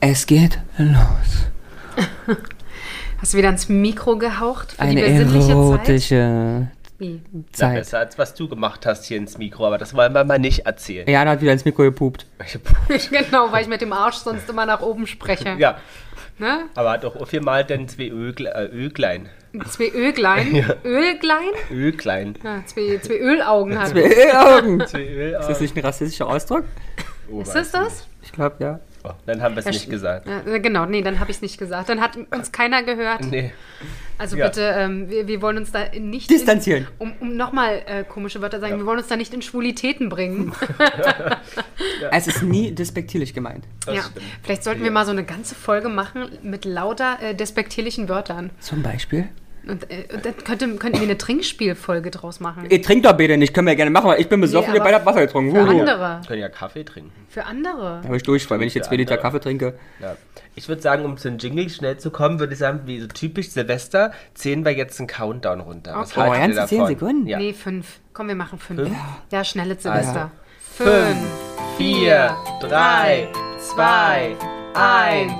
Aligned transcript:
Es 0.00 0.26
geht 0.26 0.58
los. 0.78 1.46
Hast 3.20 3.34
du 3.34 3.36
wieder 3.38 3.50
ins 3.50 3.68
Mikro 3.68 4.16
gehaucht 4.16 4.72
für 4.72 4.80
Eine 4.80 4.94
die 4.94 5.02
besinnliche 5.02 5.40
Zeit? 5.48 5.50
erotische 5.50 6.68
Wie? 6.98 7.20
Na, 7.30 7.42
Zeit. 7.52 7.74
besser 7.74 7.98
als 7.98 8.16
was 8.16 8.32
du 8.34 8.48
gemacht 8.48 8.86
hast 8.86 9.04
hier 9.04 9.18
ins 9.18 9.36
Mikro, 9.36 9.66
aber 9.66 9.76
das 9.76 9.92
wollen 9.92 10.14
wir 10.14 10.24
mal 10.24 10.38
nicht 10.38 10.60
erzählen. 10.64 11.06
Jana 11.06 11.32
hat 11.32 11.42
wieder 11.42 11.52
ins 11.52 11.66
Mikro 11.66 11.82
gepupt. 11.82 12.24
genau, 13.10 13.52
weil 13.52 13.60
ich 13.60 13.68
mit 13.68 13.82
dem 13.82 13.92
Arsch 13.92 14.16
sonst 14.16 14.48
immer 14.48 14.64
nach 14.64 14.80
oben 14.80 15.06
spreche. 15.06 15.54
Ja, 15.58 15.76
Ne? 16.38 16.60
aber 16.74 16.92
hat 16.92 17.04
auch 17.04 17.26
viermal 17.28 17.62
dann 17.62 17.86
zwei 17.88 18.08
Ögle, 18.08 18.54
äh, 18.54 18.64
Öglein. 18.74 19.28
Zwei 19.68 19.90
Ölglein. 19.90 20.64
Ölglein? 20.82 21.50
Öglein. 21.70 22.38
Ja, 22.42 22.62
zwei, 22.64 22.98
zwei 23.02 23.18
Ölaugen 23.18 23.78
hat. 23.78 23.90
Augen. 24.34 24.82
Zwei 24.86 25.04
Öl 25.06 25.36
Ist 25.38 25.48
das 25.50 25.60
nicht 25.60 25.76
ein 25.76 25.84
rassistischer 25.84 26.26
Ausdruck? 26.26 26.64
oh, 27.30 27.42
Ist 27.42 27.54
das 27.54 27.70
das? 27.70 28.08
Ich 28.22 28.32
glaube, 28.32 28.56
ja. 28.60 28.80
Oh, 29.04 29.10
dann 29.26 29.42
haben 29.42 29.54
wir 29.56 29.60
es 29.60 29.64
Ja, 29.64 29.72
nicht 29.72 29.90
gesagt. 29.90 30.28
Ja, 30.28 30.40
äh, 30.46 30.60
genau, 30.60 30.86
nee, 30.86 31.02
dann 31.02 31.18
habe 31.18 31.30
ich 31.30 31.38
es 31.38 31.42
nicht 31.42 31.58
gesagt. 31.58 31.88
Dann 31.88 32.00
hat 32.00 32.16
uns 32.30 32.52
keiner 32.52 32.82
gehört. 32.84 33.24
Nee. 33.24 33.52
Also 34.16 34.36
Ja. 34.36 34.46
bitte, 34.46 34.62
ähm, 34.76 35.10
wir, 35.10 35.26
wir 35.26 35.42
wollen 35.42 35.56
uns 35.56 35.72
da 35.72 35.86
nicht... 35.98 36.30
Distanzieren. 36.30 36.86
In, 37.00 37.08
um 37.08 37.12
um 37.20 37.36
nochmal 37.36 37.82
äh, 37.86 38.04
komische 38.04 38.40
Wörter 38.40 38.60
sagen, 38.60 38.78
wir 38.78 38.86
wollen 38.86 38.98
uns 38.98 39.08
da 39.08 39.16
nicht 39.16 39.34
in 39.34 39.42
Schwulitäten 39.42 40.08
bringen. 40.08 40.52
Es 42.10 42.26
ist 42.26 42.42
nie 42.42 42.72
despektierlich 42.72 43.34
gemeint. 43.34 43.64
Das 43.86 43.94
ja. 43.96 44.02
stimmt. 44.02 44.24
Vielleicht 44.42 44.64
sollten 44.64 44.84
wir 44.84 44.90
mal 44.90 45.04
so 45.04 45.10
eine 45.12 45.24
ganze 45.24 45.54
Folge 45.54 45.88
machen 45.88 46.30
mit 46.42 46.64
lauter 46.64 47.18
äh, 47.22 47.34
despektierlichen 47.34 48.08
Wörtern. 48.08 48.50
Zum 48.60 48.82
Beispiel. 48.82 49.28
Und, 49.66 49.90
äh, 49.90 50.08
und 50.12 50.24
dann 50.24 50.36
könnte, 50.38 50.68
könnten 50.76 50.98
wir 50.98 51.04
eine 51.04 51.16
Trinkspielfolge 51.18 52.10
draus 52.10 52.40
machen. 52.40 52.66
Ihr 52.68 52.82
trinkt 52.82 53.06
doch 53.06 53.12
bitte 53.12 53.36
nicht, 53.36 53.54
können 53.54 53.68
wir 53.68 53.76
gerne 53.76 53.90
machen, 53.92 54.08
weil 54.10 54.20
ich 54.20 54.28
bin 54.28 54.40
besoffen, 54.40 54.72
Nee, 54.72 54.78
ihr 54.78 54.82
beide 54.82 54.96
habt 54.96 55.06
Wasser 55.06 55.20
getrunken. 55.20 55.52
Für 55.52 55.62
Huhu. 55.62 55.80
andere. 55.80 56.18
Wir 56.20 56.26
können 56.26 56.40
ja 56.40 56.48
Kaffee 56.48 56.84
trinken. 56.84 57.12
Für 57.28 57.44
andere. 57.44 58.00
Da 58.02 58.08
habe 58.08 58.16
ich 58.16 58.22
Durchfall, 58.24 58.58
wenn 58.58 58.66
ich 58.66 58.74
jetzt 58.74 58.90
Liter 58.90 59.12
andere. 59.12 59.22
Kaffee 59.22 59.40
trinke. 59.40 59.74
Ja. 60.00 60.16
Ich 60.54 60.68
würde 60.68 60.82
sagen, 60.82 61.04
um 61.04 61.16
zum 61.16 61.38
Jingle 61.38 61.68
schnell 61.70 61.96
zu 61.98 62.10
kommen, 62.10 62.40
würde 62.40 62.52
ich 62.54 62.58
sagen, 62.58 62.80
wie 62.86 63.00
so 63.00 63.06
typisch 63.06 63.50
Silvester, 63.50 64.12
zählen 64.34 64.64
wir 64.64 64.72
jetzt 64.72 64.98
einen 64.98 65.06
Countdown 65.06 65.60
runter. 65.60 65.92
Was 65.94 66.16
Okay. 66.16 66.28
Oh? 66.28 66.34
Zehn 66.66 66.78
davon? 66.78 66.86
Sekunden? 66.88 67.26
Ja. 67.28 67.38
Nee, 67.38 67.52
fünf. 67.52 68.00
Komm, 68.12 68.28
wir 68.28 68.34
machen 68.34 68.58
fünf. 68.58 68.80
Fünf? 68.80 68.96
Ja, 69.30 69.44
schnelle 69.44 69.76
Silvester. 69.78 70.30
Fünf, 70.60 71.18
vier, 71.78 72.36
drei, 72.60 73.28
zwei, 73.58 74.36
eins. 74.74 75.32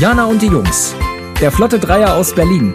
Jana 0.00 0.24
und 0.24 0.40
die 0.40 0.46
Jungs. 0.46 0.94
Der 1.42 1.52
Flotte 1.52 1.78
Dreier 1.78 2.14
aus 2.14 2.34
Berlin. 2.34 2.72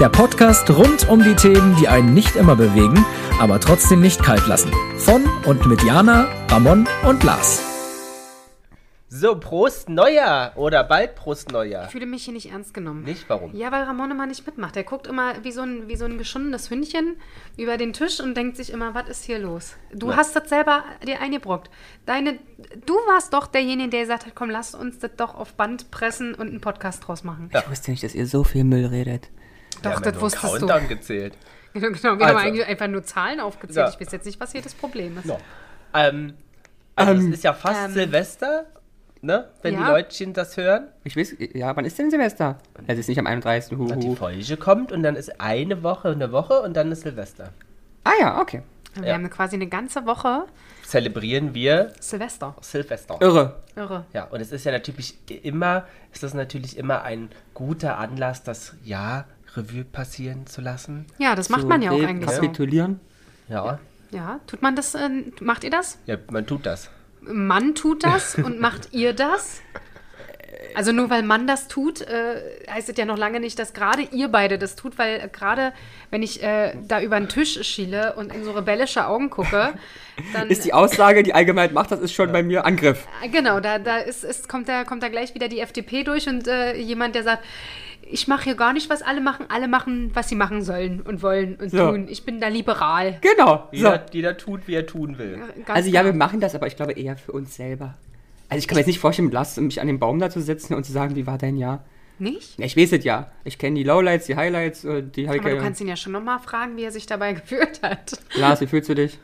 Der 0.00 0.08
Podcast 0.08 0.68
rund 0.68 1.08
um 1.08 1.22
die 1.22 1.36
Themen, 1.36 1.76
die 1.76 1.86
einen 1.86 2.12
nicht 2.12 2.34
immer 2.34 2.56
bewegen, 2.56 3.06
aber 3.38 3.60
trotzdem 3.60 4.00
nicht 4.00 4.20
kalt 4.20 4.48
lassen. 4.48 4.72
Von 4.98 5.22
und 5.44 5.64
mit 5.66 5.84
Jana, 5.84 6.26
Ramon 6.50 6.88
und 7.04 7.22
Lars. 7.22 7.75
So, 9.18 9.36
Prost 9.38 9.88
Neujahr 9.88 10.52
oder 10.56 10.84
bald 10.84 11.14
Prost 11.14 11.46
Ich 11.48 11.52
Neujahr. 11.52 11.88
fühle 11.88 12.06
mich 12.06 12.24
hier 12.24 12.34
nicht 12.34 12.50
ernst 12.50 12.74
genommen. 12.74 13.02
Nicht? 13.04 13.24
Warum? 13.28 13.54
Ja, 13.54 13.72
weil 13.72 13.84
Ramon 13.84 14.10
immer 14.10 14.26
nicht 14.26 14.44
mitmacht. 14.44 14.76
Er 14.76 14.84
guckt 14.84 15.06
immer 15.06 15.42
wie 15.44 15.52
so 15.52 15.62
ein, 15.62 15.88
wie 15.88 15.96
so 15.96 16.04
ein 16.04 16.18
geschundenes 16.18 16.68
Hündchen 16.70 17.16
über 17.56 17.76
den 17.78 17.92
Tisch 17.92 18.20
und 18.20 18.36
denkt 18.36 18.56
sich 18.56 18.70
immer, 18.72 18.94
was 18.94 19.08
ist 19.08 19.24
hier 19.24 19.38
los? 19.38 19.76
Du 19.92 20.10
Ja. 20.10 20.16
hast 20.16 20.36
das 20.36 20.48
selber 20.48 20.84
dir 21.06 21.20
eingebrockt. 21.20 21.70
Deine, 22.04 22.38
du 22.84 22.94
warst 23.08 23.32
doch 23.32 23.46
derjenige, 23.46 23.88
der 23.90 24.00
gesagt 24.02 24.26
hat, 24.26 24.34
komm, 24.34 24.50
lass 24.50 24.74
uns 24.74 24.98
das 24.98 25.12
doch 25.16 25.34
auf 25.34 25.54
Band 25.54 25.90
pressen 25.90 26.34
und 26.34 26.48
einen 26.48 26.60
Podcast 26.60 27.06
draus 27.06 27.24
machen. 27.24 27.48
Ja. 27.54 27.60
Ich 27.60 27.70
wusste 27.70 27.92
nicht, 27.92 28.02
dass 28.02 28.14
ihr 28.14 28.26
so 28.26 28.44
viel 28.44 28.64
Müll 28.64 28.86
redet. 28.86 29.30
Doch, 29.82 29.92
haben 29.92 30.02
das 30.02 30.04
ja 30.04 30.12
einen 30.12 30.20
wusstest 30.20 30.44
du. 30.44 30.66
Countdown 30.66 30.88
gezählt. 30.88 31.34
Genau, 31.76 31.88
genau. 31.90 32.02
Wir 32.18 32.26
haben 32.28 32.36
Also. 32.36 32.48
eigentlich 32.48 32.66
einfach 32.66 32.86
nur 32.88 33.02
Zahlen 33.04 33.38
aufgezählt. 33.38 33.76
Ja. 33.88 33.92
Ich 33.92 34.00
weiß 34.00 34.10
jetzt 34.12 34.24
nicht, 34.24 34.40
was 34.40 34.52
hier 34.52 34.62
das 34.62 34.72
Problem 34.72 35.18
ist. 35.18 35.26
No. 35.26 35.38
Ähm, 35.92 36.32
also 36.94 37.12
Ähm, 37.12 37.18
es 37.28 37.34
ist 37.38 37.44
ja 37.44 37.52
fast 37.52 37.88
ähm, 37.88 37.92
Silvester, 37.92 38.64
ne? 39.22 39.48
Wenn 39.62 39.74
die 39.76 39.80
ja. 39.80 39.88
Leutchen 39.88 40.32
das 40.32 40.56
hören. 40.56 40.88
Ich 41.04 41.16
weiß, 41.16 41.36
ja, 41.54 41.74
wann 41.76 41.84
ist 41.84 41.98
denn 41.98 42.10
Silvester? 42.10 42.58
Es 42.86 42.98
ist 42.98 43.08
nicht 43.08 43.18
am 43.18 43.26
31. 43.26 43.76
Und 43.78 44.00
die 44.02 44.08
Huhu. 44.08 44.14
Folge 44.16 44.56
kommt 44.56 44.92
und 44.92 45.02
dann 45.02 45.16
ist 45.16 45.40
eine 45.40 45.82
Woche, 45.82 46.08
eine 46.10 46.32
Woche 46.32 46.60
und 46.62 46.74
dann 46.76 46.90
ist 46.92 47.02
Silvester. 47.02 47.50
Ah 48.04 48.12
ja, 48.20 48.40
okay. 48.40 48.62
Wir 48.94 49.08
Ja. 49.08 49.14
haben 49.14 49.28
quasi 49.28 49.56
eine 49.56 49.66
ganze 49.66 50.06
Woche 50.06 50.46
Zelebrieren 50.84 51.52
wir 51.52 51.92
Silvester. 52.00 52.54
Silvester. 52.60 53.18
Irre. 53.20 53.56
Irre. 53.74 54.04
Ja, 54.14 54.24
und 54.24 54.40
es 54.40 54.52
ist 54.52 54.64
ja 54.64 54.72
natürlich 54.72 55.16
immer, 55.44 55.84
ist 56.12 56.22
das 56.22 56.32
natürlich 56.32 56.78
immer 56.78 57.02
ein 57.02 57.28
guter 57.54 57.98
Anlass, 57.98 58.42
das 58.44 58.74
Jahr 58.84 59.26
Revue 59.56 59.84
passieren 59.84 60.46
zu 60.46 60.60
lassen. 60.60 61.06
Ja, 61.18 61.34
das 61.34 61.48
macht 61.48 61.66
man 61.66 61.82
ja 61.82 61.90
auch 61.90 61.94
eigentlich 62.00 62.30
so. 62.30 62.36
Rekapitulieren. 62.40 63.00
Ja, 63.48 63.78
Ja, 64.12 64.38
tut 64.46 64.62
man 64.62 64.76
das, 64.76 64.94
äh, 64.94 65.08
macht 65.40 65.64
ihr 65.64 65.70
das? 65.70 65.98
ja 66.06 66.16
man 66.30 66.46
tut 66.46 66.64
das. 66.64 66.88
Mann 67.26 67.74
tut 67.74 68.04
das 68.04 68.34
und 68.44 68.60
macht 68.60 68.92
ihr 68.92 69.12
das? 69.12 69.60
Also 70.74 70.92
nur 70.92 71.08
weil 71.08 71.22
Mann 71.22 71.46
das 71.46 71.68
tut, 71.68 72.02
äh, 72.02 72.42
heißt 72.70 72.88
es 72.90 72.96
ja 72.96 73.06
noch 73.06 73.16
lange 73.16 73.40
nicht, 73.40 73.58
dass 73.58 73.72
gerade 73.72 74.02
ihr 74.02 74.28
beide 74.28 74.58
das 74.58 74.76
tut, 74.76 74.98
weil 74.98 75.20
äh, 75.20 75.28
gerade 75.28 75.72
wenn 76.10 76.22
ich 76.22 76.42
äh, 76.42 76.74
da 76.86 77.00
über 77.00 77.18
den 77.18 77.28
Tisch 77.28 77.62
schiele 77.66 78.14
und 78.16 78.34
in 78.34 78.44
so 78.44 78.52
rebellische 78.52 79.06
Augen 79.06 79.30
gucke, 79.30 79.74
dann 80.32 80.48
Ist 80.50 80.64
die 80.64 80.74
Aussage, 80.74 81.22
die 81.22 81.34
Allgemeinheit 81.34 81.72
macht, 81.72 81.92
das 81.92 82.00
ist 82.00 82.12
schon 82.12 82.30
bei 82.32 82.42
mir 82.42 82.66
Angriff. 82.66 83.06
äh, 83.22 83.28
genau, 83.28 83.60
da, 83.60 83.78
da 83.78 83.98
ist, 83.98 84.24
ist, 84.24 84.48
kommt, 84.48 84.68
da, 84.68 84.84
kommt 84.84 85.02
da 85.02 85.08
gleich 85.08 85.34
wieder 85.34 85.48
die 85.48 85.60
FDP 85.60 86.04
durch 86.04 86.28
und 86.28 86.46
äh, 86.46 86.76
jemand, 86.76 87.14
der 87.14 87.22
sagt, 87.22 87.44
ich 88.10 88.28
mache 88.28 88.44
hier 88.44 88.54
gar 88.54 88.72
nicht, 88.72 88.88
was 88.90 89.02
alle 89.02 89.20
machen, 89.20 89.46
alle 89.48 89.68
machen, 89.68 90.10
was 90.14 90.28
sie 90.28 90.34
machen 90.36 90.62
sollen 90.62 91.00
und 91.02 91.22
wollen 91.22 91.56
und 91.56 91.70
So. 91.70 91.90
tun. 91.90 92.06
Ich 92.08 92.24
bin 92.24 92.40
da 92.40 92.48
liberal. 92.48 93.18
Genau. 93.20 93.68
So. 93.72 93.76
Jeder, 93.76 94.06
jeder 94.12 94.36
tut, 94.36 94.66
wie 94.68 94.74
er 94.74 94.86
tun 94.86 95.18
will. 95.18 95.38
Ganz 95.64 95.68
Also 95.70 95.88
ja, 95.90 96.00
klar. 96.00 96.12
wir 96.12 96.18
machen 96.18 96.40
das, 96.40 96.54
aber 96.54 96.66
ich 96.66 96.76
glaube 96.76 96.92
eher 96.92 97.16
für 97.16 97.32
uns 97.32 97.56
selber. 97.56 97.94
Also 98.48 98.58
ich 98.60 98.68
kann 98.68 98.76
mir 98.76 98.80
jetzt 98.80 98.86
nicht 98.88 99.00
vorstellen, 99.00 99.30
Lars 99.30 99.56
mich 99.56 99.80
an 99.80 99.88
den 99.88 99.98
Baum 99.98 100.18
da 100.20 100.30
zu 100.30 100.40
setzen 100.40 100.74
und 100.74 100.84
zu 100.84 100.92
sagen, 100.92 101.16
wie 101.16 101.26
war 101.26 101.36
dein 101.38 101.56
Jahr? 101.56 101.84
Nicht? 102.18 102.58
Ja, 102.58 102.64
ich 102.64 102.76
weiß 102.76 102.92
es 102.92 103.04
ja. 103.04 103.30
Ich 103.44 103.58
kenne 103.58 103.74
die 103.76 103.82
Lowlights, 103.82 104.26
die 104.26 104.36
Highlights, 104.36 104.84
äh, 104.84 105.02
die 105.02 105.26
habe 105.26 105.36
ich 105.38 105.42
Aber 105.42 105.50
du 105.50 105.58
kannst 105.58 105.80
ihn 105.80 105.88
ja 105.88 105.96
schon 105.96 106.12
nochmal 106.12 106.38
fragen, 106.38 106.76
wie 106.76 106.84
er 106.84 106.92
sich 106.92 107.06
dabei 107.06 107.32
gefühlt 107.34 107.82
hat. 107.82 108.12
Lars, 108.36 108.60
wie 108.60 108.66
fühlst 108.66 108.88
du 108.88 108.94
dich? 108.94 109.18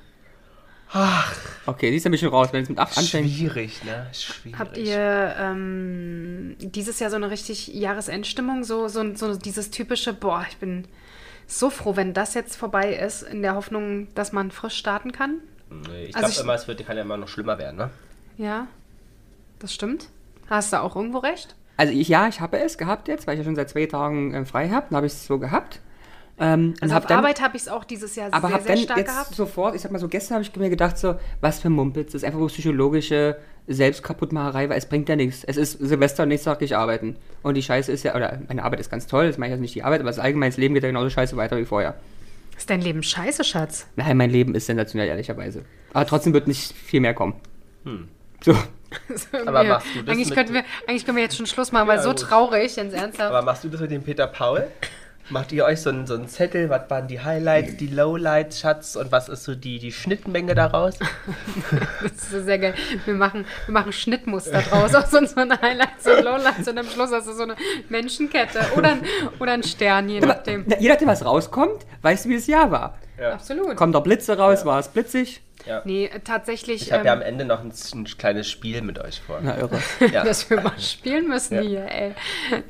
Okay, 1.67 1.91
siehst 1.91 2.05
du 2.05 2.09
ein 2.09 2.13
bisschen 2.13 2.29
raus, 2.29 2.49
wenn 2.53 2.63
es 2.65 2.69
mit 2.69 2.79
8 2.79 2.99
anfängt. 2.99 3.31
Schwierig, 3.31 3.85
ne? 3.85 4.07
Schwierig. 4.13 4.59
Habt 4.59 4.77
ihr 4.77 5.35
ähm, 5.39 6.57
dieses 6.59 6.99
Jahr 6.99 7.11
so 7.11 7.17
eine 7.17 7.31
richtig 7.31 7.69
Jahresendstimmung? 7.69 8.65
So, 8.65 8.89
so, 8.89 9.15
so 9.15 9.37
dieses 9.37 9.71
typische, 9.71 10.13
boah, 10.13 10.45
ich 10.49 10.57
bin 10.57 10.87
so 11.47 11.71
froh, 11.71 11.97
wenn 11.97 12.15
das 12.15 12.35
jetzt 12.35 12.57
vorbei 12.57 12.95
ist, 12.95 13.23
in 13.23 13.43
der 13.43 13.55
Hoffnung, 13.55 14.09
dass 14.15 14.33
man 14.33 14.51
frisch 14.51 14.77
starten 14.77 15.13
kann? 15.13 15.39
Nee, 15.71 16.07
Ich 16.07 16.17
Also 16.17 16.29
glaube 16.29 16.43
immer, 16.43 16.55
es 16.55 16.67
wird, 16.67 16.85
kann 16.87 16.97
ja 16.97 17.03
immer 17.03 17.17
noch 17.17 17.29
schlimmer 17.29 17.59
werden, 17.59 17.77
ne? 17.77 17.91
Ja, 18.39 18.67
das 19.59 19.73
stimmt. 19.73 20.09
Hast 20.49 20.73
du 20.73 20.81
auch 20.81 20.97
irgendwo 20.97 21.19
recht? 21.19 21.55
Also 21.77 21.93
ich, 21.93 22.09
ja, 22.09 22.29
ich 22.29 22.41
habe 22.41 22.59
es 22.59 22.77
gehabt 22.77 23.09
jetzt, 23.09 23.27
weil 23.27 23.35
ich 23.35 23.39
ja 23.39 23.45
schon 23.45 23.57
seit 23.57 23.71
zwei 23.71 23.87
Tagen 23.87 24.35
äh, 24.35 24.45
frei 24.45 24.69
habe. 24.71 24.87
Dann 24.91 24.97
habe 24.97 25.07
ich 25.07 25.13
es 25.13 25.27
so 25.27 25.39
gehabt. 25.39 25.81
Ähm, 26.39 26.71
und 26.75 26.83
Also 26.83 26.95
hab 26.95 27.03
auf 27.05 27.09
dann, 27.09 27.19
Arbeit 27.19 27.41
habe 27.43 27.57
ich 27.57 27.63
es 27.63 27.69
auch 27.69 27.85
dieses 27.85 28.17
Jahr 28.17 28.29
aber 28.33 28.49
sehr, 28.49 28.55
habe 28.57 28.65
sehr 28.65 28.75
dann 28.77 28.85
stark 28.85 28.99
jetzt 28.99 29.07
gehabt. 29.09 29.35
sofort, 29.35 29.75
ich 29.75 29.83
sag 29.83 29.93
mal 29.93 29.99
so, 29.99 30.09
gestern 30.09 30.37
habe 30.37 30.43
ich 30.45 30.57
mir 30.57 30.71
gedacht 30.71 30.97
so, 30.99 31.17
was 31.41 31.61
für 31.61 31.69
Mumpitz, 31.71 32.13
das 32.13 32.23
ist 32.23 32.25
einfach 32.25 32.39
nur 32.39 32.49
psychologische 32.49 33.37
Selbstkaputtmacherei, 33.69 34.69
weil 34.69 34.79
es 34.79 34.87
bringt 34.87 35.09
ja 35.09 35.15
nichts. 35.17 35.45
Es 35.45 35.57
ist 35.57 35.73
Silvester 35.79 36.23
und 36.25 36.31
nächsten 36.31 36.47
Tag 36.51 36.59
gehe 36.59 36.67
ich 36.67 36.77
arbeiten. 36.77 37.17
Und 37.43 37.55
die 37.55 37.63
Scheiße 37.63 37.93
ist 37.93 38.03
ja, 38.03 38.15
oder 38.17 38.41
meine 38.49 38.65
Arbeit 38.65 38.81
ist 38.81 38.91
ganz 38.91 39.07
toll, 39.07 39.27
das 39.29 39.39
meine 39.39 39.49
ich 39.51 39.53
also 39.53 39.63
nicht 39.63 39.75
die 39.75 39.83
Arbeit, 39.83 40.01
aber 40.01 40.09
das 40.11 40.19
allgemeine 40.19 40.55
Leben 40.57 40.75
geht 40.75 40.83
ja 40.83 40.89
genauso 40.89 41.11
scheiße 41.11 41.37
weiter 41.37 41.57
wie 41.59 41.65
vorher. 41.65 41.95
Ist 42.57 42.69
dein 42.71 42.81
Leben 42.81 43.03
scheiße, 43.03 43.45
Schatz? 43.45 43.87
Nein, 43.97 44.17
mein 44.17 44.31
Leben 44.31 44.55
ist 44.55 44.67
sensationell, 44.67 45.09
ehrlicherweise. 45.09 45.65
Aber 45.93 46.07
trotzdem 46.07 46.33
wird 46.33 46.49
nicht 46.49 46.73
viel 46.73 47.01
mehr 47.01 47.15
kommen. 47.15 47.35
So. 48.45 48.55
Aber 49.47 49.63
Ja. 49.65 49.69
machst 49.75 49.87
du 49.95 50.03
das 50.03 50.13
eigentlich, 50.13 50.29
mit- 50.29 50.37
könnten 50.37 50.55
wir, 50.55 50.65
eigentlich 50.87 51.05
können 51.05 51.17
wir 51.17 51.25
jetzt 51.25 51.37
schon 51.37 51.47
Schluss 51.47 51.73
machen, 51.73 51.89
weil 51.89 51.97
Ja, 51.97 52.03
so 52.03 52.11
gut. 52.11 52.21
traurig, 52.21 52.77
ganz 52.77 52.93
ernsthaft. 52.93 53.31
Aber 53.31 53.43
machst 53.43 53.65
du 53.65 53.69
das 53.69 53.81
mit 53.81 53.91
dem 53.91 54.03
Peter 54.03 54.27
Paul? 54.27 54.67
Macht 55.31 55.53
ihr 55.53 55.65
euch 55.65 55.81
so 55.81 55.89
einen, 55.91 56.07
so 56.07 56.15
einen 56.15 56.29
Zettel, 56.29 56.69
was 56.69 56.91
waren 56.91 57.07
die 57.09 57.21
Highlights, 57.21 57.77
die 57.77 57.87
Lowlights, 57.87 58.61
Schatz, 58.61 58.97
und 58.97 59.11
was 59.13 59.29
ist 59.29 59.45
so 59.45 59.55
die, 59.55 59.79
die 59.79 59.93
Schnittmenge 59.93 60.55
daraus? 60.55 60.99
Das 62.03 62.13
ist 62.13 62.31
so 62.31 62.43
sehr 62.43 62.59
geil. 62.59 62.75
Wir 63.05 63.15
machen, 63.15 63.47
wir 63.67 63.73
machen 63.73 63.93
Schnittmuster 63.93 64.61
draus 64.63 64.95
aus 64.95 65.13
unseren 65.15 65.59
Highlights 65.61 66.07
und 66.07 66.25
Lowlights 66.25 66.69
und 66.69 66.79
am 66.79 66.87
Schluss 66.87 67.11
hast 67.13 67.29
du 67.29 67.33
so 67.33 67.45
eine 67.45 67.57
Menschenkette 67.89 68.61
oder, 68.77 68.91
ein- 68.91 69.03
oder 69.39 69.53
ein 69.53 69.63
Stern, 69.63 70.09
je 70.09 70.21
nachdem. 70.21 70.65
Na, 70.67 70.79
je 70.79 70.89
nachdem, 70.89 71.09
was 71.09 71.25
rauskommt, 71.25 71.87
weißt 72.03 72.25
du, 72.25 72.29
wie 72.31 72.35
das 72.37 72.47
Jahr 72.47 72.71
war. 72.71 72.99
Absolut. 73.33 73.77
Kommen 73.77 73.93
da 73.93 74.01
Blitze 74.01 74.37
raus, 74.37 74.65
war 74.65 74.81
es 74.81 74.89
blitzig? 74.89 75.41
Ja. 75.67 75.83
Nee, 75.85 76.11
tatsächlich, 76.25 76.83
Ich 76.83 76.93
habe 76.93 77.07
ja 77.07 77.13
am 77.13 77.21
ähm, 77.21 77.27
Ende 77.27 77.45
noch 77.45 77.61
ein, 77.61 77.73
ein 77.95 78.05
kleines 78.05 78.49
Spiel 78.51 78.83
mit 78.83 78.99
euch 78.99 79.21
vor. 79.21 79.41
Na, 79.43 79.57
irre. 79.59 79.79
Ja. 80.13 80.25
dass 80.25 80.49
wir 80.51 80.61
mal 80.61 80.79
spielen 80.79 81.29
müssen 81.29 81.55
Ja. 81.57 81.61
hier, 81.63 81.87
ey. 81.91 82.15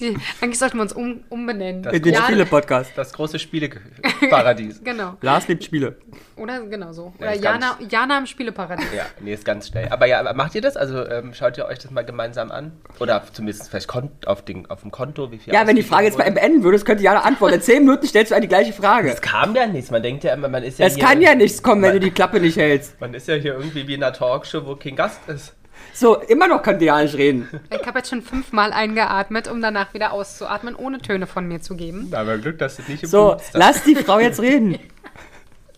Die, 0.01 0.17
eigentlich 0.41 0.59
sollten 0.59 0.77
wir 0.79 0.83
uns 0.83 0.93
um, 0.93 1.25
umbenennen. 1.29 1.83
Das 1.83 1.93
In 1.95 2.03
den. 2.03 2.15
Spiele-Podcast. 2.15 2.93
Das 2.97 3.13
große 3.13 3.39
Spieleparadies. 3.39 4.81
Genau. 4.85 5.17
Lars 5.21 5.49
liebt 5.49 5.65
Spiele. 5.65 5.97
Oder 6.43 6.61
genau 6.63 6.93
so. 6.93 7.13
Ja, 7.19 7.27
Oder 7.27 7.35
ist 7.35 7.45
Jana, 7.45 7.79
Jana 7.89 8.19
im 8.19 8.27
Spieleparadies. 8.27 8.87
Ja, 8.97 9.05
nee, 9.21 9.33
ist 9.33 9.45
ganz 9.45 9.69
schnell. 9.69 9.89
Aber 9.91 10.07
ja, 10.07 10.33
macht 10.35 10.57
ihr 10.57 10.61
das? 10.61 10.77
Also 10.77 11.07
ähm, 11.07 11.35
schaut 11.35 11.57
ihr 11.57 11.67
euch 11.67 11.79
das 11.79 11.93
mal 11.93 12.05
gemeinsam 12.05 12.51
an? 12.51 12.73
Oder 12.99 13.23
zumindest 13.33 13.71
vielleicht 13.71 13.89
auf, 14.27 14.45
den, 14.45 14.69
auf 14.69 14.81
dem 14.81 14.91
Konto, 14.91 15.31
wie 15.31 15.39
viel 15.39 15.55
Ja, 15.55 15.69
wenn 15.69 15.77
die 15.77 15.85
Frage 15.85 16.07
jetzt 16.07 16.19
mal 16.19 16.29
beenden 16.33 16.65
würdest, 16.65 16.85
könnte 16.85 17.05
Jana 17.05 17.21
antworten. 17.21 17.55
In 17.55 17.63
zehn 17.63 17.85
Minuten 17.85 18.09
stellst 18.09 18.33
du 18.33 18.35
eine 18.35 18.43
die 18.43 18.49
gleiche 18.49 18.73
Frage. 18.73 19.13
Es 19.13 19.21
kam 19.21 19.55
ja 19.55 19.67
nichts. 19.69 19.93
Man 19.93 20.03
denkt 20.03 20.25
ja 20.25 20.35
immer, 20.35 20.49
man 20.49 20.65
ist 20.65 20.81
ja 20.81 20.87
Es 20.87 20.99
kann 20.99 21.23
ja 21.23 21.37
nichts 21.37 21.63
kommen, 21.63 21.83
wenn 21.83 21.93
du 21.93 22.01
die 22.01 22.11
Klappe 22.11 22.41
nicht 22.41 22.57
hältst. 22.57 23.01
Man 23.01 23.15
ist 23.15 23.29
ja 23.29 23.35
hier 23.37 23.55
irgendwie 23.55 23.87
wie 23.87 23.95
in 23.95 24.03
einer 24.03 24.13
Talkshow, 24.13 24.67
wo 24.67 24.75
kein 24.75 24.97
Gast 24.97 25.21
ist. 25.29 25.55
So, 25.95 26.17
immer 26.17 26.49
noch 26.49 26.63
kann 26.63 26.79
die 26.79 26.87
ja 26.87 27.03
nicht 27.03 27.17
reden. 27.17 27.49
Ich 27.71 27.87
habe 27.87 27.99
jetzt 27.99 28.11
schon 28.11 28.23
fünfmal 28.23 28.73
eingeatmet, 28.73 29.49
um 29.49 29.61
danach 29.61 29.93
wieder 29.95 30.13
auszuatmen, 30.13 30.75
ohne 30.75 30.99
Töne 30.99 31.27
von 31.27 31.47
mir 31.47 31.61
zu 31.61 31.77
geben. 31.77 32.11
Aber 32.15 32.39
Glück, 32.39 32.59
dass 32.59 32.77
du 32.77 32.83
nicht 32.89 33.03
im 33.03 33.09
So, 33.09 33.37
lass 33.53 33.85
die 33.85 33.95
Frau 33.95 34.19
jetzt 34.19 34.41
reden. 34.41 34.79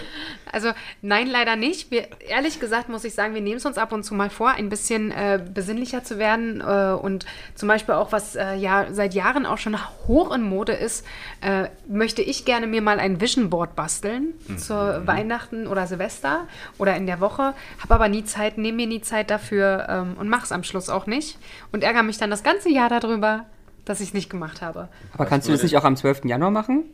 Also 0.52 0.70
nein, 1.02 1.28
leider 1.28 1.56
nicht. 1.56 1.90
Wir, 1.90 2.08
ehrlich 2.28 2.60
gesagt 2.60 2.88
muss 2.88 3.04
ich 3.04 3.14
sagen, 3.14 3.34
wir 3.34 3.40
nehmen 3.40 3.58
es 3.58 3.66
uns 3.66 3.78
ab 3.78 3.92
und 3.92 4.02
zu 4.02 4.14
mal 4.14 4.30
vor, 4.30 4.50
ein 4.50 4.68
bisschen 4.68 5.10
äh, 5.12 5.40
besinnlicher 5.54 6.02
zu 6.02 6.18
werden 6.18 6.60
äh, 6.60 6.92
und 6.92 7.24
zum 7.54 7.68
Beispiel 7.68 7.94
auch, 7.94 8.12
was 8.12 8.36
äh, 8.36 8.54
ja 8.54 8.86
seit 8.90 9.14
Jahren 9.14 9.46
auch 9.46 9.58
schon 9.58 9.76
hoch 10.08 10.34
in 10.34 10.42
Mode 10.42 10.72
ist, 10.72 11.06
äh, 11.40 11.68
möchte 11.88 12.22
ich 12.22 12.44
gerne 12.44 12.66
mir 12.66 12.82
mal 12.82 12.98
ein 12.98 13.20
Vision 13.20 13.50
Board 13.50 13.76
basteln 13.76 14.34
zu 14.56 14.74
Weihnachten 14.74 15.66
oder 15.66 15.86
Silvester 15.86 16.46
oder 16.78 16.96
in 16.96 17.06
der 17.06 17.20
Woche, 17.20 17.54
habe 17.78 17.94
aber 17.94 18.08
nie 18.08 18.24
Zeit, 18.24 18.58
nehme 18.58 18.76
mir 18.76 18.86
nie 18.86 19.02
Zeit 19.02 19.30
dafür 19.30 19.86
ähm, 19.88 20.16
und 20.18 20.28
mache 20.28 20.44
es 20.44 20.52
am 20.52 20.64
Schluss 20.64 20.88
auch 20.88 21.06
nicht 21.06 21.38
und 21.72 21.84
ärgere 21.84 22.02
mich 22.02 22.18
dann 22.18 22.30
das 22.30 22.42
ganze 22.42 22.70
Jahr 22.70 22.88
darüber, 22.88 23.46
dass 23.84 24.00
ich 24.00 24.08
es 24.08 24.14
nicht 24.14 24.30
gemacht 24.30 24.62
habe. 24.62 24.88
Aber 25.14 25.26
kannst 25.26 25.46
du 25.48 25.52
das 25.52 25.62
nicht 25.62 25.76
auch 25.76 25.84
am 25.84 25.96
12. 25.96 26.24
Januar 26.24 26.50
machen? 26.50 26.84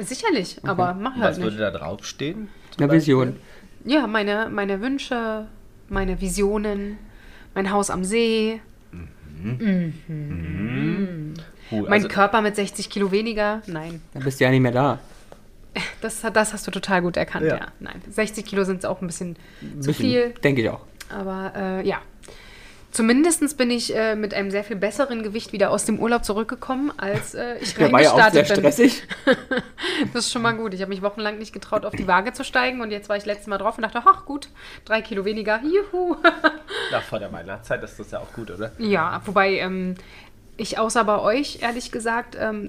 Sicherlich, 0.00 0.58
aber 0.64 0.94
mach 0.94 1.14
halt 1.16 1.22
Was 1.22 1.36
nicht. 1.38 1.44
würde 1.44 1.58
da 1.58 1.70
draufstehen? 1.70 2.48
Eine 2.78 2.90
Vision. 2.92 3.36
Ja, 3.84 4.06
meine, 4.06 4.48
meine 4.50 4.80
Wünsche, 4.80 5.46
meine 5.88 6.20
Visionen, 6.20 6.98
mein 7.54 7.70
Haus 7.70 7.90
am 7.90 8.04
See, 8.04 8.60
Puh, 11.68 11.80
mein 11.82 11.92
also, 11.92 12.08
Körper 12.08 12.42
mit 12.42 12.54
60 12.56 12.90
Kilo 12.90 13.10
weniger. 13.10 13.62
Nein, 13.66 14.00
Dann 14.14 14.22
bist 14.22 14.40
du 14.40 14.44
ja 14.44 14.50
nicht 14.50 14.60
mehr 14.60 14.72
da. 14.72 14.98
das, 16.00 16.20
das 16.20 16.52
hast 16.52 16.66
du 16.66 16.70
total 16.70 17.02
gut 17.02 17.16
erkannt, 17.16 17.46
Ja. 17.46 17.56
ja. 17.56 17.66
Nein, 17.80 18.00
60 18.08 18.44
Kilo 18.44 18.64
sind 18.64 18.84
auch 18.86 19.00
ein 19.00 19.06
bisschen 19.06 19.36
zu 19.80 19.88
Bisschen, 19.88 19.94
viel, 19.94 20.30
Denke 20.44 20.62
ich 20.62 20.68
auch. 20.68 20.80
aber 21.10 21.52
äh, 21.56 21.86
ja. 21.88 22.00
Zumindest 22.92 23.56
bin 23.56 23.70
ich 23.70 23.96
äh, 23.96 24.14
mit 24.14 24.34
einem 24.34 24.50
sehr 24.50 24.64
viel 24.64 24.76
besseren 24.76 25.22
Gewicht 25.22 25.54
wieder 25.54 25.70
aus 25.70 25.86
dem 25.86 25.98
Urlaub 25.98 26.26
zurückgekommen, 26.26 26.92
als 26.98 27.34
äh, 27.34 27.56
ich 27.56 27.74
Der 27.74 27.90
war 27.90 28.02
ja 28.02 28.10
auch 28.12 28.16
sehr 28.16 28.24
reingestartet 28.26 28.62
bin. 28.62 28.72
stressig. 28.72 29.08
Das 30.12 30.26
ist 30.26 30.32
schon 30.32 30.42
mal 30.42 30.52
gut. 30.52 30.74
Ich 30.74 30.80
habe 30.82 30.90
mich 30.90 31.00
wochenlang 31.02 31.38
nicht 31.38 31.52
getraut, 31.52 31.84
auf 31.86 31.94
die 31.94 32.06
Waage 32.06 32.32
zu 32.34 32.44
steigen 32.44 32.80
und 32.82 32.90
jetzt 32.90 33.08
war 33.08 33.16
ich 33.16 33.24
letztes 33.24 33.46
Mal 33.46 33.58
drauf 33.58 33.78
und 33.78 33.82
dachte, 33.82 34.02
ach 34.04 34.26
gut, 34.26 34.48
drei 34.84 35.00
Kilo 35.00 35.24
weniger, 35.24 35.60
juhu. 35.62 36.16
nach 36.92 37.02
vor 37.02 37.18
der 37.18 37.32
Weihnachtszeit 37.32 37.82
ist 37.82 37.98
das 37.98 38.10
ja 38.10 38.20
auch 38.20 38.32
gut, 38.34 38.50
oder? 38.50 38.72
Ja, 38.78 39.22
wobei 39.24 39.54
ähm, 39.54 39.94
ich 40.56 40.78
außer 40.78 41.02
bei 41.04 41.18
euch, 41.18 41.62
ehrlich 41.62 41.92
gesagt, 41.92 42.36
ähm, 42.38 42.68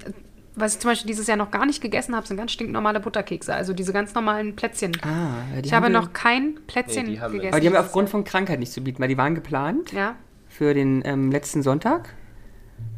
was 0.56 0.76
ich 0.76 0.80
zum 0.80 0.92
Beispiel 0.92 1.08
dieses 1.08 1.28
Jahr 1.28 1.38
noch 1.38 1.52
gar 1.52 1.66
nicht 1.66 1.82
gegessen 1.82 2.16
habe, 2.16 2.28
sind 2.28 2.38
ganz 2.38 2.52
stinknormale 2.52 3.00
Butterkekse. 3.00 3.54
Also 3.54 3.74
diese 3.74 3.92
ganz 3.94 4.14
normalen 4.14 4.56
Plätzchen. 4.56 4.92
Ah, 5.02 5.08
ja, 5.56 5.62
die 5.62 5.68
ich 5.68 5.74
habe 5.74 5.88
wir- 5.88 5.90
noch 5.94 6.14
kein 6.14 6.56
Plätzchen 6.68 7.06
Nee, 7.08 7.16
gegessen. 7.16 7.48
Aber 7.48 7.60
die 7.60 7.68
haben 7.68 7.74
wir 7.74 7.80
aufgrund 7.82 8.10
von 8.10 8.24
Krankheit 8.24 8.60
nicht 8.60 8.72
zu 8.72 8.82
bieten, 8.82 9.02
weil 9.02 9.08
die 9.10 9.18
waren 9.18 9.36
geplant. 9.36 9.92
Ja, 9.94 10.16
für 10.48 10.74
den 10.76 11.02
ähm, 11.06 11.32
letzten 11.32 11.64
Sonntag. 11.64 12.14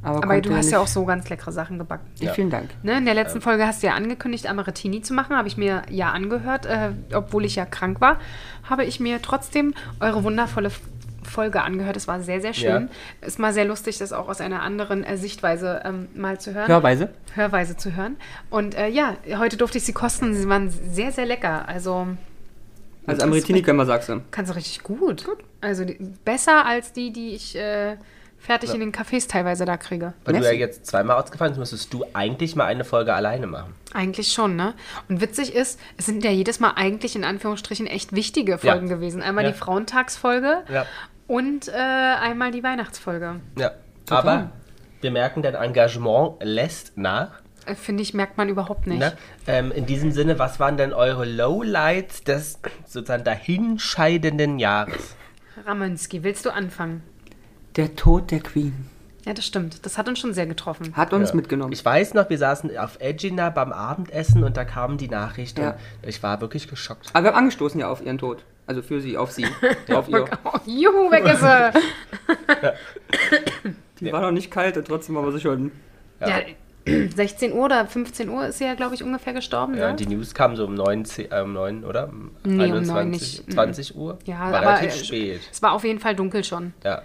Aber, 0.01 0.23
aber 0.23 0.41
du 0.41 0.53
hast 0.55 0.69
ja 0.71 0.79
auch 0.79 0.87
so 0.87 1.03
ganz 1.05 1.29
leckere 1.29 1.51
Sachen 1.51 1.79
gebacken. 1.79 2.05
Ja. 2.19 2.33
Vielen 2.33 2.49
Dank. 2.49 2.69
Ne, 2.83 2.97
in 2.97 3.05
der 3.05 3.13
letzten 3.15 3.41
Folge 3.41 3.65
hast 3.65 3.81
du 3.81 3.87
ja 3.87 3.93
angekündigt, 3.93 4.47
Amaretini 4.47 5.01
zu 5.01 5.13
machen. 5.13 5.35
Habe 5.35 5.47
ich 5.47 5.57
mir 5.57 5.81
ja 5.89 6.11
angehört, 6.11 6.65
äh, 6.65 6.91
obwohl 7.13 7.43
ich 7.45 7.55
ja 7.55 7.65
krank 7.65 8.01
war, 8.01 8.19
habe 8.63 8.83
ich 8.85 8.99
mir 8.99 9.21
trotzdem 9.21 9.73
eure 9.99 10.23
wundervolle 10.23 10.69
Folge 11.25 11.61
angehört. 11.61 11.97
Es 11.97 12.07
war 12.07 12.21
sehr, 12.21 12.39
sehr 12.41 12.53
schön. 12.53 12.89
Ist 13.21 13.39
mal 13.39 13.53
sehr 13.53 13.65
lustig, 13.65 13.97
das 13.97 14.13
auch 14.13 14.29
aus 14.29 14.41
einer 14.41 14.61
anderen 14.61 15.03
äh, 15.03 15.17
Sichtweise 15.17 15.81
ähm, 15.83 16.07
mal 16.15 16.39
zu 16.39 16.53
hören. 16.53 16.67
Hörweise. 16.67 17.09
Hörweise 17.33 17.75
zu 17.77 17.95
hören. 17.95 18.15
Und 18.49 18.75
äh, 18.75 18.87
ja, 18.87 19.15
heute 19.37 19.57
durfte 19.57 19.77
ich 19.77 19.83
sie 19.85 19.93
kosten. 19.93 20.33
Sie 20.33 20.47
waren 20.47 20.69
sehr, 20.69 21.11
sehr 21.11 21.25
lecker. 21.25 21.67
Also 21.67 22.07
Also 23.07 23.23
Ameritini 23.23 23.61
können 23.61 23.77
wir, 23.77 23.85
sagst 23.85 24.09
du. 24.09 24.21
kannst 24.31 24.51
du 24.51 24.55
richtig 24.55 24.83
gut. 24.83 25.25
Also 25.61 25.85
die, 25.85 25.97
besser 26.23 26.65
als 26.65 26.93
die, 26.93 27.11
die 27.11 27.35
ich 27.35 27.55
äh, 27.55 27.97
fertig 28.37 28.73
in 28.75 28.79
den 28.79 28.91
Cafés 28.91 29.27
teilweise 29.27 29.65
da 29.65 29.75
kriege. 29.77 30.13
Weil 30.23 30.35
du 30.35 30.43
ja 30.45 30.51
jetzt 30.51 30.85
zweimal 30.85 31.17
ausgefallen 31.21 31.51
bist, 31.53 31.59
müsstest 31.59 31.93
du 31.93 32.05
eigentlich 32.13 32.55
mal 32.55 32.65
eine 32.65 32.83
Folge 32.83 33.13
alleine 33.13 33.47
machen. 33.47 33.73
Eigentlich 33.93 34.33
schon, 34.33 34.55
ne? 34.55 34.73
Und 35.09 35.21
witzig 35.21 35.55
ist, 35.55 35.79
es 35.97 36.05
sind 36.05 36.23
ja 36.23 36.29
jedes 36.29 36.59
Mal 36.59 36.73
eigentlich 36.75 37.15
in 37.15 37.23
Anführungsstrichen 37.23 37.87
echt 37.87 38.13
wichtige 38.13 38.57
Folgen 38.59 38.87
Ja. 38.87 38.95
gewesen. 38.95 39.21
Einmal 39.23 39.45
Ja. 39.45 39.51
die 39.51 39.57
Frauentagsfolge 39.57 40.63
Ja. 40.71 40.85
Und 41.27 41.67
äh, 41.67 41.71
einmal 41.71 42.51
die 42.51 42.63
Weihnachtsfolge. 42.63 43.41
Ja. 43.57 43.71
Aber 44.09 44.51
wir 45.01 45.11
merken, 45.11 45.41
dein 45.41 45.55
Engagement 45.55 46.35
lässt 46.41 46.97
nach. 46.97 47.41
Äh, 47.65 47.75
Finde 47.75 48.03
ich, 48.03 48.13
merkt 48.13 48.37
man 48.37 48.49
überhaupt 48.49 48.87
nicht. 48.87 48.99
Ne? 48.99 49.13
Ähm, 49.47 49.71
in 49.71 49.85
diesem 49.85 50.11
Sinne, 50.11 50.37
was 50.39 50.59
waren 50.59 50.77
denn 50.77 50.93
eure 50.93 51.25
Lowlights 51.25 52.23
des 52.23 52.59
sozusagen 52.85 53.23
dahinscheidenden 53.23 54.59
Jahres? 54.59 55.15
Ramonski, 55.65 56.23
willst 56.23 56.45
du 56.45 56.51
anfangen? 56.51 57.01
Der 57.75 57.95
Tod 57.95 58.31
der 58.31 58.41
Queen. 58.41 58.89
Ja, 59.25 59.33
das 59.33 59.45
stimmt. 59.45 59.85
Das 59.85 59.97
hat 59.97 60.07
uns 60.07 60.19
schon 60.19 60.33
sehr 60.33 60.45
getroffen. 60.45 60.95
Hat 60.95 61.11
uns 61.11 61.29
Ja. 61.29 61.35
mitgenommen. 61.35 61.73
Ich 61.73 61.83
weiß 61.83 62.13
noch, 62.13 62.29
wir 62.29 62.37
saßen 62.37 62.77
auf 62.77 62.97
Edgina 62.99 63.49
beim 63.49 63.71
Abendessen 63.73 64.43
und 64.43 64.55
da 64.55 64.63
kamen 64.65 64.97
die 64.97 65.07
Nachrichten. 65.07 65.61
Ja. 65.61 65.71
und 65.71 66.07
Ich 66.09 66.21
war 66.23 66.39
wirklich 66.41 66.67
geschockt. 66.67 67.09
Aber 67.13 67.23
wir 67.23 67.29
haben 67.31 67.37
angestoßen 67.39 67.79
ja 67.79 67.89
auf 67.89 68.05
ihren 68.05 68.17
Tod. 68.19 68.43
Also 68.67 68.81
für 68.81 69.01
sie, 69.01 69.17
auf 69.17 69.31
sie. 69.31 69.45
auf 69.93 70.07
ihr. 70.09 70.25
Oh, 70.43 70.51
juhu, 70.65 71.09
weg 71.11 71.25
ist 71.25 71.39
sie! 71.41 72.75
Die 73.99 74.11
war 74.11 74.21
noch 74.21 74.31
nicht 74.31 74.51
kalt 74.51 74.77
und 74.77 74.87
trotzdem 74.87 75.15
war 75.15 75.31
sie 75.31 75.39
schon. 75.39 75.71
ja. 76.19 76.39
16 77.15 77.51
Uhr 77.57 77.65
oder 77.65 77.87
15 77.87 78.29
Uhr 78.29 78.45
ist 78.47 78.59
sie 78.59 78.65
ja, 78.65 78.75
glaube 78.75 78.93
ich, 78.93 79.01
ungefähr 79.01 79.33
gestorben, 79.33 79.75
Ja, 79.75 79.89
ne? 79.89 79.95
die 79.95 80.05
News 80.05 80.35
kam 80.35 80.55
so 80.55 80.65
um 80.65 80.75
9, 80.75 81.03
zehn- 81.03 81.31
äh, 81.31 81.41
um 81.41 81.53
9 81.53 81.83
oder? 81.83 82.09
Um 82.09 82.29
Nee, 82.43 82.71
um 82.71 82.83
9 82.83 83.09
nicht. 83.09 83.51
20 83.51 83.95
Uhr? 83.95 84.19
Ja, 84.25 84.39
war 84.39 84.53
aber 84.61 84.67
relativ 84.77 85.01
äh, 85.01 85.05
spät. 85.05 85.41
es 85.51 85.63
war 85.63 85.71
auf 85.71 85.83
jeden 85.83 85.99
Fall 85.99 86.15
dunkel 86.15 86.43
schon. 86.43 86.73
Ja. 86.83 87.01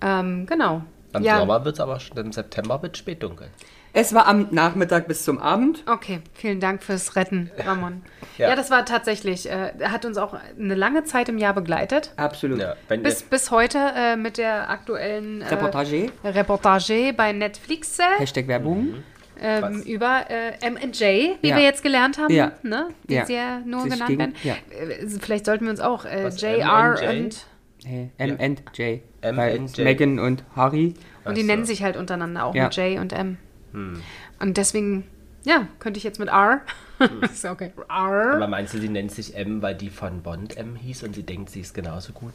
Ähm, 0.00 0.46
genau. 0.46 0.84
Im 1.14 1.22
ja, 1.22 1.38
Sommer 1.38 1.64
wird 1.64 1.74
es 1.76 1.80
aber 1.80 2.00
schon, 2.00 2.16
im 2.18 2.32
September 2.32 2.82
wird 2.82 2.96
spät 2.96 3.22
dunkel. 3.22 3.48
Es 3.96 4.12
war 4.12 4.26
am 4.26 4.48
Nachmittag 4.50 5.06
bis 5.06 5.22
zum 5.24 5.38
Abend. 5.38 5.84
Okay, 5.88 6.20
vielen 6.32 6.58
Dank 6.58 6.82
fürs 6.82 7.14
Retten, 7.14 7.50
Ramon. 7.64 8.02
ja. 8.38 8.48
Ja. 8.50 8.56
das 8.56 8.68
war 8.70 8.84
tatsächlich, 8.84 9.48
äh, 9.48 9.70
hat 9.84 10.04
uns 10.04 10.18
auch 10.18 10.34
eine 10.58 10.74
lange 10.74 11.04
Zeit 11.04 11.28
im 11.28 11.38
Jahr 11.38 11.54
begleitet. 11.54 12.12
Absolut. 12.16 12.58
Ja, 12.58 12.74
wenn 12.88 13.04
Bis, 13.04 13.22
bis 13.22 13.52
heute 13.52 13.78
äh, 13.96 14.16
mit 14.16 14.36
der 14.38 14.68
aktuellen 14.68 15.42
äh, 15.42 15.46
Reportage. 15.46 16.10
Reportage 16.24 17.12
bei 17.16 17.32
Netflix 17.32 17.98
äh, 18.00 18.02
Hashtag 18.18 18.48
Werbung. 18.48 18.94
ähm, 19.40 19.62
Was? 19.62 19.84
über 19.86 20.24
äh, 20.28 20.52
M&J, 20.66 21.38
wie 21.40 21.48
Ja. 21.48 21.56
wir 21.56 21.62
jetzt 21.62 21.84
gelernt 21.84 22.18
haben, 22.18 22.34
Ja. 22.34 22.50
ne? 22.64 22.88
die 23.08 23.14
Ja. 23.14 23.26
sie 23.26 23.34
ja 23.34 23.60
nur 23.64 23.82
Sich 23.82 23.92
genannt 23.92 24.08
gegen- 24.08 24.18
werden. 24.18 24.34
ja. 24.42 24.54
Äh, 24.76 25.06
vielleicht 25.20 25.46
sollten 25.46 25.66
wir 25.66 25.70
uns 25.70 25.80
auch 25.80 26.04
äh, 26.04 26.24
Was, 26.24 26.40
JR 26.40 27.00
M&J? 27.00 27.24
und, 27.26 27.46
Hey, 27.86 28.10
M 28.16 28.38
and 28.40 28.62
J. 28.78 29.00
M 29.24 29.36
Weil 29.36 29.58
and 29.58 29.76
J. 29.76 29.84
Megan 29.84 30.18
und 30.18 30.44
Harry. 30.54 30.94
und 31.24 31.36
die 31.36 31.40
so. 31.42 31.46
nennen 31.46 31.64
sich 31.64 31.82
halt 31.82 31.96
untereinander 31.96 32.44
auch 32.44 32.54
Ja. 32.54 32.64
mit 32.64 32.76
J 32.76 32.98
und 33.00 33.12
M. 33.12 33.38
Hm. 33.72 34.00
Und 34.40 34.56
deswegen, 34.56 35.04
ja, 35.44 35.66
könnte 35.80 35.98
ich 35.98 36.04
jetzt 36.04 36.18
mit 36.20 36.28
R. 36.28 36.60
ist 37.22 37.44
okay. 37.44 37.72
R. 37.88 38.34
Aber 38.36 38.46
meinst 38.48 38.72
du, 38.74 38.78
sie 38.78 38.88
nennt 38.88 39.10
sich 39.10 39.36
M, 39.36 39.62
weil 39.62 39.74
die 39.74 39.90
von 39.90 40.22
Bond 40.22 40.56
M 40.56 40.76
hieß 40.76 41.02
und 41.02 41.14
sie 41.14 41.22
denkt, 41.24 41.50
sie 41.50 41.60
ist 41.60 41.74
genauso 41.74 42.12
gut? 42.12 42.34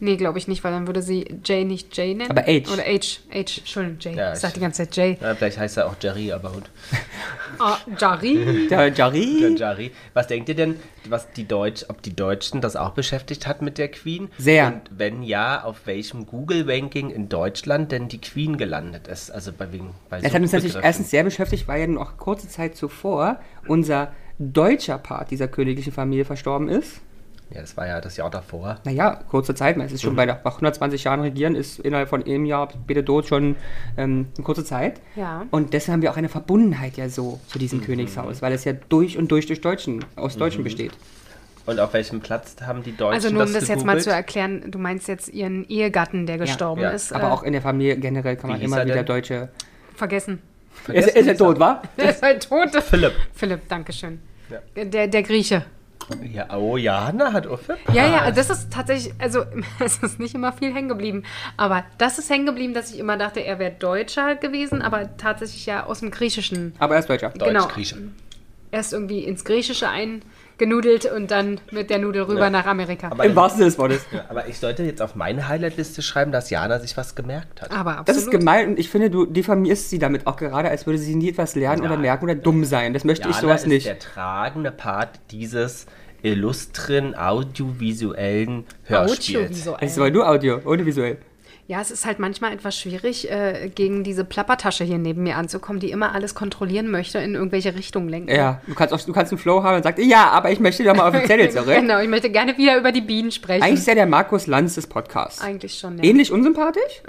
Nee, 0.00 0.16
glaube 0.16 0.38
ich 0.38 0.46
nicht, 0.46 0.62
weil 0.62 0.72
dann 0.72 0.86
würde 0.86 1.02
sie 1.02 1.22
J 1.44 1.66
nicht 1.66 1.96
J 1.96 2.16
nennen. 2.16 2.30
Aber 2.30 2.42
H. 2.42 2.72
Oder 2.72 2.84
H. 2.84 3.18
H, 3.32 3.58
Entschuldigung, 3.58 3.98
J. 3.98 4.14
Ja, 4.14 4.32
ich 4.32 4.38
sag 4.38 4.54
die 4.54 4.60
ganze 4.60 4.84
Zeit 4.84 4.96
J. 4.96 5.20
Ja, 5.20 5.34
vielleicht 5.34 5.58
heißt 5.58 5.76
er 5.76 5.86
auch 5.86 5.96
Jerry, 6.00 6.32
aber 6.32 6.50
gut. 6.50 6.70
Ah, 7.60 7.78
Jari. 7.98 8.68
Der 8.70 8.88
Jari. 8.92 9.38
Der 9.40 9.50
Jerry. 9.50 9.90
Was 10.14 10.28
denkt 10.28 10.48
ihr 10.48 10.54
denn, 10.54 10.76
was 11.08 11.32
die 11.32 11.48
Deutsch, 11.48 11.86
ob 11.88 12.02
die 12.02 12.14
Deutschen 12.14 12.60
das 12.60 12.76
auch 12.76 12.90
beschäftigt 12.90 13.48
hat 13.48 13.62
mit 13.62 13.78
der 13.78 13.88
Queen? 13.88 14.28
Sehr. 14.38 14.68
Und 14.68 14.82
wenn 14.90 15.24
ja, 15.24 15.64
auf 15.64 15.86
welchem 15.86 16.26
Google-Ranking 16.26 17.10
in 17.10 17.28
Deutschland 17.28 17.90
denn 17.90 18.06
die 18.08 18.20
Queen 18.20 18.58
gelandet 18.58 19.08
ist? 19.08 19.30
Also 19.30 19.50
bei 19.52 19.72
wegen 19.72 19.94
bei 20.08 20.20
Es 20.20 20.32
hat 20.32 20.40
uns 20.40 20.52
natürlich 20.52 20.76
erstens 20.76 21.10
sehr 21.10 21.24
beschäftigt, 21.24 21.66
weil 21.66 21.80
ja 21.80 21.86
noch 21.88 22.16
kurze 22.18 22.48
Zeit 22.48 22.76
zuvor 22.76 23.40
unser 23.66 24.12
deutscher 24.38 24.98
Part 24.98 25.32
dieser 25.32 25.48
königlichen 25.48 25.92
Familie 25.92 26.24
verstorben 26.24 26.68
ist. 26.68 27.00
Ja, 27.50 27.62
das 27.62 27.76
war 27.76 27.86
ja 27.86 28.00
das 28.00 28.16
Jahr 28.16 28.30
davor. 28.30 28.78
Naja, 28.84 29.20
kurze 29.28 29.54
Zeit, 29.54 29.78
es 29.78 29.92
ist 29.92 30.02
schon 30.02 30.14
bei 30.14 30.26
nach 30.26 30.44
120 30.44 31.04
Jahren 31.04 31.20
regieren, 31.20 31.54
ist 31.54 31.78
innerhalb 31.78 32.08
von 32.08 32.22
einem 32.22 32.44
Jahr 32.44 32.68
bitte 32.86 33.04
tot 33.04 33.26
schon 33.26 33.56
ähm, 33.96 34.26
eine 34.36 34.44
kurze 34.44 34.64
Zeit. 34.64 35.00
Ja. 35.16 35.46
Und 35.50 35.72
deshalb 35.72 35.94
haben 35.94 36.02
wir 36.02 36.10
auch 36.10 36.16
eine 36.18 36.28
Verbundenheit 36.28 36.98
ja 36.98 37.08
so 37.08 37.40
zu 37.46 37.58
diesem 37.58 37.82
Königshaus, 37.82 38.42
weil 38.42 38.52
es 38.52 38.64
ja 38.64 38.74
durch 38.88 39.16
und 39.16 39.30
durch 39.30 39.46
durch 39.46 39.62
Deutschen, 39.62 40.04
aus 40.16 40.36
Deutschen 40.36 40.62
besteht. 40.62 40.92
Und 41.64 41.80
auf 41.80 41.92
welchem 41.92 42.20
Platz 42.20 42.56
haben 42.62 42.82
die 42.82 42.96
Deutschen 42.96 43.14
Also 43.14 43.30
nur 43.30 43.44
um 43.44 43.52
das 43.52 43.60
das 43.60 43.68
jetzt 43.68 43.84
mal 43.84 44.00
zu 44.00 44.10
erklären, 44.10 44.70
du 44.70 44.78
meinst 44.78 45.06
jetzt 45.08 45.28
ihren 45.28 45.66
Ehegatten, 45.68 46.26
der 46.26 46.38
gestorben 46.38 46.80
ja. 46.82 46.90
ist. 46.90 47.12
Aber 47.12 47.28
äh, 47.28 47.30
auch 47.30 47.42
in 47.42 47.52
der 47.52 47.62
Familie 47.62 47.96
generell 47.96 48.36
kann 48.36 48.50
man 48.50 48.60
immer 48.60 48.78
er 48.78 48.86
wieder 48.86 48.96
denn? 48.96 49.06
deutsche. 49.06 49.48
vergessen. 49.94 50.40
Er 50.86 50.94
ist, 50.94 51.16
ist 51.16 51.26
er 51.26 51.36
tot, 51.36 51.58
wa? 51.58 51.82
Der 51.98 52.10
ist 52.10 52.22
halt 52.22 52.48
tot. 52.48 52.70
Philipp. 52.82 53.12
Philipp, 53.34 53.68
danke 53.68 53.92
schön. 53.92 54.20
Ja. 54.48 54.84
Der, 54.84 55.08
der 55.08 55.22
Grieche. 55.22 55.64
Ja, 56.32 56.56
oh, 56.56 56.76
Jana 56.76 57.32
hat 57.32 57.46
auch. 57.46 57.60
Ja, 57.92 58.06
ja, 58.06 58.30
das 58.30 58.50
ist 58.50 58.72
tatsächlich, 58.72 59.14
also 59.18 59.44
es 59.84 59.98
ist 59.98 60.18
nicht 60.18 60.34
immer 60.34 60.52
viel 60.52 60.74
hängen 60.74 60.88
geblieben. 60.88 61.24
Aber 61.56 61.84
das 61.98 62.18
ist 62.18 62.30
hängen 62.30 62.46
geblieben, 62.46 62.74
dass 62.74 62.92
ich 62.92 62.98
immer 62.98 63.16
dachte, 63.16 63.40
er 63.40 63.58
wäre 63.58 63.72
Deutscher 63.72 64.36
gewesen, 64.36 64.82
aber 64.82 65.16
tatsächlich 65.16 65.66
ja 65.66 65.84
aus 65.84 66.00
dem 66.00 66.10
Griechischen. 66.10 66.74
Aber 66.78 66.94
er 66.94 67.00
ist 67.00 67.08
Deutscher. 67.08 67.30
Genau. 67.30 67.60
Deutsch-Grieche. 67.62 67.96
Erst 68.70 68.92
irgendwie 68.92 69.20
ins 69.20 69.44
Griechische 69.44 69.88
eingenudelt 70.60 71.06
und 71.06 71.30
dann 71.30 71.60
mit 71.70 71.90
der 71.90 71.98
Nudel 71.98 72.22
rüber 72.22 72.40
Ja. 72.40 72.50
nach 72.50 72.66
Amerika. 72.66 73.08
Aber, 73.10 73.24
Im 73.24 73.36
wahrsten 73.36 73.58
Sinne 73.58 73.70
des 73.70 73.78
Wortes. 73.78 74.06
ja, 74.12 74.24
aber 74.28 74.48
ich 74.48 74.58
sollte 74.58 74.82
jetzt 74.82 75.00
auf 75.02 75.14
meine 75.14 75.48
Highlight-Liste 75.48 76.02
schreiben, 76.02 76.32
dass 76.32 76.50
Jana 76.50 76.78
sich 76.80 76.96
was 76.96 77.14
gemerkt 77.14 77.62
hat. 77.62 77.70
aber 77.70 77.98
absolut. 77.98 78.08
Das 78.08 78.16
ist 78.16 78.30
gemein 78.30 78.70
und 78.70 78.78
ich 78.78 78.90
finde, 78.90 79.10
du 79.10 79.26
diffamierst 79.26 79.90
sie 79.90 79.98
damit 79.98 80.26
auch 80.26 80.36
gerade, 80.36 80.68
als 80.68 80.86
würde 80.86 80.98
sie 80.98 81.14
nie 81.14 81.30
etwas 81.30 81.54
lernen 81.54 81.80
oder 81.82 81.90
Nein. 81.90 82.02
merken 82.02 82.24
oder 82.24 82.34
dumm 82.34 82.64
sein. 82.64 82.92
Das 82.92 83.04
möchte 83.04 83.28
ich 83.28 83.36
Jana 83.36 83.42
sowas 83.48 83.62
ist 83.62 83.68
nicht. 83.68 83.86
der 83.86 83.98
tragende 83.98 84.70
Part 84.70 85.20
dieses 85.30 85.86
illustren 86.22 87.14
audiovisuellen 87.14 88.64
Hörspiels. 88.84 89.44
Audiovisuell. 89.50 89.76
Es 89.80 89.92
ist 89.92 89.98
aber 89.98 90.10
nur 90.10 90.28
Audio, 90.28 90.60
ohne 90.64 90.84
visuell. 90.84 91.18
Ja, 91.68 91.82
es 91.82 91.90
ist 91.90 92.06
halt 92.06 92.18
manchmal 92.18 92.54
etwas 92.54 92.78
schwierig, 92.78 93.30
äh, 93.30 93.68
gegen 93.68 94.02
diese 94.02 94.24
Plappertasche 94.24 94.84
hier 94.84 94.96
neben 94.96 95.22
mir 95.22 95.36
anzukommen, 95.36 95.80
die 95.80 95.90
immer 95.90 96.14
alles 96.14 96.34
kontrollieren 96.34 96.90
möchte, 96.90 97.18
in 97.18 97.34
irgendwelche 97.34 97.74
Richtungen 97.74 98.08
lenken. 98.08 98.34
Ja, 98.34 98.62
du 98.66 98.74
kannst, 98.74 98.94
auch, 98.94 99.00
du 99.02 99.12
kannst 99.12 99.32
einen 99.32 99.38
Flow 99.38 99.62
haben 99.62 99.76
und 99.76 99.82
sagst, 99.82 100.02
ja, 100.02 100.30
aber 100.30 100.50
ich 100.50 100.60
möchte 100.60 100.82
doch 100.82 100.96
mal 100.96 101.10
offiziell 101.10 101.50
zurück. 101.50 101.74
genau, 101.74 102.00
ich 102.00 102.08
möchte 102.08 102.30
gerne 102.30 102.56
wieder 102.56 102.78
über 102.78 102.90
die 102.90 103.02
Bienen 103.02 103.30
sprechen. 103.32 103.62
Eigentlich 103.62 103.80
ist 103.80 103.88
er 103.88 103.96
der 103.96 104.06
Markus 104.06 104.46
Lanz 104.46 104.76
des 104.76 104.86
Podcasts. 104.86 105.42
Eigentlich 105.42 105.78
schon, 105.78 105.98
ja. 105.98 106.04
Ähnlich 106.04 106.32
unsympathisch 106.32 107.02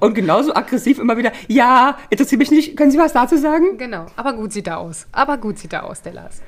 und 0.00 0.14
genauso 0.14 0.52
aggressiv 0.52 0.98
immer 0.98 1.16
wieder, 1.16 1.30
ja, 1.46 1.96
interessiert 2.10 2.40
mich 2.40 2.50
nicht, 2.50 2.76
können 2.76 2.90
Sie 2.90 2.98
was 2.98 3.12
dazu 3.12 3.36
sagen? 3.36 3.78
Genau, 3.78 4.06
aber 4.16 4.32
gut 4.32 4.52
sieht 4.52 4.66
er 4.66 4.78
aus. 4.78 5.06
Aber 5.12 5.38
gut 5.38 5.58
sieht 5.60 5.74
er 5.74 5.84
aus, 5.84 6.02
der 6.02 6.14
Lars. 6.14 6.42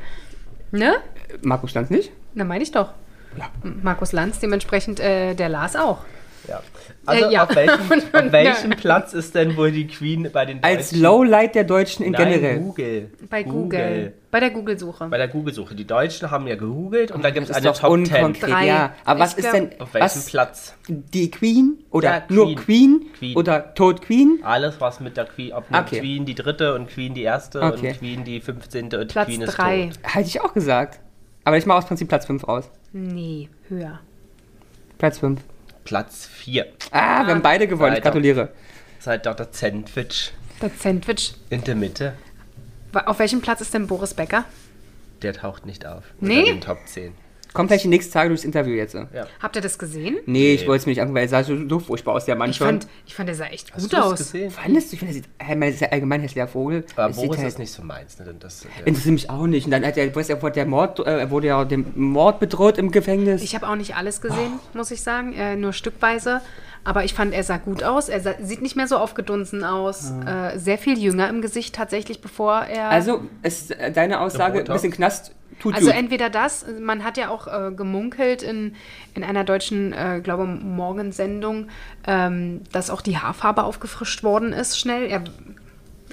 Ne? 0.73 0.97
Markus 1.43 1.73
Lanz 1.75 1.89
nicht? 1.89 2.11
Na, 2.35 2.43
meine 2.43 2.65
ich 2.65 2.73
doch. 2.73 2.95
Ja. 3.39 3.49
Markus 3.81 4.11
Lanz, 4.11 4.41
dementsprechend 4.41 4.99
äh, 4.99 5.35
der 5.35 5.49
Lars 5.49 5.77
auch. 5.77 5.99
Ja. 6.49 6.61
Also 7.07 7.27
Äh, 7.27 7.33
ja. 7.33 7.45
auf 7.45 7.55
welchem, 7.55 7.81
auf 8.13 8.33
welchem. 8.33 8.71
Platz 8.71 9.13
ist 9.15 9.35
denn 9.35 9.57
wohl 9.57 9.71
die 9.73 9.87
Queen 9.87 10.29
bei 10.33 10.45
den 10.45 10.63
Als 10.63 10.91
Deutschen? 10.91 11.03
Lowlight 11.03 11.55
der 11.55 11.65
Deutschen 11.65 12.05
in 12.05 12.13
Nein, 12.13 12.29
generell. 12.33 12.59
Google. 12.59 13.11
Bei 13.31 13.43
Google. 13.43 14.13
Bei 14.31 14.41
der 14.41 14.51
Google-Suche. 14.51 15.07
Bei 15.09 15.17
der 15.19 15.29
Google-Suche. 15.29 15.75
Die 15.75 15.87
Deutschen 15.87 16.31
haben 16.31 16.47
ja 16.47 16.57
gegoogelt 16.57 17.13
und 17.13 17.23
da 17.25 17.31
gibt 17.31 17.49
es 17.49 17.55
eine 17.57 17.67
Top 17.69 17.77
10. 17.77 17.89
unkonkret. 17.91 18.51
Drei. 18.51 18.67
Ja, 18.67 18.95
aber 19.05 19.21
was 19.21 19.33
Ich 19.33 19.39
ist 19.39 19.51
glaub- 19.51 19.71
denn, 19.71 19.81
Auf 19.81 19.95
welchem 19.95 20.05
was, 20.05 20.27
Platz? 20.27 20.75
die 20.89 21.31
Queen 21.31 21.79
oder 21.91 22.09
Ja, 22.11 22.23
nur 22.29 22.47
Queen. 22.47 22.57
Queen, 22.57 23.13
Queen. 23.19 23.37
oder 23.37 23.75
Tod 23.75 24.03
Queen? 24.03 24.41
Alles, 24.43 24.81
was 24.81 25.01
mit 25.01 25.17
der 25.17 25.27
Queen, 25.27 25.53
ob 25.53 25.65
Okay. 25.73 26.01
Queen 26.01 26.25
die 26.25 26.35
dritte 26.35 26.75
und 26.75 26.89
Queen 26.89 27.15
die 27.15 27.23
erste 27.23 27.63
Okay. 27.63 27.89
und 27.91 27.99
Queen 27.99 28.25
die 28.25 28.41
15. 28.41 28.87
und 28.95 29.09
Platz 29.09 29.27
Queen 29.29 29.43
ist 29.43 29.57
drei. 29.57 29.87
tot. 29.87 29.99
Hätte 30.15 30.27
ich 30.29 30.41
auch 30.41 30.53
gesagt. 30.53 31.01
Aber 31.45 31.57
ich 31.57 31.65
mache 31.67 31.79
aus 31.79 31.87
Prinzip 31.87 32.09
Platz 32.09 32.27
5 32.27 32.45
aus. 32.45 32.71
Nee, 32.93 33.49
höher. 33.69 34.01
Platz 34.99 35.19
5. 35.19 35.41
Platz 35.85 36.27
4. 36.27 36.67
Ah, 36.91 37.27
wir 37.27 37.35
haben 37.35 37.43
beide 37.43 37.67
gewonnen. 37.69 37.97
Ich 37.97 38.03
gratuliere. 38.03 38.51
Seid 39.01 39.27
doch 39.27 39.35
das 39.35 39.49
Sandwich 39.53 40.33
Das 40.61 40.73
Sandwich. 40.81 41.35
in 41.51 41.63
der 41.65 41.75
Mitte. 41.75 42.15
Auf 42.93 43.19
welchem 43.19 43.41
Platz 43.41 43.61
ist 43.61 43.75
denn 43.75 43.87
Boris 43.87 44.15
Becker? 44.15 44.45
Der 45.23 45.35
taucht 45.35 45.67
nicht 45.67 45.85
auf. 45.87 46.05
Nee? 46.21 46.41
Unter 46.41 46.53
den 46.53 46.61
Top 46.61 46.79
10. 46.87 47.13
Kommt 47.55 47.71
vielleicht 47.71 47.85
die 47.85 47.89
nächsten 47.89 48.13
Tage 48.13 48.29
durchs 48.29 48.45
Interview 48.45 48.75
jetzt. 48.75 48.93
Ja. 48.95 49.07
Habt 49.41 49.57
ihr 49.57 49.63
das 49.63 49.79
gesehen? 49.79 50.19
Nee, 50.27 50.53
ich 50.55 50.67
wollte 50.67 50.81
es 50.81 50.87
mir 50.87 50.91
nicht 50.91 51.01
angucken, 51.01 51.15
weil 51.17 51.23
er 51.25 51.29
sah 51.29 51.43
so, 51.45 51.57
so 51.69 51.79
furchtbar 51.79 52.13
aus, 52.15 52.25
der 52.27 52.37
Mann 52.37 52.51
Ich 52.51 52.57
schon. 52.57 52.67
fand, 52.67 52.87
ich 53.07 53.15
fand, 53.15 53.29
der 53.29 53.37
sah 53.37 53.47
echt 53.47 53.73
Hast 53.73 53.83
gut 53.85 53.93
du 53.93 53.97
das 53.97 54.05
aus. 54.07 54.19
gesehen? 54.19 54.51
Fandest 54.51 54.91
du? 54.91 54.95
Ich 54.95 54.99
finde, 55.01 55.15
er 55.39 55.73
sieht, 55.73 55.93
allgemein 55.93 56.21
hässlicher 56.21 56.49
Vogel. 56.49 56.85
Aber 56.97 57.11
Es 57.11 57.17
sieht 57.17 57.27
Boris 57.27 57.39
halt- 57.39 57.49
ist 57.49 57.59
nicht 57.61 57.73
so 57.73 57.83
meins. 57.83 58.19
Ne? 58.19 58.25
denn 58.27 58.39
Das, 58.41 58.65
ja. 58.65 58.71
Interessiert 58.85 59.13
mich 59.15 59.31
auch 59.31 59.47
nicht. 59.47 59.65
Und 59.65 59.71
dann 59.71 59.87
hat 59.87 59.97
er, 59.97 60.15
weiß 60.15 60.29
er, 60.29 60.43
wurde 60.43 60.53
der 60.55 60.67
Mord, 60.67 60.99
äh, 60.99 61.21
er 61.21 61.31
wurde 61.31 61.47
ja 61.47 61.65
dem 61.65 61.87
Mord 61.95 62.41
bedroht 62.41 62.77
im 62.77 62.91
Gefängnis. 62.91 63.41
Ich 63.43 63.55
habe 63.55 63.69
auch 63.69 63.77
nicht 63.77 63.97
alles 63.97 64.21
gesehen, 64.21 64.59
muss 64.75 64.91
ich 64.91 65.03
sagen, 65.03 65.33
äh, 65.33 65.55
nur 65.57 65.73
stückweise. 65.73 66.41
Aber 66.87 67.05
ich 67.05 67.15
fand, 67.15 67.33
er 67.33 67.45
sah 67.45 67.57
gut 67.57 67.83
aus. 67.83 68.11
Er 68.11 68.21
sah, 68.21 68.35
sieht 68.43 68.61
nicht 68.61 68.77
mehr 68.77 68.87
so 68.87 68.99
aufgedunsen 68.99 69.65
aus. 69.65 70.13
Äh, 70.27 70.59
sehr 70.59 70.77
viel 70.77 70.99
jünger 70.99 71.31
im 71.31 71.41
Gesicht 71.41 71.75
tatsächlich, 71.75 72.21
bevor 72.21 72.63
er. 72.65 72.91
also, 72.91 73.23
ist 73.43 73.71
äh, 73.71 73.91
deine 73.91 74.21
Aussage, 74.21 74.59
ein 74.59 74.65
Botox? 74.65 74.83
bisschen 74.83 74.93
Knast 74.95 75.33
tut 75.59 75.75
Also 75.75 75.89
gut. 75.89 75.97
entweder 75.97 76.31
das, 76.31 76.65
man 76.81 77.05
hat 77.05 77.17
ja 77.17 77.29
auch 77.29 77.47
äh, 77.47 77.73
gemunkelt 77.73 78.43
in, 78.43 78.75
in 79.15 79.25
einer 79.25 79.45
deutschen, 79.45 79.93
äh, 79.93 80.21
glaube 80.23 80.47
Morgensendung, 80.47 81.69
ähm, 82.07 82.63
dass 82.73 82.91
auch 82.91 83.01
die 83.01 83.19
Haarfarbe 83.19 83.65
aufgefrischt 83.65 84.23
worden 84.23 84.53
ist 84.53 84.79
schnell. 84.79 85.07
Er, 85.07 85.25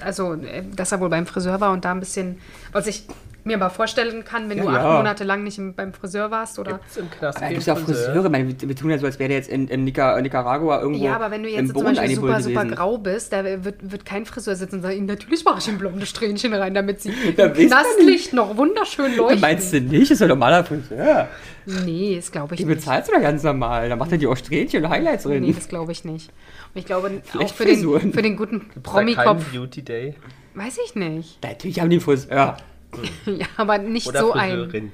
also, 0.00 0.34
äh, 0.34 0.64
dass 0.74 0.92
er 0.92 1.00
wohl 1.00 1.08
beim 1.08 1.26
Friseur 1.26 1.60
war 1.60 1.72
und 1.72 1.84
da 1.84 1.92
ein 1.92 2.00
bisschen, 2.00 2.38
was 2.72 2.86
ich 2.86 3.06
mir 3.44 3.58
mal 3.58 3.68
vorstellen 3.70 4.24
kann, 4.24 4.48
wenn 4.48 4.58
Ja, 4.58 4.64
du 4.64 4.68
acht 4.70 4.82
ja. 4.84 4.96
Monate 4.98 5.24
lang 5.24 5.42
nicht 5.44 5.58
im, 5.58 5.74
beim 5.74 5.92
Friseur 5.92 6.30
warst 6.30 6.58
oder. 6.58 6.72
Gibt's 6.72 6.96
im 6.96 7.10
Knast 7.10 7.38
Aber 7.42 7.50
ja 7.50 7.58
auch 7.58 7.78
Friseur? 7.78 8.04
Friseure. 8.06 8.24
Ich 8.24 8.30
meine, 8.30 8.48
wir, 8.48 8.68
wir 8.68 8.76
tun 8.76 8.90
ja 8.90 8.98
so, 8.98 9.06
als 9.06 9.18
wäre 9.18 9.28
der 9.28 9.38
jetzt 9.38 9.48
in, 9.50 9.68
in 9.68 9.84
Nica, 9.84 10.20
Nicaragua 10.20 10.80
irgendwo 10.80 11.04
Ja, 11.04 11.16
aber 11.16 11.30
wenn 11.30 11.42
du 11.42 11.48
im 11.48 11.54
jetzt 11.66 11.74
zum 11.74 11.84
Beispiel 11.84 12.14
super, 12.16 12.40
super 12.40 12.64
grau 12.66 12.98
bist, 12.98 13.32
da 13.32 13.44
wird, 13.64 13.90
wird 13.90 14.04
kein 14.04 14.26
Friseur 14.26 14.54
sitzen 14.56 14.76
und 14.76 14.82
sagen, 14.82 15.06
natürlich 15.06 15.44
mache 15.44 15.58
ich 15.58 15.68
ein 15.68 15.78
blondes 15.78 16.08
Strähnchen 16.08 16.54
rein, 16.54 16.74
damit 16.74 17.00
sie 17.00 17.12
Ja, 17.36 17.46
im 17.46 17.54
Knastlicht 17.68 18.32
noch 18.32 18.56
wunderschön 18.56 19.16
leuchten. 19.16 19.40
Meinst 19.40 19.72
du 19.72 19.80
nicht? 19.80 20.02
Das 20.10 20.10
ist 20.12 20.22
ein 20.22 20.28
normaler 20.28 20.64
Friseur. 20.64 21.28
Nee, 21.66 22.16
das 22.16 22.32
glaube 22.32 22.54
ich 22.54 22.60
Die 22.60 22.66
nicht. 22.66 22.76
bezahlst 22.78 23.08
du 23.10 23.14
doch 23.14 23.22
ganz 23.22 23.42
normal. 23.42 23.88
Da 23.88 23.96
macht 23.96 24.10
er 24.12 24.18
die 24.18 24.26
auch 24.26 24.36
Strähnchen 24.36 24.84
und 24.84 24.90
Highlights 24.90 25.24
drin. 25.24 25.42
Nee, 25.44 25.52
das 25.52 25.68
glaube 25.68 25.92
ich 25.92 26.04
nicht. 26.04 26.30
Und 26.74 26.78
ich 26.80 26.86
glaube 26.86 27.08
auch 27.08 27.30
Vielleicht 27.30 27.54
für 27.54 27.64
den, 27.64 28.12
für 28.12 28.22
den 28.22 28.36
guten 28.36 28.70
da 28.74 28.80
Promikopf. 28.82 29.52
Beauty 29.52 29.82
Day? 29.82 30.14
Weiß 30.54 30.78
ich 30.84 30.94
nicht. 30.96 31.42
Natürlich 31.42 31.80
haben 31.80 31.90
die 31.90 32.00
Friseur. 32.00 32.34
Ja, 32.34 32.56
aber 33.56 33.78
nicht 33.78 34.06
Oder 34.06 34.20
so 34.20 34.32
ein. 34.32 34.50
Friseurin? 34.50 34.92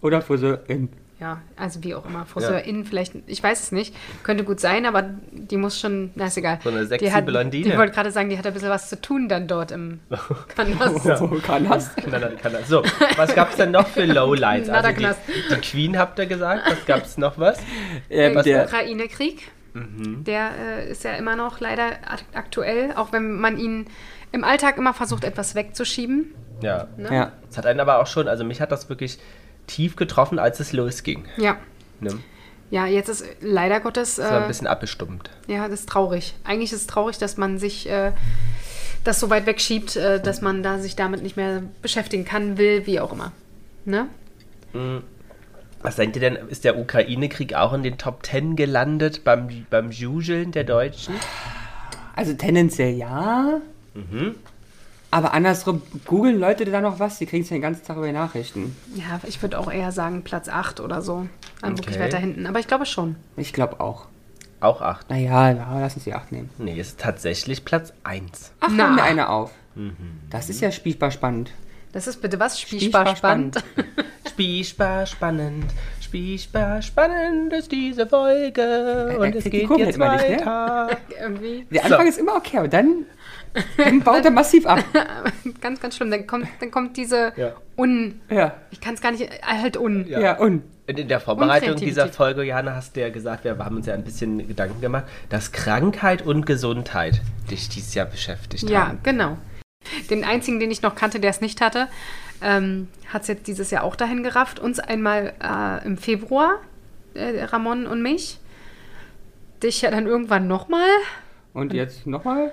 Oder 0.00 0.22
Friseurin. 0.22 0.88
Ja, 1.20 1.40
also 1.56 1.82
wie 1.84 1.94
auch 1.94 2.04
immer. 2.06 2.26
Friseurin 2.26 2.84
vielleicht, 2.84 3.14
ich 3.28 3.40
weiß 3.42 3.62
es 3.62 3.72
nicht. 3.72 3.94
Könnte 4.24 4.42
gut 4.44 4.58
sein, 4.60 4.84
aber 4.84 5.08
die 5.30 5.56
muss 5.56 5.80
schon, 5.80 6.10
na 6.16 6.26
ist 6.26 6.36
egal. 6.36 6.58
So 6.62 6.70
eine 6.70 6.84
sexy 6.86 7.06
die 7.06 7.12
hat, 7.12 7.24
Blondine. 7.24 7.68
Ich 7.72 7.78
wollte 7.78 7.92
gerade 7.94 8.10
sagen, 8.10 8.28
die 8.28 8.36
hat 8.36 8.46
ein 8.46 8.52
bisschen 8.52 8.68
was 8.68 8.88
zu 8.90 9.00
tun 9.00 9.28
dann 9.28 9.46
dort 9.46 9.70
im? 9.70 10.00
Na, 10.10 10.18
dann 10.56 10.76
kann 10.76 12.52
das. 12.52 12.68
So, 12.68 12.82
was 13.16 13.34
gab 13.34 13.50
es 13.50 13.56
denn 13.56 13.70
noch 13.70 13.86
für 13.86 14.04
Lowlights? 14.04 14.68
Also 14.70 14.90
die, 14.90 15.06
die 15.50 15.60
Queen 15.60 15.96
habt 15.96 16.18
ihr 16.18 16.26
gesagt. 16.26 16.62
Was 16.68 16.84
gab 16.84 17.04
es 17.04 17.16
noch 17.16 17.38
was? 17.38 17.58
Ähm, 18.10 18.34
Der 18.34 18.42
der, 18.42 18.64
Ukraine-Krieg, 18.64 19.48
Mhm. 19.72 20.22
der 20.24 20.50
äh, 20.56 20.90
ist 20.90 21.02
ja 21.04 21.12
immer 21.14 21.34
noch 21.36 21.58
leider 21.60 21.86
ak- 22.06 22.24
aktuell, 22.34 22.92
auch 22.96 23.12
wenn 23.12 23.32
man 23.40 23.56
ihn 23.58 23.86
im 24.30 24.44
Alltag 24.44 24.76
immer 24.78 24.94
versucht, 24.94 25.24
etwas 25.24 25.54
wegzuschieben. 25.56 26.32
Ja. 26.62 26.88
ja. 26.98 27.32
Es 27.50 27.56
hat 27.58 27.66
einen 27.66 27.80
aber 27.80 28.00
auch 28.00 28.06
schon, 28.06 28.28
also 28.28 28.44
mich 28.44 28.60
hat 28.60 28.72
das 28.72 28.88
wirklich 28.88 29.18
tief 29.66 29.96
getroffen, 29.96 30.38
als 30.38 30.60
es 30.60 30.72
losging. 30.72 31.24
Ja. 31.36 31.56
Ne? 32.00 32.10
Ja, 32.70 32.86
jetzt 32.86 33.08
ist 33.08 33.24
leider 33.40 33.80
Gottes. 33.80 34.16
Das 34.16 34.30
war 34.30 34.38
ein 34.38 34.44
Äh, 34.44 34.48
bisschen 34.48 34.66
abgestummt. 34.66 35.30
ja, 35.46 35.68
das 35.68 35.80
ist 35.80 35.88
traurig. 35.88 36.34
Eigentlich 36.44 36.72
ist 36.72 36.80
es 36.80 36.86
traurig, 36.86 37.18
dass 37.18 37.36
man 37.36 37.58
sich 37.58 37.88
äh, 37.88 38.12
das 39.04 39.20
so 39.20 39.30
weit 39.30 39.46
wegschiebt, 39.46 39.96
äh, 39.96 40.20
dass 40.20 40.40
man 40.40 40.62
da 40.62 40.78
sich 40.78 40.96
damit 40.96 41.22
nicht 41.22 41.36
mehr 41.36 41.62
beschäftigen 41.82 42.24
kann, 42.24 42.56
will, 42.58 42.86
wie 42.86 43.00
auch 43.00 43.12
immer. 43.12 43.32
Ne? 43.84 44.08
Was 45.82 45.96
denkt 45.96 46.16
ihr 46.16 46.20
denn, 46.20 46.36
ist 46.36 46.64
der 46.64 46.78
Ukraine-Krieg 46.78 47.54
auch 47.54 47.72
in 47.74 47.82
den 47.82 47.98
Top 47.98 48.24
10 48.26 48.56
gelandet 48.56 49.22
beim, 49.24 49.66
beim 49.70 49.90
Jugeln 49.90 50.50
der 50.50 50.64
Deutschen? 50.64 51.14
Also 52.16 52.32
tendenziell 52.32 52.94
ja. 52.94 53.60
Mhm. 53.94 54.34
Aber 55.14 55.32
andersrum, 55.32 55.80
googeln 56.06 56.40
Leute 56.40 56.64
da 56.64 56.80
noch 56.80 56.98
was? 56.98 57.18
Die 57.18 57.26
kriegen 57.26 57.44
es 57.44 57.50
ja 57.50 57.54
den 57.56 57.62
ganzen 57.62 57.84
Tag 57.84 57.96
über 57.96 58.06
die 58.06 58.12
Nachrichten. 58.12 58.74
Ja, 58.96 59.20
ich 59.26 59.40
würde 59.42 59.58
auch 59.60 59.70
eher 59.70 59.92
sagen 59.92 60.22
Platz 60.24 60.48
8 60.48 60.80
oder 60.80 61.02
so. 61.02 61.28
Wirklich 61.62 61.88
Okay. 61.96 62.00
weiter 62.00 62.18
hinten. 62.18 62.46
Aber 62.46 62.58
ich 62.58 62.66
glaube 62.66 62.84
schon. 62.84 63.14
Ich 63.36 63.52
glaube 63.52 63.78
auch. 63.78 64.06
Auch 64.58 64.80
8. 64.82 65.10
Naja, 65.10 65.50
ja, 65.52 65.78
lass 65.78 65.94
uns 65.94 66.02
die 66.04 66.14
8 66.14 66.32
nehmen. 66.32 66.50
Nee, 66.58 66.80
ist 66.80 66.98
tatsächlich 66.98 67.64
Platz 67.64 67.92
1. 68.02 68.50
Ach, 68.58 68.68
Na. 68.72 68.88
Na. 68.88 68.94
mir 68.94 69.02
eine 69.04 69.28
auf. 69.28 69.52
Mhm. 69.76 69.94
Das 70.30 70.48
ist 70.50 70.60
ja 70.60 70.72
spielbar 70.72 71.12
spannend. 71.12 71.52
Das 71.92 72.08
ist 72.08 72.20
bitte 72.20 72.40
was? 72.40 72.60
Spielbar 72.60 73.14
spannend. 73.14 73.62
Spielbar 74.28 75.06
spannend, 75.06 75.66
spielbar 76.00 76.82
spannend 76.82 77.52
ist 77.52 77.70
diese 77.70 78.04
Folge 78.04 79.14
und 79.16 79.26
er 79.26 79.36
es 79.36 79.42
kriegt 79.44 79.54
die 79.54 79.66
geht 79.66 79.78
jetzt 79.78 79.94
immer 79.94 80.12
nicht, 80.14 80.28
ne? 80.28 80.36
weiter. 80.38 80.96
Irgendwie. 81.20 81.66
Der 81.70 81.82
So. 81.82 81.88
Anfang 81.94 82.06
ist 82.08 82.18
immer 82.18 82.34
okay, 82.34 82.58
aber 82.58 82.66
dann, 82.66 83.04
dann 83.76 84.00
baut 84.00 84.24
er 84.24 84.30
massiv 84.30 84.66
ab. 84.66 84.82
Ganz, 85.60 85.80
ganz 85.80 85.96
schlimm. 85.96 86.10
Dann 86.10 86.26
kommt, 86.26 86.46
dann 86.60 86.70
kommt 86.70 86.96
diese 86.96 87.32
Ja. 87.36 87.52
Un. 87.76 88.20
Ja, 88.28 88.54
Ich 88.70 88.80
kann 88.80 88.94
es 88.94 89.00
gar 89.00 89.12
nicht. 89.12 89.22
äh, 89.22 89.28
Halt 89.42 89.76
Un. 89.76 90.06
Ja. 90.06 90.20
ja? 90.20 90.36
Und 90.38 90.62
in 90.86 91.08
der 91.08 91.20
Vorbereitung 91.20 91.76
dieser. 91.76 92.08
Folge, 92.08 92.42
Jana, 92.44 92.74
hast 92.74 92.94
du 92.96 93.00
ja 93.00 93.08
gesagt, 93.08 93.44
wir 93.44 93.56
haben 93.58 93.76
uns 93.76 93.86
ja 93.86 93.94
ein 93.94 94.04
bisschen 94.04 94.46
Gedanken 94.46 94.80
gemacht, 94.80 95.04
dass 95.30 95.52
Krankheit 95.52 96.22
und 96.22 96.44
Gesundheit 96.44 97.22
dich 97.50 97.68
dieses 97.70 97.94
Jahr 97.94 98.06
beschäftigt 98.06 98.68
Ja, 98.68 98.88
haben. 98.88 98.98
genau. 99.02 99.38
Den 100.10 100.24
einzigen, 100.24 100.60
den 100.60 100.70
ich 100.70 100.82
noch 100.82 100.94
kannte, 100.94 101.20
der 101.20 101.30
es 101.30 101.40
nicht 101.40 101.60
hatte. 101.60 101.88
ähm, 102.42 102.88
hat 103.12 103.22
es 103.22 103.28
jetzt 103.28 103.46
dieses 103.46 103.70
Jahr 103.70 103.84
auch 103.84 103.96
dahin 103.96 104.22
gerafft. 104.22 104.58
Uns 104.58 104.78
einmal 104.80 105.32
äh, 105.42 105.86
im 105.86 105.96
Februar, 105.96 106.58
äh, 107.14 107.44
Ramon 107.44 107.86
und 107.86 108.02
mich. 108.02 108.38
Dich 109.62 109.80
ja 109.82 109.90
dann 109.90 110.06
irgendwann 110.06 110.46
nochmal. 110.48 110.88
Und 111.54 111.72
jetzt 111.72 112.06
nochmal? 112.06 112.52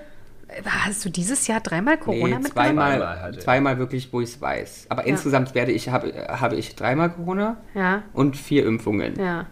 Hast 0.66 1.04
du 1.04 1.08
dieses 1.10 1.46
Jahr 1.46 1.60
dreimal 1.60 1.96
Corona 1.98 2.36
Nee, 2.38 2.42
mitgenommen? 2.42 2.52
zweimal, 2.52 2.98
Zweimal 2.98 3.32
ja. 3.34 3.38
zweimal 3.40 3.78
wirklich, 3.78 4.12
wo 4.12 4.20
ich 4.20 4.30
es 4.30 4.40
weiß. 4.40 4.86
Aber 4.88 5.04
insgesamt 5.06 5.54
werde 5.54 5.72
ich, 5.72 5.88
habe, 5.88 6.12
habe 6.28 6.56
ich 6.56 6.74
dreimal 6.76 7.10
Corona 7.10 7.56
Ja, 7.74 8.02
und 8.12 8.36
vier 8.36 8.66
Impfungen. 8.66 9.18
ja. 9.18 9.46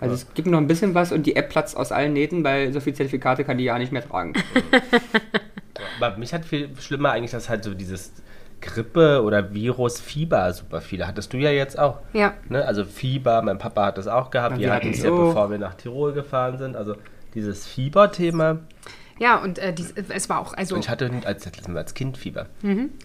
Also 0.00 0.14
es 0.16 0.34
gibt 0.34 0.48
noch 0.48 0.58
ein 0.58 0.66
bisschen 0.66 0.94
was 0.94 1.12
und 1.12 1.24
die 1.24 1.34
App 1.36 1.48
platzt 1.48 1.76
aus 1.78 1.90
allen 1.90 2.12
Nähten, 2.12 2.44
weil 2.44 2.72
so 2.74 2.80
viele 2.80 2.94
Zertifikate 2.96 3.42
kann 3.44 3.56
die 3.56 3.64
ja 3.64 3.78
nicht 3.78 3.90
mehr 3.92 4.06
tragen. 4.06 4.34
Aber 6.00 6.16
mich 6.18 6.34
hat 6.34 6.44
viel 6.44 6.68
schlimmer 6.80 7.12
eigentlich, 7.12 7.30
dass 7.30 7.48
halt 7.48 7.64
so 7.64 7.72
dieses 7.74 8.12
Grippe 8.60 9.22
oder 9.22 9.54
Virus, 9.54 10.00
Fieber 10.00 10.52
super 10.52 10.80
viele. 10.80 11.06
Hattest 11.06 11.32
du 11.32 11.38
ja 11.38 11.50
jetzt 11.50 11.78
auch. 11.78 11.98
Ja. 12.12 12.34
Ne? 12.48 12.64
Also 12.66 12.84
Fieber, 12.84 13.40
mein 13.42 13.58
Papa 13.58 13.86
hat 13.86 13.98
das 13.98 14.06
auch 14.06 14.30
gehabt. 14.30 14.58
Wir 14.58 14.72
hatten 14.74 14.90
es 14.90 15.02
ja, 15.02 15.10
bevor 15.10 15.50
wir 15.50 15.58
nach 15.58 15.74
Tirol 15.74 16.12
gefahren 16.12 16.58
sind. 16.58 16.76
Also 16.76 16.96
dieses 17.34 17.66
Fieberthema. 17.66 18.58
Ja, 19.18 19.36
und 19.36 19.58
äh, 19.58 19.72
dies, 19.72 19.92
es 20.08 20.28
war 20.28 20.40
auch, 20.40 20.54
also 20.54 20.74
Und 20.74 20.80
ich 20.80 20.88
hatte 20.88 21.10
als, 21.24 21.46
als 21.74 21.94
Kind 21.94 22.18
Fieber. 22.18 22.46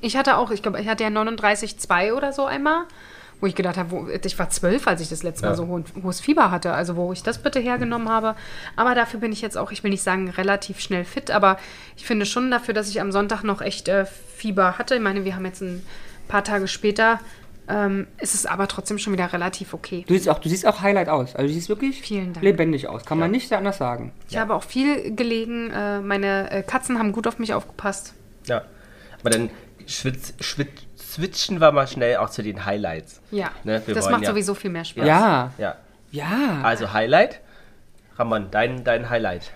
ich 0.01 0.17
hatte 0.17 0.37
auch, 0.37 0.49
ich 0.51 0.61
glaube, 0.63 0.81
ich 0.81 0.87
hatte 0.87 1.03
ja 1.03 1.09
39,2 1.09 2.13
oder 2.13 2.33
so 2.33 2.45
einmal, 2.45 2.83
wo 3.41 3.45
ich 3.45 3.55
gedacht 3.55 3.77
habe, 3.77 3.91
wo, 3.91 4.07
ich 4.07 4.39
war 4.39 4.49
zwölf, 4.49 4.87
als 4.87 5.01
ich 5.01 5.09
das 5.09 5.23
letzte 5.23 5.45
Mal 5.45 5.51
Ja. 5.51 5.55
so 5.55 5.67
hohen- 5.67 5.85
hohes 6.03 6.19
Fieber 6.19 6.51
hatte, 6.51 6.73
also 6.73 6.95
wo 6.95 7.13
ich 7.13 7.23
das 7.23 7.37
bitte 7.41 7.59
hergenommen 7.59 8.09
habe. 8.09 8.35
Aber 8.75 8.95
dafür 8.95 9.19
bin 9.19 9.31
ich 9.31 9.41
jetzt 9.41 9.57
auch, 9.57 9.71
ich 9.71 9.83
will 9.83 9.91
nicht 9.91 10.03
sagen 10.03 10.29
relativ 10.29 10.79
schnell 10.81 11.05
fit, 11.05 11.31
aber 11.31 11.57
ich 11.95 12.05
finde 12.05 12.25
schon 12.25 12.49
dafür, 12.51 12.73
dass 12.73 12.89
ich 12.89 12.99
am 12.99 13.11
Sonntag 13.11 13.43
noch 13.43 13.61
echt 13.61 13.87
äh, 13.87 14.05
Fieber 14.35 14.77
hatte. 14.77 14.95
Ich 14.95 15.01
meine, 15.01 15.23
wir 15.25 15.35
haben 15.35 15.45
jetzt 15.45 15.61
ein 15.61 15.85
paar 16.27 16.43
Tage 16.43 16.67
später, 16.67 17.19
ähm, 17.69 18.07
ist 18.19 18.33
es 18.35 18.45
aber 18.45 18.67
trotzdem 18.67 18.97
schon 18.97 19.13
wieder 19.13 19.31
relativ 19.31 19.73
okay. 19.73 20.03
Du 20.07 20.13
siehst 20.13 20.27
auch, 20.29 20.39
du 20.39 20.49
siehst 20.49 20.65
auch 20.65 20.81
Highlight 20.81 21.07
aus. 21.09 21.35
Also 21.35 21.47
du 21.47 21.53
siehst 21.53 21.69
wirklich 21.69 22.01
Vielen 22.01 22.33
Dank. 22.33 22.43
lebendig 22.43 22.87
aus. 22.87 23.05
Kann 23.05 23.19
man 23.19 23.31
nicht 23.31 23.51
anders 23.53 23.77
sagen. 23.77 24.11
Ich 24.29 24.37
habe 24.37 24.53
auch 24.55 24.63
viel 24.63 25.15
gelegen, 25.15 25.69
äh, 25.71 25.99
meine 26.01 26.51
äh, 26.51 26.63
Katzen 26.63 26.97
haben 26.99 27.11
gut 27.11 27.27
auf 27.27 27.39
mich 27.39 27.53
aufgepasst. 27.53 28.13
Ja. 28.47 28.63
Aber 29.21 29.29
dann 29.29 29.49
schwitz, 29.85 30.33
schwitz, 30.39 30.69
switchen 30.97 31.59
wir 31.61 31.71
mal 31.71 31.87
schnell 31.87 32.17
auch 32.17 32.29
zu 32.29 32.41
den 32.43 32.65
Highlights. 32.65 33.21
Ja, 33.31 33.51
Ne, 33.63 33.81
wir 33.85 33.95
das 33.95 34.09
macht 34.09 34.23
ja- 34.23 34.29
sowieso 34.31 34.53
viel 34.55 34.69
mehr 34.69 34.85
Spaß. 34.85 35.05
Ja. 35.05 35.51
Ja. 35.57 35.75
Ja. 36.11 36.61
Also 36.63 36.91
Highlight. 36.93 37.39
Ramon, 38.17 38.47
dein, 38.51 38.83
dein 38.83 39.09
Highlight. 39.09 39.51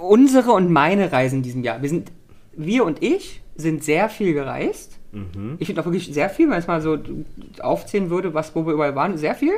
Unsere 0.00 0.52
und 0.52 0.70
meine 0.70 1.12
Reisen 1.12 1.36
in 1.36 1.42
diesem 1.42 1.64
Jahr. 1.64 1.82
Wir 1.82 1.88
sind, 1.88 2.10
wir 2.52 2.84
und 2.84 3.02
ich 3.02 3.42
sind 3.56 3.84
sehr 3.84 4.08
viel 4.08 4.32
gereist. 4.34 4.98
Mhm. 5.14 5.56
Ich 5.58 5.66
finde 5.66 5.80
auch 5.80 5.86
wirklich 5.86 6.12
sehr 6.12 6.28
viel, 6.28 6.50
wenn 6.50 6.58
ich 6.58 6.66
mal 6.66 6.80
so 6.80 6.98
aufzählen 7.60 8.10
würde, 8.10 8.34
was, 8.34 8.54
wo 8.54 8.66
wir 8.66 8.72
überall 8.74 8.94
waren. 8.94 9.16
Sehr 9.16 9.34
viel. 9.34 9.52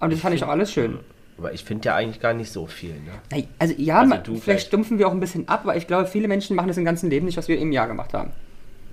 Und 0.00 0.12
das 0.12 0.20
fand 0.20 0.34
ich 0.34 0.44
auch 0.44 0.48
alles 0.48 0.72
schön. 0.72 0.98
Aber 1.38 1.52
ich 1.52 1.64
finde 1.64 1.86
ja 1.86 1.94
eigentlich 1.96 2.20
gar 2.20 2.32
nicht 2.34 2.50
so 2.50 2.66
viel. 2.66 2.94
Ne? 2.94 3.44
Also 3.58 3.74
ja, 3.76 4.00
Also 4.00 4.14
vielleicht 4.24 4.42
vielleicht. 4.44 4.66
stumpfen 4.68 4.98
wir 4.98 5.06
auch 5.08 5.12
ein 5.12 5.20
bisschen 5.20 5.48
ab, 5.48 5.60
aber 5.64 5.76
ich 5.76 5.86
glaube, 5.86 6.06
viele 6.06 6.28
Menschen 6.28 6.56
machen 6.56 6.68
das 6.68 6.76
im 6.78 6.84
ganzen 6.84 7.10
Leben 7.10 7.26
nicht, 7.26 7.36
was 7.36 7.46
wir 7.48 7.58
im 7.58 7.72
Jahr 7.72 7.86
gemacht 7.86 8.14
haben. 8.14 8.30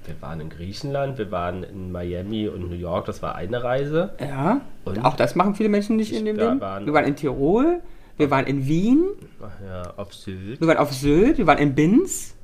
Wir 0.06 0.16
waren 0.22 0.42
in 0.42 0.50
Griechenland, 0.50 1.18
wir 1.18 1.32
waren 1.32 1.64
in 1.64 1.92
Miami 1.94 2.50
und 2.50 2.70
New 2.70 2.76
York, 2.76 3.06
das 3.06 3.22
war 3.22 3.36
eine 3.36 3.64
Reise. 3.64 4.12
Ja, 4.20 4.60
Und? 4.84 5.04
auch 5.06 5.16
das 5.16 5.36
machen 5.36 5.56
viele 5.56 5.70
Menschen 5.70 5.96
nicht 5.96 6.12
in 6.14 6.26
dem 6.26 6.36
Leben. 6.36 6.60
waren- 6.60 6.86
wir 6.86 6.92
waren 6.94 7.06
in 7.06 7.16
Tirol, 7.16 7.80
wir 8.18 8.30
waren 8.30 8.46
in 8.46 8.68
Wien, 8.68 9.06
Ach 9.42 9.50
ja, 9.66 9.94
auf 9.96 10.14
Sylt. 10.14 10.60
wir 10.60 10.68
waren 10.68 10.78
auf 10.78 10.92
Sylt, 10.94 11.38
wir 11.38 11.48
waren 11.48 11.60
in 11.60 11.74
Binz. 11.74 12.36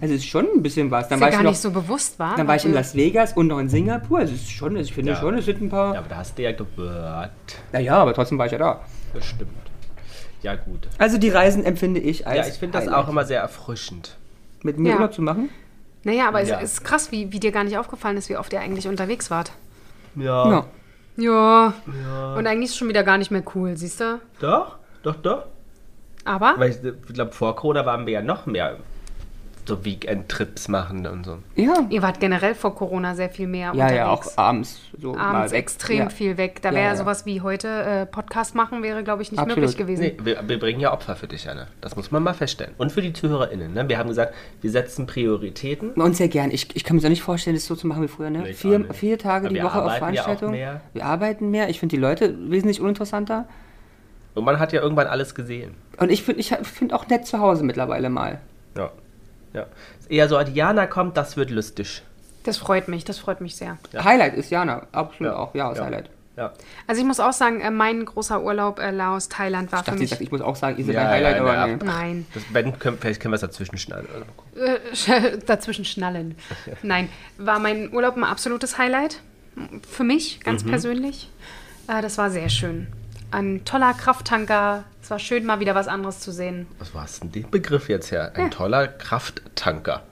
Also 0.00 0.14
es 0.14 0.20
ist 0.20 0.26
schon 0.28 0.46
ein 0.54 0.62
bisschen 0.62 0.90
was. 0.90 1.08
Dann 1.08 1.16
Ist 1.18 1.20
war 1.22 1.28
ja 1.28 1.32
ich 1.32 1.36
gar 1.38 1.42
noch, 1.44 1.50
nicht 1.50 1.60
so 1.60 1.70
bewusst, 1.70 2.18
war. 2.18 2.36
dann 2.36 2.46
war 2.46 2.56
ich 2.56 2.64
in 2.64 2.74
Las 2.74 2.94
Vegas 2.94 3.32
und 3.32 3.46
noch 3.46 3.58
in 3.58 3.68
Singapur. 3.68 4.18
Also 4.18 4.34
es 4.34 4.42
ist 4.42 4.50
schon, 4.50 4.76
ich 4.76 4.92
finde 4.92 5.12
Ja. 5.12 5.16
schon, 5.20 5.36
es 5.38 5.44
sind 5.46 5.62
ein 5.62 5.68
paar. 5.70 5.94
ja, 5.94 6.00
aber 6.00 6.08
da 6.08 6.16
hast 6.16 6.36
du 6.36 6.42
ja 6.42 6.52
gehört. 6.52 7.30
Naja, 7.72 7.96
aber 7.96 8.12
trotzdem 8.14 8.36
war 8.38 8.46
ich 8.46 8.52
ja 8.52 8.58
da. 8.58 8.80
Das 9.14 9.24
stimmt. 9.24 9.50
Ja, 10.42 10.54
gut. 10.54 10.86
Also 10.98 11.16
die 11.18 11.30
Reisen 11.30 11.64
empfinde 11.64 12.00
ich 12.00 12.26
als. 12.26 12.36
Ja, 12.46 12.52
ich 12.52 12.58
finde 12.58 12.78
das 12.78 12.88
auch 12.88 13.08
immer 13.08 13.24
sehr 13.24 13.40
erfrischend. 13.40 14.16
Mit 14.62 14.78
mir 14.78 14.90
Ja. 14.90 14.94
Urlaub 14.96 15.14
zu 15.14 15.22
machen? 15.22 15.48
Naja, 16.04 16.28
aber 16.28 16.42
Ja. 16.42 16.60
es 16.60 16.74
ist 16.74 16.84
krass, 16.84 17.10
wie, 17.10 17.32
wie 17.32 17.40
dir 17.40 17.50
gar 17.50 17.64
nicht 17.64 17.78
aufgefallen 17.78 18.16
ist, 18.16 18.28
wie 18.28 18.36
oft 18.36 18.52
ihr 18.52 18.60
eigentlich 18.60 18.86
unterwegs 18.86 19.30
wart. 19.30 19.52
Ja. 20.14 20.50
Ja. 20.50 20.64
Ja. 21.16 22.34
Und 22.36 22.46
eigentlich 22.46 22.70
ist 22.70 22.76
schon 22.76 22.88
wieder 22.88 23.02
gar 23.02 23.16
nicht 23.18 23.30
mehr 23.30 23.42
cool, 23.54 23.76
siehst 23.76 24.00
du? 24.00 24.20
Doch, 24.40 24.76
doch, 25.02 25.16
doch. 25.16 25.46
Aber 26.24 26.54
Weil 26.58 26.70
ich, 26.70 26.76
ich 27.08 27.14
glaube, 27.14 27.32
vor 27.32 27.56
Corona 27.56 27.86
waren 27.86 28.04
wir 28.06 28.12
ja 28.14 28.22
noch 28.22 28.46
mehr 28.46 28.76
so 29.68 29.84
Weekend-Trips 29.84 30.68
machen 30.68 31.06
und 31.06 31.24
so. 31.24 31.38
Ja. 31.56 31.86
ihr 31.90 32.00
wart 32.02 32.20
generell 32.20 32.54
vor 32.54 32.74
Corona 32.74 33.14
sehr 33.14 33.28
viel 33.30 33.46
mehr 33.46 33.72
Ja, 33.74 33.92
ja, 33.92 34.06
auch 34.08 34.18
unterwegs. 34.18 34.38
abends. 34.38 34.80
So 35.00 35.12
mal 35.14 35.34
Abends 35.36 35.52
weg. 35.52 35.58
extrem 35.58 35.98
ja. 35.98 36.08
viel 36.08 36.36
weg. 36.36 36.62
Da 36.62 36.68
Ja, 36.70 36.74
wäre 36.74 36.86
ja. 36.88 36.96
sowas 36.96 37.26
wie 37.26 37.40
heute 37.40 37.68
äh, 37.68 38.06
Podcast 38.06 38.54
machen, 38.54 38.82
wäre, 38.82 39.02
glaube 39.02 39.22
ich, 39.22 39.32
nicht 39.32 39.40
Absolut. 39.40 39.58
möglich 39.58 39.76
gewesen. 39.76 40.02
Nee, 40.02 40.16
wir, 40.22 40.48
wir 40.48 40.58
bringen 40.58 40.80
ja 40.80 40.92
Opfer 40.92 41.16
für 41.16 41.26
dich, 41.26 41.48
Anna. 41.48 41.66
Das 41.80 41.96
muss 41.96 42.10
man 42.10 42.22
mal 42.22 42.34
feststellen. 42.34 42.74
Und 42.78 42.92
für 42.92 43.02
die 43.02 43.12
ZuhörerInnen. 43.12 43.74
Ne? 43.74 43.88
Wir 43.88 43.98
haben 43.98 44.08
gesagt, 44.08 44.34
wir 44.60 44.70
setzen 44.70 45.06
Prioritäten. 45.06 45.90
Und 45.92 46.16
sehr 46.16 46.28
gern. 46.28 46.50
Ich, 46.50 46.74
ich 46.76 46.84
kann 46.84 46.96
mir 46.96 47.02
so 47.02 47.08
nicht 47.08 47.22
vorstellen, 47.22 47.56
das 47.56 47.66
so 47.66 47.74
zu 47.74 47.86
machen 47.86 48.02
wie 48.02 48.08
früher. 48.08 48.30
Ne? 48.30 48.40
Nee, 48.40 48.52
vier, 48.52 48.84
vier 48.94 49.18
Tage 49.18 49.46
Aber 49.46 49.54
die 49.54 49.62
Woche 49.62 49.82
auf 49.82 49.90
arbeiten 49.92 50.14
ja 50.14 50.22
auch 50.22 50.24
Veranstaltungen. 50.26 50.52
mehr. 50.52 50.80
Wir 50.92 51.04
arbeiten 51.04 51.50
mehr. 51.50 51.68
Ich 51.68 51.80
finde 51.80 51.96
die 51.96 52.00
Leute 52.00 52.36
wesentlich 52.50 52.80
uninteressanter. 52.80 53.46
Und 54.34 54.44
man 54.44 54.58
hat 54.58 54.72
ja 54.72 54.82
irgendwann 54.82 55.06
alles 55.06 55.34
gesehen. 55.34 55.74
Und 55.98 56.10
ich 56.12 56.22
finde 56.22 56.40
ich 56.40 56.50
find 56.62 56.92
auch 56.92 57.08
nett 57.08 57.26
zu 57.26 57.40
Hause 57.40 57.64
mittlerweile 57.64 58.10
mal. 58.10 58.40
Ja. 58.76 58.90
Ja. 59.56 59.66
Ist 60.00 60.10
eher 60.10 60.28
so, 60.28 60.42
Diana 60.42 60.86
kommt, 60.86 61.16
das 61.16 61.36
wird 61.36 61.50
lustig. 61.50 62.02
Das 62.44 62.56
freut 62.58 62.86
mich, 62.88 63.04
das 63.04 63.18
freut 63.18 63.40
mich 63.40 63.56
sehr. 63.56 63.76
Ja. 63.92 64.04
Highlight 64.04 64.34
ist 64.34 64.50
Jana. 64.50 64.86
Absolut 64.92 65.32
auch. 65.32 65.54
Ja, 65.54 65.68
aus 65.70 65.80
Highlight. 65.80 66.10
Ja. 66.36 66.52
Also 66.86 67.00
ich 67.00 67.06
muss 67.06 67.18
auch 67.18 67.32
sagen, 67.32 67.60
äh, 67.62 67.70
mein 67.70 68.04
großer 68.04 68.42
Urlaub 68.42 68.78
äh, 68.78 68.90
Laos, 68.90 69.28
Thailand 69.30 69.72
war 69.72 69.78
Ich 69.80 69.84
für 69.86 69.90
dachte, 69.92 70.04
ich, 70.04 70.10
mich... 70.10 70.18
sag, 70.18 70.20
ich 70.20 70.30
muss 70.30 70.42
auch 70.42 70.54
sagen, 70.54 70.76
ihr 70.78 70.84
seid 70.84 70.94
Ja, 70.94 71.02
mein 71.04 71.10
Highlight, 71.12 71.36
ja, 71.36 71.40
aber 71.42 71.54
ja. 71.54 71.66
nee. 71.66 71.76
Nein. 71.82 72.26
Das, 72.34 72.42
wenn, 72.52 72.78
können, 72.78 72.98
vielleicht 73.00 73.20
können 73.22 73.32
wir 73.32 73.36
es 73.36 73.40
dazwischen? 73.40 73.78
Mal 73.88 74.04
gucken. 74.36 74.62
Äh, 74.62 75.38
dazwischen 75.46 75.86
schnallen. 75.86 76.36
Nein, 76.82 77.08
war 77.38 77.58
mein 77.58 77.90
Urlaub 77.92 78.16
ein 78.16 78.24
absolutes 78.24 78.76
Highlight. 78.78 79.22
Für 79.90 80.04
mich, 80.04 80.40
ganz 80.40 80.62
Mhm. 80.62 80.68
persönlich. 80.68 81.30
Äh, 81.88 82.02
das 82.02 82.18
war 82.18 82.30
sehr 82.30 82.50
schön. 82.50 82.88
Ein 83.30 83.64
toller 83.64 83.92
Krafttanker. 83.94 84.84
Es 85.02 85.10
war 85.10 85.18
schön, 85.18 85.44
mal 85.44 85.60
wieder 85.60 85.74
was 85.74 85.88
anderes 85.88 86.20
zu 86.20 86.32
sehen. 86.32 86.66
Was 86.78 86.94
war 86.94 87.06
denn 87.22 87.32
den 87.32 87.50
Begriff 87.50 87.88
jetzt 87.88 88.10
her? 88.10 88.32
Ein 88.34 88.50
toller 88.50 88.88
Krafttanker. 88.88 90.02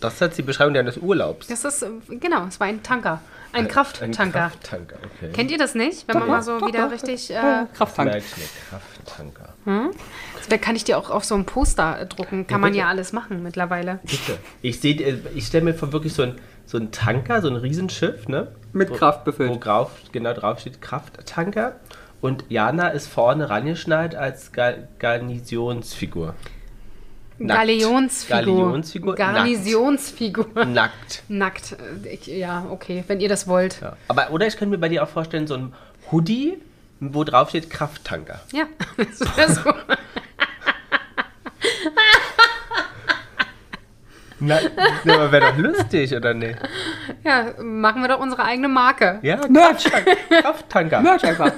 Das 0.00 0.14
ist 0.14 0.20
jetzt 0.20 0.38
die 0.38 0.42
Beschreibung 0.42 0.74
deines 0.74 0.98
Urlaubs. 0.98 1.46
Das 1.46 1.64
ist, 1.64 1.82
äh, 1.82 1.88
genau, 2.18 2.46
es 2.46 2.58
war 2.58 2.66
ein 2.66 2.82
Tanker. 2.82 3.20
Ein 3.52 3.68
Krafttanker. 3.68 4.22
Ein 4.22 4.32
Krafttanker, 4.32 4.96
okay. 4.96 5.32
Kennt 5.32 5.50
ihr 5.50 5.58
das 5.58 5.74
nicht? 5.74 6.06
Wenn 6.06 6.18
man 6.18 6.28
mal 6.28 6.42
so 6.42 6.60
wieder 6.66 6.90
richtig. 6.90 7.30
Äh, 7.30 7.34
Ja, 7.34 7.68
Krafttank. 7.74 8.22
Krafttanker. 8.68 9.54
da 10.48 10.56
kann 10.58 10.76
ich 10.76 10.84
dir 10.84 10.98
auch 10.98 11.10
auf 11.10 11.24
so 11.24 11.34
ein 11.34 11.46
Poster 11.46 12.04
drucken. 12.06 12.46
Kann 12.46 12.60
man 12.60 12.72
bitte. 12.72 12.80
ja 12.82 12.88
alles 12.88 13.12
machen 13.12 13.42
mittlerweile. 13.42 14.00
Bitte. 14.02 14.38
Ich, 14.62 14.80
seh, 14.80 14.92
äh, 14.92 15.18
ich 15.34 15.46
stelle 15.46 15.64
mir 15.64 15.74
vor 15.74 15.92
wirklich 15.92 16.12
so 16.12 16.22
ein, 16.22 16.38
so 16.68 16.76
ein 16.76 16.92
Tanker, 16.92 17.40
so 17.40 17.48
ein 17.48 17.56
Riesenschiff, 17.56 18.28
ne? 18.28 18.48
Mit 18.74 18.90
Wo- 18.90 18.94
Kraft 18.94 19.24
befüllt. 19.24 19.50
Wo 19.50 19.56
drauf, 19.56 19.90
genau 20.12 20.34
drauf 20.34 20.60
steht 20.60 20.82
Krafttanker. 20.82 21.76
Und 22.20 22.44
Jana 22.50 22.88
ist 22.88 23.06
vorne 23.08 23.48
rangeschnallt 23.48 24.14
als 24.14 24.52
Ga 24.52 24.74
Garnisonsfigur. 24.98 26.34
Nackt. 27.38 27.60
Galionsfigur. 27.60 28.36
Galionsfigur, 28.44 29.14
Garnisonsfigur. 29.14 30.64
Nackt. 30.66 31.22
Nackt. 31.28 31.76
Ich, 32.04 32.26
ja, 32.26 32.66
okay, 32.70 33.04
wenn 33.06 33.20
ihr 33.20 33.28
das 33.28 33.46
wollt. 33.46 33.80
Ja. 33.80 33.96
Aber, 34.08 34.30
oder 34.32 34.46
ich 34.46 34.56
könnte 34.56 34.70
mir 34.72 34.78
bei 34.78 34.88
dir 34.88 35.04
auch 35.04 35.08
vorstellen, 35.08 35.46
so 35.46 35.54
ein 35.54 35.72
Hoodie, 36.12 36.58
wo 37.00 37.24
drauf 37.24 37.50
steht 37.50 37.70
Krafttanker. 37.70 38.40
Ja, 38.52 38.64
das 38.96 39.20
wäre 39.36 39.52
so. 39.52 39.70
Na, 44.40 44.58
aber 45.04 45.32
wäre 45.32 45.52
doch 45.52 45.58
lustig, 45.58 46.14
oder 46.14 46.34
nicht? 46.34 46.58
Ja, 47.24 47.54
machen 47.60 48.02
wir 48.02 48.08
doch 48.08 48.20
unsere 48.20 48.44
eigene 48.44 48.68
Marke. 48.68 49.18
Ja, 49.22 49.40
Merch. 49.48 49.84
Krafttanker. 50.42 51.00
Merch 51.00 51.24
einfach. 51.24 51.52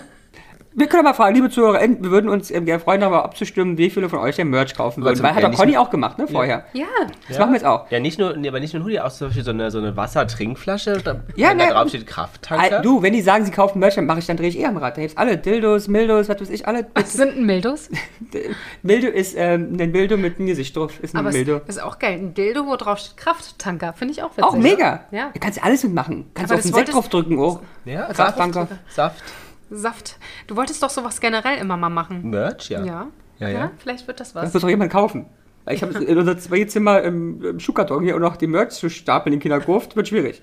Wir 0.73 0.87
können 0.87 1.05
aber 1.05 1.17
fragen, 1.17 1.35
liebe 1.35 1.51
Zuhörer, 1.51 1.81
wir 1.81 2.11
würden 2.13 2.31
uns 2.31 2.49
ähm, 2.51 2.65
gerne 2.65 2.79
freuen, 2.81 3.01
darüber 3.01 3.25
abzustimmen, 3.25 3.77
wie 3.77 3.91
viele 3.91 4.09
von 4.09 4.21
euch 4.21 4.37
den 4.37 4.51
Merch 4.51 4.75
kaufen 4.77 5.01
würden. 5.03 5.09
Also, 5.11 5.23
Weil 5.25 5.31
hat 5.31 5.39
ja, 5.39 5.43
doch 5.43 5.51
nicht 5.51 5.59
Conny 5.59 5.77
auch 5.77 5.91
gemacht, 5.91 6.17
ne, 6.17 6.29
vorher. 6.29 6.65
Ja, 6.75 6.87
Das 7.29 7.39
machen 7.41 7.51
wir 7.51 7.57
jetzt 7.57 7.67
auch. 7.67 7.91
Ja, 7.91 7.99
nicht 7.99 8.21
nur, 8.21 8.37
nee, 8.37 8.47
aber 8.49 8.61
nicht 8.61 8.73
nur 8.73 8.81
ein 8.83 8.85
Hoodie, 8.85 9.01
auch 9.01 9.11
zum 9.11 9.27
Beispiel 9.29 9.43
so 9.43 9.51
eine, 9.51 9.73
so 9.73 9.79
eine 9.79 9.97
Wassertrinkflasche, 9.97 10.99
da, 11.05 11.23
Ja, 11.35 11.51
wenn 11.51 11.57
ne. 11.57 11.65
da 11.69 11.75
drauf 11.75 11.89
steht 11.89 12.07
Krafttanker. 12.07 12.77
Al- 12.77 12.83
Du, 12.83 13.03
wenn 13.03 13.13
die 13.13 13.21
sagen, 13.21 13.45
sie 13.45 13.51
kaufen 13.51 13.81
Merch, 13.81 13.97
dann 13.97 14.07
mache 14.07 14.21
ich, 14.21 14.27
dann 14.27 14.37
drehe 14.37 14.49
ich 14.49 14.59
eh 14.61 14.67
am 14.67 14.77
Rad. 14.77 14.97
Da 14.97 15.01
gibt's 15.03 15.17
alle 15.17 15.37
Dildos, 15.37 15.89
Mildos, 15.89 16.29
was 16.29 16.41
weiß 16.41 16.51
ich, 16.51 16.69
alle. 16.69 16.87
was 16.95 17.15
sind 17.15 17.35
denn 17.37 17.47
Mildos? 17.47 17.89
Mildo 18.83 19.09
ist 19.09 19.35
ähm, 19.37 19.77
ein 19.81 19.91
Mildo 19.91 20.17
mit 20.17 20.39
einem 20.39 20.47
Gesicht 20.47 20.77
drauf. 20.77 21.01
Ist 21.03 21.15
ein 21.15 21.19
Aber 21.19 21.31
es 21.31 21.35
Mildo. 21.35 21.61
ist 21.67 21.83
auch 21.83 21.99
geil. 21.99 22.13
Ein 22.15 22.35
Dildo, 22.35 22.67
wo 22.67 22.77
drauf 22.77 22.99
steht 22.99 23.17
Krafttanker. 23.17 23.93
Finde 23.95 24.13
ich 24.13 24.23
auch 24.23 24.31
witzig. 24.31 24.45
Auch 24.45 24.57
mega. 24.57 25.01
Ja. 25.11 25.31
Da 25.35 25.41
kannst 25.41 25.59
du 25.59 25.65
alles 25.65 25.83
mitmachen. 25.83 26.31
Kannst 26.35 26.53
Aber 26.53 26.59
auf 26.59 26.63
den 26.63 26.71
das 26.71 26.79
Sekt 26.79 26.95
draufdrücken 26.95 27.39
auch. 27.41 27.61
ja, 27.85 28.07
Krafttanker. 28.13 28.69
Saft. 28.89 29.23
Saft. 29.71 30.17
Du 30.47 30.57
wolltest 30.57 30.83
doch 30.83 30.91
sowas 30.91 31.21
generell 31.21 31.59
immer 31.59 31.77
mal 31.77 31.89
machen. 31.91 32.29
Merch, 32.31 32.69
ja. 32.71 32.85
Ja. 32.85 33.07
Ja, 33.39 33.49
ja. 33.49 33.71
vielleicht 33.79 34.07
wird 34.07 34.21
das 34.21 34.33
Das 34.35 34.43
was. 34.47 34.53
muss 34.55 34.63
doch 34.63 34.69
jemand 34.69 34.93
kaufen. 34.93 35.27
Weil 35.65 35.75
Ich 35.77 35.83
habe 35.83 35.93
in 36.05 36.19
unser 36.19 36.37
zwei 36.39 36.65
Zimmer 36.65 37.03
im, 37.03 37.43
im 37.45 37.61
Schuhkarton 37.61 38.03
hier 38.05 38.15
und 38.17 38.23
noch 38.23 38.37
die 38.37 38.47
Merch 38.47 38.71
zu 38.71 38.91
stapeln 38.91 39.33
in 39.35 39.41
Kindergruft, 39.41 39.97
wird 39.97 40.09
schwierig. 40.09 40.43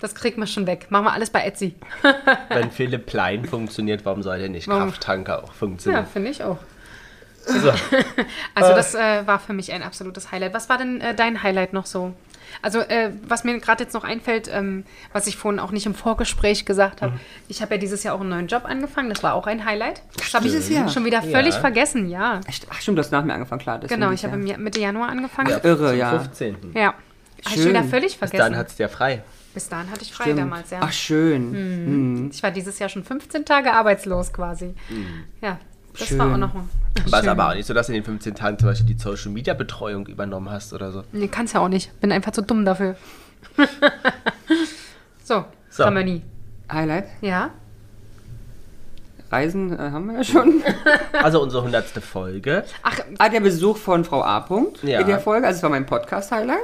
Das 0.00 0.14
kriegt 0.14 0.38
man 0.38 0.46
schon 0.46 0.66
weg. 0.66 0.86
Machen 0.90 1.04
wir 1.06 1.12
alles 1.12 1.30
bei 1.30 1.42
Etsy. 1.44 1.74
Wenn 2.50 2.70
Philipp 2.70 3.06
Plein 3.06 3.44
funktioniert, 3.44 4.04
warum 4.04 4.22
soll 4.22 4.38
der 4.38 4.48
nicht 4.48 4.68
Warum? 4.68 4.84
Krafttanker 4.90 5.42
auch 5.42 5.48
Ja, 5.48 5.52
funktionieren? 5.52 6.06
finde 6.06 6.30
ich 6.30 6.42
auch. 6.44 6.58
So. 7.46 7.72
Also 8.54 8.72
Äh. 8.72 8.74
das 8.74 8.94
äh, 8.94 9.26
war 9.26 9.38
für 9.38 9.52
mich 9.52 9.72
ein 9.72 9.82
absolutes 9.82 10.30
Highlight. 10.32 10.54
Was 10.54 10.68
war 10.68 10.78
denn 10.78 11.00
äh, 11.00 11.14
dein 11.14 11.42
Highlight 11.42 11.72
noch 11.72 11.86
so? 11.86 12.12
Also 12.62 12.80
äh, 12.80 13.10
was 13.26 13.44
mir 13.44 13.58
gerade 13.60 13.84
jetzt 13.84 13.94
noch 13.94 14.02
einfällt, 14.04 14.50
ähm, 14.52 14.84
was 15.12 15.26
ich 15.28 15.36
vorhin 15.36 15.60
auch 15.60 15.70
nicht 15.70 15.86
im 15.86 15.94
Vorgespräch 15.94 16.66
gesagt 16.66 17.00
Mhm. 17.00 17.06
habe, 17.06 17.20
ich 17.48 17.62
habe 17.62 17.74
ja 17.74 17.80
dieses 17.80 18.02
Jahr 18.02 18.14
auch 18.14 18.20
einen 18.20 18.28
neuen 18.30 18.46
Job 18.48 18.64
angefangen. 18.64 19.08
Das 19.08 19.22
war 19.22 19.34
auch 19.34 19.46
ein 19.46 19.64
Highlight. 19.64 20.02
Das 20.16 20.34
habe 20.34 20.44
Dieses 20.44 20.68
ich 20.68 20.76
Jahr? 20.76 20.88
schon 20.88 21.04
wieder 21.04 21.22
völlig 21.22 21.54
Ja. 21.54 21.60
vergessen, 21.60 22.08
ja. 22.08 22.40
Ach 22.70 22.80
stimmt, 22.80 22.98
du 22.98 23.02
hast 23.02 23.12
nach 23.12 23.24
mir 23.24 23.32
angefangen, 23.34 23.60
klar. 23.60 23.78
Genau, 23.78 24.10
ich 24.10 24.24
habe 24.24 24.34
ja. 24.36 24.40
im 24.42 24.46
Ja- 24.46 24.58
Mitte 24.58 24.80
Januar 24.80 25.08
angefangen. 25.08 25.48
Ja, 25.50 25.58
Ja. 25.58 25.64
Irre, 25.64 25.96
ja. 25.96 26.10
15. 26.18 26.56
Habe 26.74 26.94
ich 27.46 27.54
Schön. 27.54 27.68
wieder 27.70 27.84
völlig 27.84 28.08
Bis 28.12 28.16
vergessen. 28.18 28.38
dann 28.52 28.56
hat 28.56 28.68
es 28.68 28.76
dir 28.76 28.88
frei. 28.88 29.22
Bis 29.54 29.68
dahin 29.68 29.90
hatte 29.90 30.02
ich 30.02 30.12
frei 30.12 30.24
Stimmt. 30.24 30.40
damals, 30.40 30.70
ja. 30.70 30.80
Ach, 30.82 30.92
schön. 30.92 32.30
Ich 32.32 32.42
war 32.42 32.50
dieses 32.50 32.78
Jahr 32.78 32.88
schon 32.88 33.02
15 33.04 33.44
Tage 33.46 33.72
arbeitslos 33.72 34.32
quasi. 34.32 34.74
Ja, 35.40 35.58
das 35.98 36.08
Schön. 36.08 36.18
war 36.18 36.32
auch 36.32 36.36
noch 36.36 36.52
mal. 36.52 36.64
War 37.06 37.20
es 37.20 37.24
schön. 37.24 37.28
aber 37.30 37.48
auch 37.50 37.54
nicht 37.54 37.66
so, 37.66 37.72
dass 37.74 37.86
du 37.86 37.92
in 37.92 37.98
den 38.00 38.04
15 38.04 38.34
Tagen 38.34 38.58
zum 38.58 38.68
Beispiel 38.68 38.94
die 38.94 39.00
Social 39.00 39.30
Media 39.30 39.54
Betreuung 39.54 40.06
übernommen 40.06 40.50
hast 40.50 40.72
oder 40.72 40.90
so. 40.92 41.04
Nee, 41.12 41.28
kann's 41.28 41.52
ja 41.52 41.60
auch 41.60 41.68
nicht. 41.68 41.98
Bin 42.00 42.12
einfach 42.12 42.32
zu 42.32 42.42
dumm 42.42 42.64
dafür. 42.64 42.96
so, 45.24 45.44
So. 45.70 45.84
haben 45.84 45.96
wir 45.96 46.04
nie. 46.04 46.22
Highlight? 46.70 47.06
Ja? 47.20 47.50
Reisen 49.30 49.72
äh, 49.72 49.78
haben 49.90 50.06
wir 50.08 50.16
ja 50.18 50.24
schon. 50.24 50.62
Also 51.12 51.40
unsere 51.42 51.62
100. 51.62 51.86
Folge. 52.02 52.64
Ach, 52.82 52.98
ah, 53.18 53.28
der 53.28 53.40
Besuch 53.40 53.76
von 53.76 54.04
Frau 54.04 54.22
A. 54.24 54.40
Punkt 54.40 54.82
Ja. 54.82 55.00
in 55.00 55.06
der 55.06 55.20
Folge. 55.20 55.46
Also, 55.46 55.58
es 55.58 55.62
war 55.62 55.70
mein 55.70 55.86
Podcast-Highlight. 55.86 56.58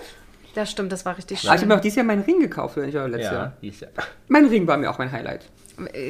das 0.55 0.71
stimmt, 0.71 0.91
das 0.91 1.05
war 1.05 1.17
richtig 1.17 1.39
Ah, 1.39 1.41
ich 1.43 1.49
habe 1.51 1.59
schön. 1.61 1.69
mir 1.69 1.77
auch 1.77 1.81
dieses 1.81 1.97
Jahr 1.97 2.05
meinen 2.07 2.23
Ring 2.23 2.41
gekauft, 2.41 2.77
ich 2.79 2.95
war 2.95 3.07
letztes 3.09 3.31
Ja, 3.31 3.39
Jahr. 3.39 3.53
die 3.63 3.69
ist 3.69 3.81
ja. 3.81 3.89
Mein 4.29 4.47
Ring 4.47 4.67
war 4.67 4.77
mir 4.77 4.91
auch 4.91 4.99
mein 4.99 5.13
Highlight. 5.13 5.47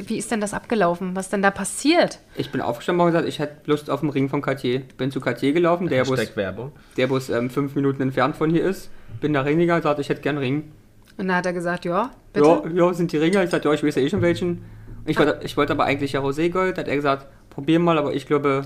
Wie 0.05 0.17
ist 0.17 0.31
denn 0.31 0.39
das 0.39 0.53
abgelaufen? 0.53 1.15
Was 1.15 1.29
denn 1.29 1.41
da 1.41 1.51
passiert? 1.51 2.19
Ich 2.35 2.51
bin 2.51 2.61
aufgestanden 2.61 3.01
und 3.05 3.11
gesagt, 3.11 3.27
ich 3.27 3.39
hätte 3.39 3.69
Lust 3.69 3.89
auf 3.89 3.99
den 3.99 4.09
Ring 4.09 4.29
von 4.29 4.41
Cartier. 4.41 4.81
Bin 4.97 5.11
zu 5.11 5.19
Cartier 5.19 5.51
gelaufen, 5.51 5.87
der 5.89 6.07
Werbung. 6.07 6.71
der 6.95 7.07
bloß 7.07 7.29
ähm, 7.31 7.49
fünf 7.49 7.75
Minuten 7.75 8.01
entfernt 8.01 8.37
von 8.37 8.49
hier 8.49 8.63
ist. 8.63 8.89
Bin 9.19 9.33
da 9.33 9.41
reingegangen, 9.41 9.81
gesagt, 9.81 9.99
ich 9.99 10.07
hätte 10.09 10.21
gern 10.21 10.37
einen 10.37 10.43
Ring. 10.45 10.71
Und 11.17 11.27
da 11.27 11.35
hat 11.35 11.45
er 11.45 11.53
gesagt, 11.53 11.83
ja, 11.85 12.11
bitte. 12.31 12.45
Ja, 12.47 12.85
ja, 12.87 12.93
sind 12.93 13.11
die 13.11 13.17
Ringe. 13.17 13.43
Ich 13.43 13.49
sagte, 13.49 13.67
ja, 13.67 13.73
ich 13.73 13.83
weiß 13.83 13.95
ja 13.95 14.01
eh 14.03 14.09
schon 14.09 14.21
welchen. 14.21 14.63
Ich 15.05 15.17
wollte, 15.19 15.39
ich 15.43 15.57
wollte 15.57 15.73
aber 15.73 15.83
eigentlich 15.85 16.13
ja 16.13 16.21
Roségold. 16.21 16.77
Hat 16.77 16.87
er 16.87 16.95
gesagt, 16.95 17.27
probier 17.49 17.79
mal, 17.79 17.97
aber 17.97 18.13
ich 18.13 18.25
glaube, 18.27 18.61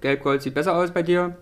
Gelbgold 0.00 0.42
sieht 0.42 0.54
besser 0.54 0.74
aus 0.74 0.90
bei 0.90 1.02
dir. 1.02 1.36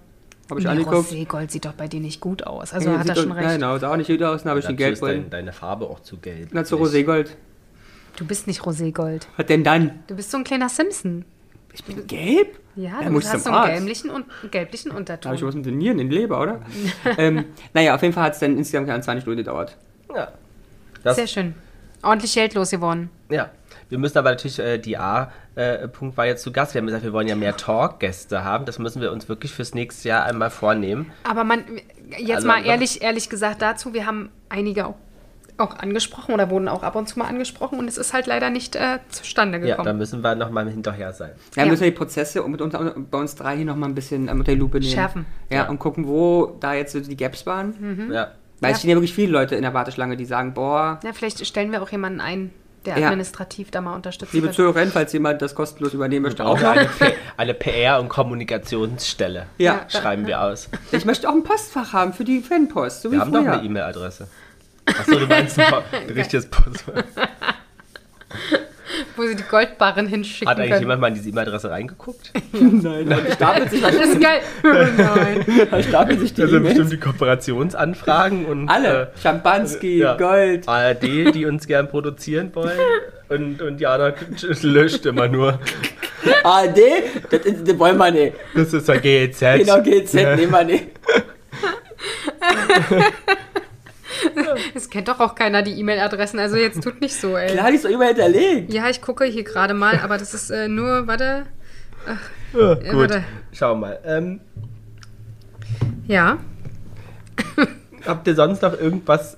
Habe 0.51 0.61
ich 0.61 0.67
Nee, 0.67 0.73
angeguckt. 0.73 1.11
Roségold 1.11 1.51
sieht 1.51 1.65
doch 1.65 1.73
bei 1.73 1.89
dir 1.89 2.01
nicht 2.01 2.21
gut 2.21 2.47
aus. 2.47 2.73
Also 2.75 2.91
Ja, 2.91 2.99
hat 2.99 3.09
er 3.09 3.17
schon 3.17 3.29
doch- 3.31 3.37
recht. 3.37 3.47
Ja, 3.49 3.55
genau, 3.55 3.79
sah 3.79 3.91
auch 3.93 3.97
nicht 3.97 4.09
gut 4.11 4.23
aus. 4.23 4.43
Dann 4.43 4.51
habe 4.51 4.61
ich 4.61 4.67
den 4.67 4.75
ist 4.75 4.79
Gelbgold. 4.79 5.17
dein, 5.25 5.31
deine 5.31 5.53
Farbe 5.53 5.87
auch 5.89 6.01
zu 6.01 6.17
gelb. 6.19 6.51
Na, 6.53 6.65
zu 6.65 6.77
Roségold. 6.77 7.31
Du 8.21 8.27
bist 8.27 8.47
nicht 8.47 8.61
Roségold. 8.67 9.27
Was 9.39 9.47
denn 9.47 9.65
dann? 9.65 10.01
Du 10.07 10.15
bist 10.15 10.31
so 10.31 10.37
ein 10.37 10.45
kleiner 10.45 10.69
Simpson. 10.69 11.25
Ich 11.73 11.83
bin 11.83 12.07
gelb? 12.07 12.59
Ja, 12.77 13.01
Ja, 13.01 13.09
du 13.09 13.17
hast 13.17 13.45
so 13.45 13.51
einen 13.51 13.77
gelblichen, 13.77 14.11
und, 14.11 14.27
gelblichen 14.51 14.91
Da 14.91 14.97
habe 14.97 15.05
ich 15.05 15.19
Unterton. 15.21 15.49
was 15.49 15.55
mit 15.55 15.65
den 15.65 15.79
Nieren, 15.79 15.99
in 15.99 16.11
den 16.11 16.19
Leber, 16.21 16.39
oder? 16.43 16.61
ähm, 17.19 17.47
naja, 17.73 17.95
auf 17.95 18.03
jeden 18.03 18.13
Fall 18.13 18.25
hat 18.25 18.35
es 18.35 18.41
dann 18.41 18.59
insgesamt 18.59 18.89
keine 18.89 19.01
20 19.03 19.25
Minuten 19.25 19.39
gedauert. 19.45 19.79
Ja. 20.15 20.33
Das, 21.03 21.17
Sehr 21.17 21.27
schön. 21.27 21.55
Ordentlich 22.03 22.35
Geld 22.35 22.53
losgeworden. 22.55 23.09
ja. 23.31 23.51
Wir 23.89 23.99
müssen 23.99 24.19
aber 24.19 24.31
natürlich, 24.31 24.61
äh, 24.61 24.79
die 24.79 24.97
A-Punkt 24.97 26.17
war 26.17 26.25
jetzt 26.25 26.45
zu 26.45 26.53
Gast. 26.53 26.75
Wir 26.75 26.81
haben 26.81 26.87
gesagt, 26.87 27.03
wir 27.03 27.13
wollen 27.13 27.27
ja 27.27 27.35
mehr 27.35 27.57
Talk-Gäste 27.57 28.45
haben. 28.45 28.65
Das 28.65 28.79
müssen 28.79 29.03
wir 29.03 29.11
uns 29.11 29.29
wirklich 29.29 29.53
fürs 29.53 29.75
nächste 29.75 30.11
Jahr 30.11 30.25
einmal 30.27 30.51
vornehmen. 30.51 31.11
Aber 31.25 31.43
man, 31.43 31.65
jetzt 32.17 32.31
Also, 32.37 32.47
mal 32.47 32.65
ehrlich, 32.65 33.03
ehrlich 33.03 33.29
gesagt 33.29 33.61
dazu, 33.61 33.93
wir 33.93 34.07
haben 34.07 34.29
einige 34.49 34.87
auch, 34.87 34.95
auch 35.61 35.79
angesprochen 35.79 36.35
oder 36.35 36.51
wurden 36.51 36.69
auch 36.69 36.83
ab 36.83 36.97
und 36.97 37.09
zu 37.09 37.19
mal 37.19 37.27
angesprochen 37.27 37.79
und 37.79 37.87
es 37.89 37.99
ist 37.99 38.13
halt 38.13 38.27
leider 38.27 38.51
nicht 38.51 38.77
äh, 38.77 38.99
zustande 39.11 39.59
Ja, 39.59 39.67
gekommen. 39.67 39.87
da 39.87 39.93
müssen 39.93 40.23
wir 40.23 40.35
nochmal 40.35 40.69
hinterher 40.69 41.13
sein. 41.13 41.31
Ja, 41.57 41.65
Ja. 41.65 41.69
müssen 41.71 41.83
wir 41.83 41.91
die 41.91 41.97
Prozesse 41.97 42.43
mit 42.49 42.61
uns, 42.61 42.75
bei 43.11 43.19
uns 43.19 43.35
drei 43.37 43.57
hier 43.57 43.65
nochmal 43.67 43.89
ein 43.89 43.95
bisschen 43.95 44.29
äh, 44.29 44.33
unter 44.33 44.53
die 44.53 44.59
Lupe 44.59 44.81
nehmen. 44.81 44.91
Schärfen. 44.93 45.27
Ja, 45.51 45.59
Ja. 45.65 45.69
und 45.69 45.79
gucken, 45.79 46.07
wo 46.07 46.57
da 46.61 46.75
jetzt 46.75 46.95
die 46.95 47.17
Gaps 47.17 47.47
waren. 47.47 48.09
Ja. 48.13 48.29
Weil 48.61 48.71
Ja. 48.71 48.75
es 48.75 48.79
stehen 48.81 48.91
ja 48.91 48.97
wirklich 48.97 49.15
viele 49.15 49.33
Leute 49.33 49.55
in 49.57 49.63
der 49.63 49.73
Warteschlange, 49.75 50.17
die 50.17 50.25
sagen, 50.27 50.53
boah, 50.55 51.01
ja, 51.05 51.13
vielleicht 51.13 51.45
stellen 51.47 51.73
wir 51.73 51.81
auch 51.83 51.91
jemanden 51.91 52.21
ein, 52.21 52.51
der 52.85 52.99
Ja. 52.99 53.07
administrativ 53.09 53.71
da 53.71 53.81
mal 53.81 53.95
unterstützt. 53.95 54.33
liebe 54.35 54.47
wird. 54.47 54.55
Zuhörerinnen, 54.55 54.91
falls 54.93 55.13
jemand 55.13 55.41
das 55.43 55.55
kostenlos 55.55 55.95
übernehmen 55.95 56.25
möchte, 56.25 56.45
auch 56.45 56.63
eine, 56.63 56.89
eine 57.39 57.53
PR- 57.55 58.01
und 58.01 58.09
Kommunikationsstelle. 58.09 59.47
Ja, 59.59 59.83
Schreiben 59.89 60.27
wir 60.27 60.43
aus. 60.43 60.69
ich 60.93 61.05
möchte 61.05 61.29
auch 61.29 61.33
ein 61.35 61.43
Postfach 61.43 61.93
haben 61.93 62.13
für 62.13 62.25
die 62.25 62.41
Fanpost, 62.41 63.03
so 63.03 63.11
wie 63.11 63.17
Wir 63.17 63.21
haben 63.21 63.33
doch 63.33 63.45
eine 63.47 63.63
E-Mail-Adresse. 63.63 64.29
Achso, 64.87 65.19
du 65.19 65.27
meinst 65.27 65.59
ein, 65.59 65.73
richtiges 66.15 66.47
Postfach. 66.47 67.05
Wo 69.17 69.23
sie 69.27 69.37
die 69.37 69.43
Goldbarren 69.45 70.07
hinschicken 70.09 70.49
Hat 70.49 70.59
eigentlich 70.59 70.71
können. 70.71 70.83
jemand 70.83 71.01
mal 71.01 71.09
in 71.09 71.15
diese 71.15 71.29
E-Mail-Adresse 71.31 71.71
reingeguckt? 71.71 72.33
Nein, 72.53 73.09
da 73.09 73.33
stapelt 73.33 73.71
sich, 73.71 73.81
Das 73.81 73.95
ist 73.95 74.21
geil. 74.21 74.41
Nein. 74.63 75.69
da 75.71 75.83
stapelt 75.83 76.21
sich 76.21 76.35
die 76.35 76.41
Da 76.43 76.49
sind 76.49 76.63
bestimmt 76.65 76.93
die 76.93 76.97
Kooperationsanfragen 76.99 78.47
und 78.47 78.69
Alle. 78.69 79.13
Schampanski, 79.23 79.99
äh, 80.01 80.03
ja. 80.03 80.17
Gold. 80.17 80.69
ARD, 80.69 81.03
die 81.35 81.47
uns 81.47 81.67
gern 81.67 81.89
produzieren 81.89 82.51
wollen. 82.55 82.79
Und, 83.29 83.63
und 83.63 83.81
Jana 83.81 84.13
löscht 84.63 85.07
immer 85.07 85.29
nur. 85.29 85.61
ARD, 86.43 86.79
das, 87.31 87.41
ist- 87.47 87.69
das 87.69 87.79
wollen 87.79 87.97
wir 87.97 88.11
nicht. 88.11 88.35
Das 88.55 88.73
ist 88.73 88.89
der 88.89 88.99
GEZ. 88.99 89.41
Genau, 89.41 89.83
GZ 89.83 90.15
nehmen 90.37 90.51
wir 90.53 90.65
nicht. 90.65 90.87
Es 94.75 94.91
kennt 94.91 95.09
doch 95.09 95.21
auch 95.21 95.35
keiner 95.35 95.63
die 95.63 95.79
E-Mail-Adressen, 95.79 96.39
also 96.39 96.57
jetzt 96.57 96.83
tut 96.83 97.01
nicht 97.01 97.15
so, 97.15 97.37
ey. 97.37 97.53
Klar, 97.53 97.71
die 97.71 97.77
ist 97.77 97.85
doch 97.85 97.91
immer 97.91 98.07
hinterlegt. 98.07 98.73
Ja, 98.73 98.89
ich 98.89 99.01
gucke 99.03 99.25
hier 99.25 99.45
gerade 99.45 99.75
mal, 99.75 99.99
aber 100.01 100.19
das 100.19 100.35
ist 100.35 100.51
äh, 100.51 100.69
nur, 100.69 101.07
warte. 101.07 101.47
Ja, 102.55 102.73
Äh, 102.73 102.91
gut, 102.91 102.95
warte. 103.11 103.25
schau 103.53 103.75
mal. 103.75 103.99
Ähm, 104.05 104.41
Ja. 106.07 106.39
habt 108.07 108.27
ihr 108.27 108.35
sonst 108.35 108.63
noch 108.63 108.73
irgendwas 108.79 109.37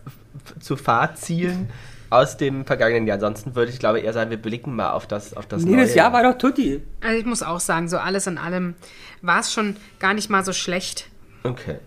zu 0.61 0.77
Fahrzielen 0.77 1.69
aus 2.11 2.37
dem 2.37 2.65
vergangenen 2.65 3.07
Jahr? 3.07 3.17
Ansonsten 3.17 3.55
würde 3.55 3.71
ich 3.73 3.79
glaube 3.79 4.01
eher 4.01 4.13
sagen, 4.13 4.31
wir 4.31 4.37
blicken 4.37 4.75
mal 4.75 4.91
auf 4.91 5.07
das, 5.07 5.35
auf 5.35 5.47
das 5.47 5.65
Nee, 5.65 5.77
das 5.77 5.89
neue 5.89 5.97
Jahr 5.97 6.13
war 6.13 6.23
doch 6.23 6.39
Tutti. 6.39 6.83
Also 7.01 7.19
ich 7.19 7.25
muss 7.27 7.43
auch 7.43 7.61
sagen, 7.61 7.89
so 7.89 7.99
alles 7.99 8.27
in 8.27 8.39
allem 8.39 8.75
war 9.21 9.41
es 9.41 9.53
schon 9.53 9.77
gar 9.99 10.15
nicht 10.15 10.31
mal 10.31 10.45
so 10.45 10.53
schlecht. 10.53 11.09
Okay. 11.45 11.79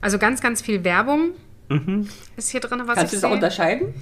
Also 0.00 0.18
ganz, 0.18 0.40
ganz 0.40 0.62
viel 0.62 0.82
Werbung 0.84 1.30
ist 2.36 2.50
hier 2.50 2.60
drin, 2.60 2.82
was 2.86 2.96
Kannst 2.96 3.12
du 3.12 3.16
das 3.16 3.24
auch 3.24 3.30
unterscheiden? 3.32 3.94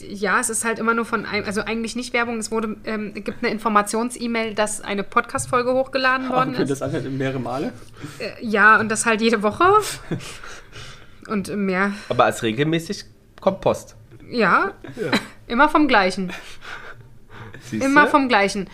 Ja, 0.00 0.38
es 0.38 0.48
ist 0.48 0.64
halt 0.64 0.78
immer 0.78 0.94
nur 0.94 1.04
von 1.04 1.26
einem, 1.26 1.44
also 1.44 1.60
eigentlich 1.62 1.96
nicht 1.96 2.12
Werbung, 2.12 2.38
es 2.38 2.52
wurde, 2.52 2.76
ähm, 2.84 3.14
gibt 3.14 3.42
eine 3.42 3.50
Informations-E-Mail, 3.52 4.54
dass 4.54 4.80
eine 4.80 5.02
Podcast-Folge 5.02 5.72
hochgeladen 5.72 6.28
worden 6.28 6.54
Okay, 6.54 6.62
ist. 6.62 6.70
das 6.70 6.82
anhört 6.82 7.10
mehrere 7.10 7.40
Male. 7.40 7.72
Äh, 8.20 8.30
ja, 8.46 8.78
und 8.78 8.88
das 8.90 9.06
halt 9.06 9.20
jede 9.20 9.42
Woche. 9.42 9.64
Und 11.28 11.54
mehr, 11.56 11.92
Aber 12.08 12.24
als 12.24 12.42
regelmäßig 12.42 13.04
kommt 13.40 13.60
Post. 13.60 13.94
ja, 14.28 14.72
immer 15.46 15.68
vom 15.68 15.86
gleichen. 15.86 16.32
Siehste? 17.60 17.86
Immer 17.86 18.08
vom 18.08 18.28
gleichen. 18.28 18.68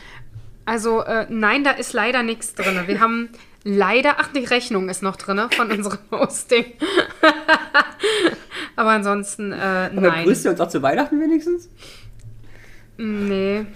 Also, 0.65 1.03
äh, 1.03 1.27
nein, 1.29 1.63
da 1.65 1.73
ist 1.73 1.93
leider 1.93 2.23
nichts 2.23 2.55
drin. 2.55 2.85
Wir 2.87 3.01
haben 3.01 3.29
leider, 3.65 4.17
ach, 4.19 4.33
die 4.33 4.45
Rechnung 4.45 4.89
ist 4.89 5.03
noch 5.03 5.17
drin 5.17 5.41
von 5.51 5.71
unserem 5.71 5.99
Hosting. 6.11 6.65
Aber 8.77 8.91
ansonsten, 8.91 9.53
äh, 9.53 9.57
Aber 9.57 10.01
nein. 10.01 10.25
grüßt 10.25 10.45
ihr 10.45 10.51
uns 10.53 10.61
auch 10.61 10.69
zu 10.69 10.83
Weihnachten 10.83 11.21
wenigstens? 11.21 11.69
Nee. 12.97 13.67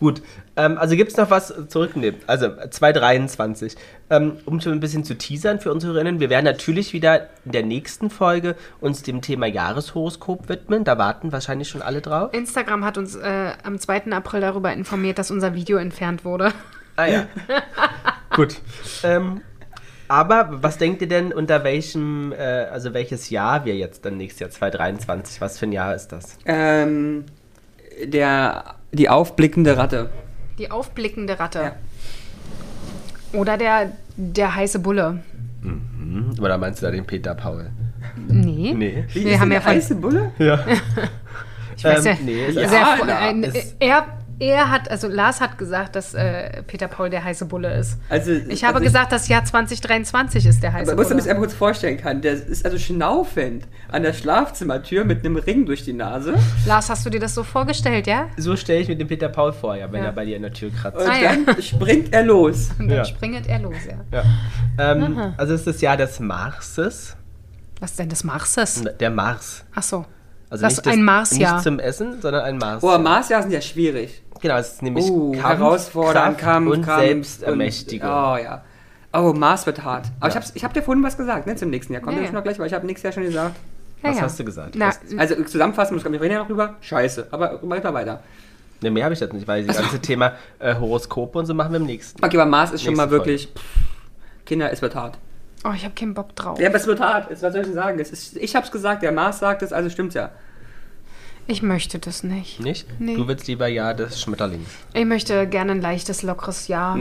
Gut, 0.00 0.22
ähm, 0.56 0.78
also 0.78 0.96
gibt 0.96 1.10
es 1.10 1.16
noch 1.16 1.30
was 1.30 1.52
zurücknehmen? 1.68 2.20
Also 2.26 2.48
2023. 2.48 3.76
Ähm, 4.10 4.38
um 4.46 4.60
schon 4.60 4.72
ein 4.72 4.80
bisschen 4.80 5.04
zu 5.04 5.16
teasern 5.16 5.60
für 5.60 5.70
unsere 5.70 5.92
Hörerinnen, 5.92 6.18
wir 6.18 6.30
werden 6.30 6.46
natürlich 6.46 6.94
wieder 6.94 7.28
in 7.44 7.52
der 7.52 7.62
nächsten 7.62 8.08
Folge 8.08 8.56
uns 8.80 9.02
dem 9.02 9.20
Thema 9.20 9.46
Jahreshoroskop 9.46 10.48
widmen. 10.48 10.84
Da 10.84 10.96
warten 10.96 11.30
wahrscheinlich 11.30 11.68
schon 11.68 11.82
alle 11.82 12.00
drauf. 12.00 12.32
Instagram 12.32 12.84
hat 12.84 12.96
uns 12.96 13.16
äh, 13.16 13.52
am 13.62 13.78
2. 13.78 14.10
April 14.12 14.40
darüber 14.40 14.72
informiert, 14.72 15.18
dass 15.18 15.30
unser 15.30 15.54
Video 15.54 15.76
entfernt 15.76 16.24
wurde. 16.24 16.52
Ah 16.96 17.06
ja. 17.06 17.26
Gut. 18.38 18.60
Ähm, 19.02 19.40
aber 20.08 20.48
was 20.62 20.78
denkt 20.78 21.02
ihr 21.02 21.08
denn, 21.08 21.32
unter 21.32 21.64
welchem, 21.64 22.32
äh, 22.32 22.36
also 22.72 22.94
welches 22.94 23.28
Jahr 23.30 23.64
wir 23.66 23.76
jetzt 23.76 24.04
dann 24.06 24.16
nächstes 24.16 24.40
Jahr 24.40 24.50
2023? 24.50 25.40
Was 25.40 25.58
für 25.58 25.66
ein 25.66 25.72
Jahr 25.72 25.94
ist 25.94 26.08
das? 26.08 26.38
Ähm, 26.46 27.24
der, 28.04 28.76
die 28.92 29.08
aufblickende 29.08 29.76
Ratte. 29.76 30.08
Die 30.58 30.70
aufblickende 30.70 31.38
Ratte. 31.38 31.58
Ja. 31.60 33.38
Oder 33.38 33.58
der, 33.58 33.92
der 34.16 34.54
heiße 34.54 34.78
Bulle. 34.78 35.22
Oder 36.40 36.56
meinst 36.58 36.80
du 36.80 36.86
da 36.86 36.92
den 36.92 37.04
Peter 37.06 37.34
Paul? 37.34 37.70
Nee. 38.28 38.72
Nee. 38.74 39.04
Wir 39.12 39.38
haben 39.38 39.52
ja 39.52 39.62
heiße 39.64 39.96
Bulle? 39.96 40.32
Ja. 40.38 40.58
ich 41.76 41.84
weiß 41.84 42.04
ja, 42.04 42.12
Ähm, 42.12 42.18
nee, 42.24 42.46
fro- 42.48 43.08
ja, 43.08 43.18
ein, 43.18 43.44
es- 43.44 43.76
er 43.78 44.06
er 44.40 44.70
hat, 44.70 44.90
also 44.90 45.08
Lars 45.08 45.40
hat 45.40 45.58
gesagt, 45.58 45.96
dass 45.96 46.14
äh, 46.14 46.62
Peter 46.66 46.86
Paul 46.88 47.10
der 47.10 47.24
heiße 47.24 47.46
Bulle 47.46 47.74
ist. 47.74 47.98
Also, 48.08 48.30
Ich 48.32 48.62
habe 48.64 48.74
also 48.76 48.84
gesagt, 48.84 49.10
das 49.12 49.26
Jahr 49.28 49.44
2023 49.44 50.46
ist 50.46 50.62
der 50.62 50.72
heiße 50.72 50.92
Aber 50.92 51.00
muss 51.00 51.08
man 51.08 51.14
Bulle. 51.16 51.22
sich 51.22 51.30
einfach 51.30 51.42
kurz 51.42 51.54
vorstellen 51.54 51.96
kann, 51.96 52.20
der 52.20 52.34
ist 52.34 52.64
also 52.64 52.78
schnaufend 52.78 53.66
an 53.88 54.02
der 54.02 54.12
Schlafzimmertür 54.12 55.04
mit 55.04 55.24
einem 55.24 55.36
Ring 55.36 55.66
durch 55.66 55.84
die 55.84 55.92
Nase. 55.92 56.34
Lars, 56.66 56.88
hast 56.90 57.04
du 57.04 57.10
dir 57.10 57.20
das 57.20 57.34
so 57.34 57.42
vorgestellt, 57.42 58.06
ja? 58.06 58.28
So 58.36 58.54
stelle 58.56 58.80
ich 58.80 58.88
mir 58.88 58.96
den 58.96 59.08
Peter 59.08 59.28
Paul 59.28 59.52
vor, 59.52 59.76
ja, 59.76 59.90
wenn 59.90 60.00
Ja. 60.02 60.06
er 60.10 60.12
bei 60.12 60.24
dir 60.24 60.36
in 60.36 60.42
der 60.42 60.52
Tür 60.52 60.70
kratzt. 60.70 60.98
Und 60.98 61.08
Ah, 61.08 61.16
ja. 61.18 61.32
dann 61.44 61.62
springt 61.62 62.12
er 62.12 62.22
los. 62.24 62.70
Und 62.78 62.88
dann 62.88 62.98
Ja. 62.98 63.04
springet 63.04 63.46
er 63.46 63.58
los, 63.58 63.76
ja. 63.88 64.22
Ja. 64.78 64.92
Ähm, 64.92 65.34
also 65.36 65.54
es 65.54 65.60
ist 65.60 65.66
das 65.66 65.80
Jahr 65.80 65.96
des 65.96 66.20
Marses. 66.20 67.16
Was 67.80 67.96
denn 67.96 68.08
des 68.08 68.24
Marses? 68.24 68.84
Der 69.00 69.10
Mars. 69.10 69.64
Ach 69.74 69.82
so. 69.82 70.04
Also 70.50 70.62
Das 70.64 70.76
nicht 70.78 70.88
ein 70.88 71.02
Marsjahr. 71.04 71.54
Nicht 71.56 71.62
zum 71.64 71.78
Essen, 71.78 72.22
sondern 72.22 72.42
ein 72.42 72.56
Mars. 72.56 72.82
Oh, 72.82 72.96
Marsjahr 72.96 73.42
sind 73.42 73.50
ja 73.50 73.60
schwierig. 73.60 74.22
Genau, 74.40 74.56
es 74.56 74.74
ist 74.74 74.82
nämlich 74.82 75.04
Uh, 75.10 75.32
Kampf, 75.32 75.58
herausfordernd, 75.58 76.38
Kraft 76.38 76.40
Kampf, 76.40 76.70
und 76.70 76.82
Kampf 76.84 77.00
Selbstermächtigung. 77.00 78.08
Und, 78.08 78.14
oh 78.14 78.36
ja. 78.36 78.62
Oh, 79.12 79.32
Mars 79.32 79.64
wird 79.66 79.82
hart. 79.84 80.06
Aber 80.20 80.26
Ja. 80.26 80.30
ich, 80.30 80.36
hab's, 80.36 80.52
ich 80.54 80.64
hab 80.64 80.74
dir 80.74 80.82
vorhin 80.82 81.02
was 81.02 81.16
gesagt, 81.16 81.46
ne, 81.46 81.56
zum 81.56 81.70
nächsten 81.70 81.92
Jahr. 81.92 82.02
Kommt 82.02 82.16
Ja, 82.18 82.24
ja, 82.24 82.30
noch 82.32 82.42
gleich, 82.42 82.58
weil 82.58 82.66
ich 82.66 82.74
habe 82.74 82.86
nächstes 82.86 83.04
Jahr 83.04 83.12
schon 83.12 83.24
gesagt. 83.24 83.56
Ja, 84.02 84.10
Was 84.10 84.16
ja. 84.16 84.22
hast 84.22 84.38
du 84.38 84.44
gesagt? 84.44 84.74
Na, 84.76 84.92
Also 85.16 85.42
zusammenfassen, 85.44 85.94
muss 85.94 86.04
wir 86.04 86.12
reden 86.20 86.32
ja 86.34 86.38
noch 86.40 86.46
drüber. 86.46 86.76
Scheiße. 86.80 87.28
Aber 87.30 87.58
weiter, 87.62 87.92
weiter. 87.94 88.20
Ne, 88.80 88.90
mehr 88.90 89.04
habe 89.04 89.14
ich 89.14 89.18
das 89.18 89.32
nicht, 89.32 89.48
weil 89.48 89.64
das 89.66 89.78
ganze 89.78 89.98
Thema 89.98 90.34
äh, 90.60 90.74
Horoskope 90.76 91.38
und 91.38 91.46
so 91.46 91.54
machen 91.54 91.72
wir 91.72 91.80
im 91.80 91.86
nächsten. 91.86 92.24
Okay, 92.24 92.36
aber 92.38 92.48
Mars 92.48 92.70
ist 92.70 92.84
schon 92.84 92.94
mal 92.94 93.10
wirklich. 93.10 93.46
Pff, 93.48 93.62
Kinder, 94.46 94.70
es 94.72 94.80
wird 94.82 94.94
hart. 94.94 95.18
oh, 95.64 95.72
ich 95.74 95.84
habe 95.84 95.94
keinen 95.94 96.14
Bock 96.14 96.36
drauf. 96.36 96.60
Ja, 96.60 96.68
aber 96.68 96.76
es 96.76 96.86
wird 96.86 97.00
hart. 97.00 97.28
Was 97.30 97.40
soll 97.40 97.56
ich 97.56 97.66
denn 97.66 97.74
sagen? 97.74 97.98
Es 97.98 98.10
ist, 98.12 98.36
ich 98.36 98.54
hab's 98.54 98.70
gesagt, 98.70 99.02
der 99.02 99.10
Mars 99.10 99.40
sagt 99.40 99.62
es, 99.62 99.72
also 99.72 99.90
stimmt's 99.90 100.14
ja. 100.14 100.30
Ich 101.50 101.62
möchte 101.62 101.98
das 101.98 102.22
nicht. 102.22 102.60
Nicht? 102.60 102.86
Nee. 103.00 103.16
Du 103.16 103.26
willst 103.26 103.46
lieber 103.48 103.66
Jahr 103.68 103.94
des 103.94 104.20
Schmetterlings. 104.20 104.68
Ich 104.92 105.06
möchte 105.06 105.46
gerne 105.48 105.72
ein 105.72 105.80
leichtes, 105.80 106.22
lockeres 106.22 106.68
Jahr. 106.68 106.98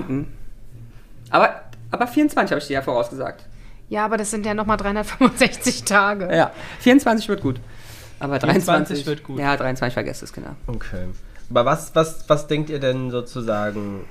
Aber, 1.29 1.61
aber 1.91 2.07
24 2.07 2.51
habe 2.51 2.61
ich 2.61 2.67
dir 2.67 2.75
ja 2.75 2.81
vorausgesagt. 2.81 3.43
Ja, 3.89 4.05
aber 4.05 4.15
das 4.15 4.31
sind 4.31 4.45
ja 4.45 4.53
nochmal 4.53 4.77
365 4.77 5.83
Tage. 5.83 6.33
Ja, 6.33 6.51
24 6.79 7.27
wird 7.27 7.41
gut. 7.41 7.59
Aber 8.19 8.39
24 8.39 8.65
23 8.65 9.05
wird 9.05 9.23
gut. 9.23 9.39
Ja, 9.39 9.57
23 9.57 9.93
vergesst 9.93 10.23
es, 10.23 10.31
genau. 10.31 10.55
Okay. 10.67 11.07
Aber 11.49 11.65
was, 11.65 11.93
was, 11.93 12.23
was 12.29 12.47
denkt 12.47 12.69
ihr 12.69 12.79
denn 12.79 13.11
sozusagen, 13.11 14.05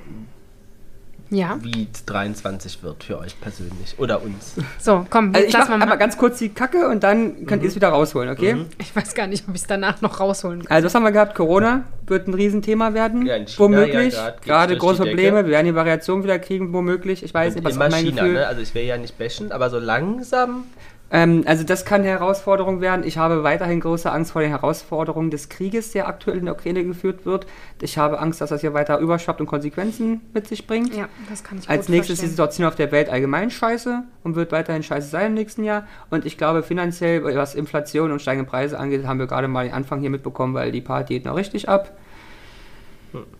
Ja. 1.30 1.58
wie 1.62 1.88
23 2.06 2.82
wird 2.82 3.02
für 3.04 3.18
euch 3.18 3.40
persönlich 3.40 3.94
oder 3.98 4.22
uns? 4.22 4.54
So, 4.78 5.04
komm, 5.10 5.34
Also 5.34 5.46
ich 5.46 5.52
lass 5.52 5.62
mach 5.68 5.76
mal 5.76 5.82
aber 5.82 5.90
mal. 5.92 5.96
ganz 5.96 6.16
kurz 6.16 6.38
die 6.38 6.50
Kacke 6.50 6.88
und 6.88 7.02
dann 7.02 7.46
könnt 7.46 7.62
ihr 7.62 7.68
es 7.68 7.74
wieder 7.74 7.88
rausholen, 7.88 8.30
okay? 8.30 8.64
Ich 8.78 8.94
weiß 8.94 9.14
gar 9.14 9.26
nicht, 9.26 9.48
ob 9.48 9.54
ich 9.54 9.62
es 9.62 9.66
danach 9.66 10.00
noch 10.02 10.20
rausholen 10.20 10.64
kann. 10.64 10.72
Also 10.74 10.86
was 10.86 10.94
haben 10.94 11.02
wir 11.02 11.12
gehabt? 11.12 11.34
Corona 11.34 11.82
wird 12.06 12.28
ein 12.28 12.34
Riesenthema 12.34 12.94
werden. 12.94 13.26
Ja, 13.26 13.36
in 13.36 13.46
China 13.46 13.58
womöglich. 13.58 14.14
ja 14.14 14.30
Gerade 14.44 14.76
große 14.76 15.02
Probleme. 15.04 15.44
Wir 15.44 15.50
werden 15.52 15.66
die 15.66 15.74
Variation 15.74 16.22
wieder 16.22 16.38
kriegen, 16.38 16.72
womöglich. 16.72 17.22
Ich 17.24 17.34
weiß 17.34 17.56
Und 17.56 17.64
nicht, 17.64 17.64
was 17.64 17.74
immer 17.76 17.88
mein 17.90 18.04
China, 18.04 18.22
Gefühl. 18.22 18.34
ne? 18.34 18.46
Also 18.46 18.60
ich 18.62 18.74
will 18.74 18.84
ja 18.84 18.96
nicht 18.96 19.18
bashen, 19.18 19.50
aber 19.52 19.68
so 19.70 19.78
langsam. 19.78 20.64
Ähm, 21.10 21.44
also 21.46 21.62
das 21.62 21.84
kann 21.84 22.00
eine 22.00 22.10
Herausforderung 22.10 22.80
werden. 22.80 23.04
Ich 23.06 23.16
habe 23.16 23.44
weiterhin 23.44 23.80
große 23.80 24.10
Angst 24.10 24.32
vor 24.32 24.42
den 24.42 24.50
Herausforderungen 24.50 25.30
des 25.30 25.48
Krieges, 25.48 25.92
der 25.92 26.08
aktuell 26.08 26.38
in 26.38 26.46
der 26.46 26.54
Ukraine 26.54 26.84
geführt 26.84 27.24
wird. 27.24 27.46
Ich 27.80 27.96
habe 27.96 28.18
Angst, 28.18 28.40
dass 28.40 28.50
das 28.50 28.60
hier 28.60 28.74
weiter 28.74 28.98
überschwappt 28.98 29.40
und 29.40 29.46
Konsequenzen 29.46 30.20
mit 30.34 30.48
sich 30.48 30.66
bringt. 30.66 30.94
Ja, 30.94 31.08
das 31.30 31.44
kann 31.44 31.58
ich 31.58 31.68
Als 31.68 31.86
gut 31.86 31.94
nächstes 31.94 32.14
ist 32.14 32.22
die 32.22 32.26
verstehen. 32.26 32.30
Situation 32.30 32.66
auf 32.66 32.74
der 32.74 32.90
Welt 32.90 33.08
allgemein 33.08 33.50
scheiße 33.50 34.02
und 34.24 34.34
wird 34.34 34.50
weiterhin 34.50 34.82
scheiße 34.82 35.08
sein 35.08 35.26
im 35.26 35.34
nächsten 35.34 35.62
Jahr. 35.62 35.86
Und 36.10 36.26
ich 36.26 36.36
glaube, 36.36 36.64
finanziell, 36.64 37.22
was 37.36 37.54
Inflation 37.54 38.10
und 38.10 38.20
steigende 38.20 38.50
Preise 38.50 38.78
angeht, 38.78 39.06
haben 39.06 39.20
wir 39.20 39.26
gerade 39.26 39.46
mal 39.46 39.64
den 39.64 39.74
Anfang 39.74 40.00
hier 40.00 40.10
mitbekommen, 40.10 40.54
weil 40.54 40.72
die 40.72 40.80
Party 40.80 41.14
geht 41.14 41.24
noch 41.24 41.36
richtig 41.36 41.68
ab. 41.68 41.96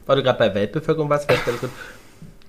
Weil 0.07 0.17
du 0.17 0.23
gerade 0.23 0.39
bei 0.39 0.55
Weltbevölkerung 0.55 1.11
warst, 1.11 1.27
vielleicht 1.27 1.45
kurz. 1.45 1.73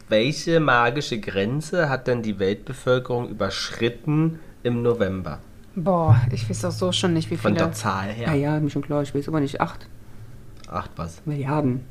Welche 0.10 0.60
magische 0.60 1.20
Grenze 1.20 1.90
hat 1.90 2.08
denn 2.08 2.22
die 2.22 2.40
Weltbevölkerung 2.40 3.28
überschritten 3.30 4.40
im 4.64 4.82
November? 4.82 5.40
Boah, 5.76 6.20
ich 6.32 6.50
weiß 6.50 6.62
doch 6.62 6.72
so 6.72 6.92
schon 6.92 7.14
nicht, 7.14 7.30
wie 7.30 7.38
Von 7.38 7.54
viele. 7.54 7.66
der 7.66 7.74
Zahl 7.74 8.10
her. 8.10 8.28
Ja, 8.30 8.34
ja, 8.34 8.60
mir 8.60 8.70
schon 8.70 8.82
klar, 8.82 9.04
ich 9.04 9.14
weiß 9.14 9.28
aber 9.28 9.40
nicht, 9.40 9.62
8 9.62 9.88
Acht 10.70 10.92
was? 10.98 11.22
Milliarden. 11.26 11.86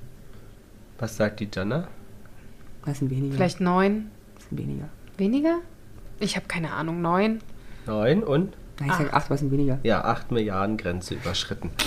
Was 0.98 1.16
sagt 1.16 1.40
die 1.40 1.48
Jana? 1.52 1.88
Das 2.84 2.98
sind 2.98 3.10
weniger. 3.10 3.34
Vielleicht 3.34 3.60
neun? 3.60 4.10
Das 4.34 4.44
sind 4.48 4.58
weniger. 4.58 4.88
Weniger? 5.16 5.58
Ich 6.20 6.36
habe 6.36 6.46
keine 6.46 6.72
Ahnung. 6.72 7.00
Neun? 7.00 7.40
Neun 7.86 8.22
und? 8.22 8.54
Nein, 8.80 8.88
ich 8.90 8.94
sage 8.94 9.12
8, 9.14 9.30
was 9.30 9.40
sind 9.40 9.50
weniger. 9.52 9.78
Ja, 9.82 10.04
8 10.04 10.30
Milliarden 10.32 10.76
Grenze 10.76 11.14
überschritten. 11.14 11.70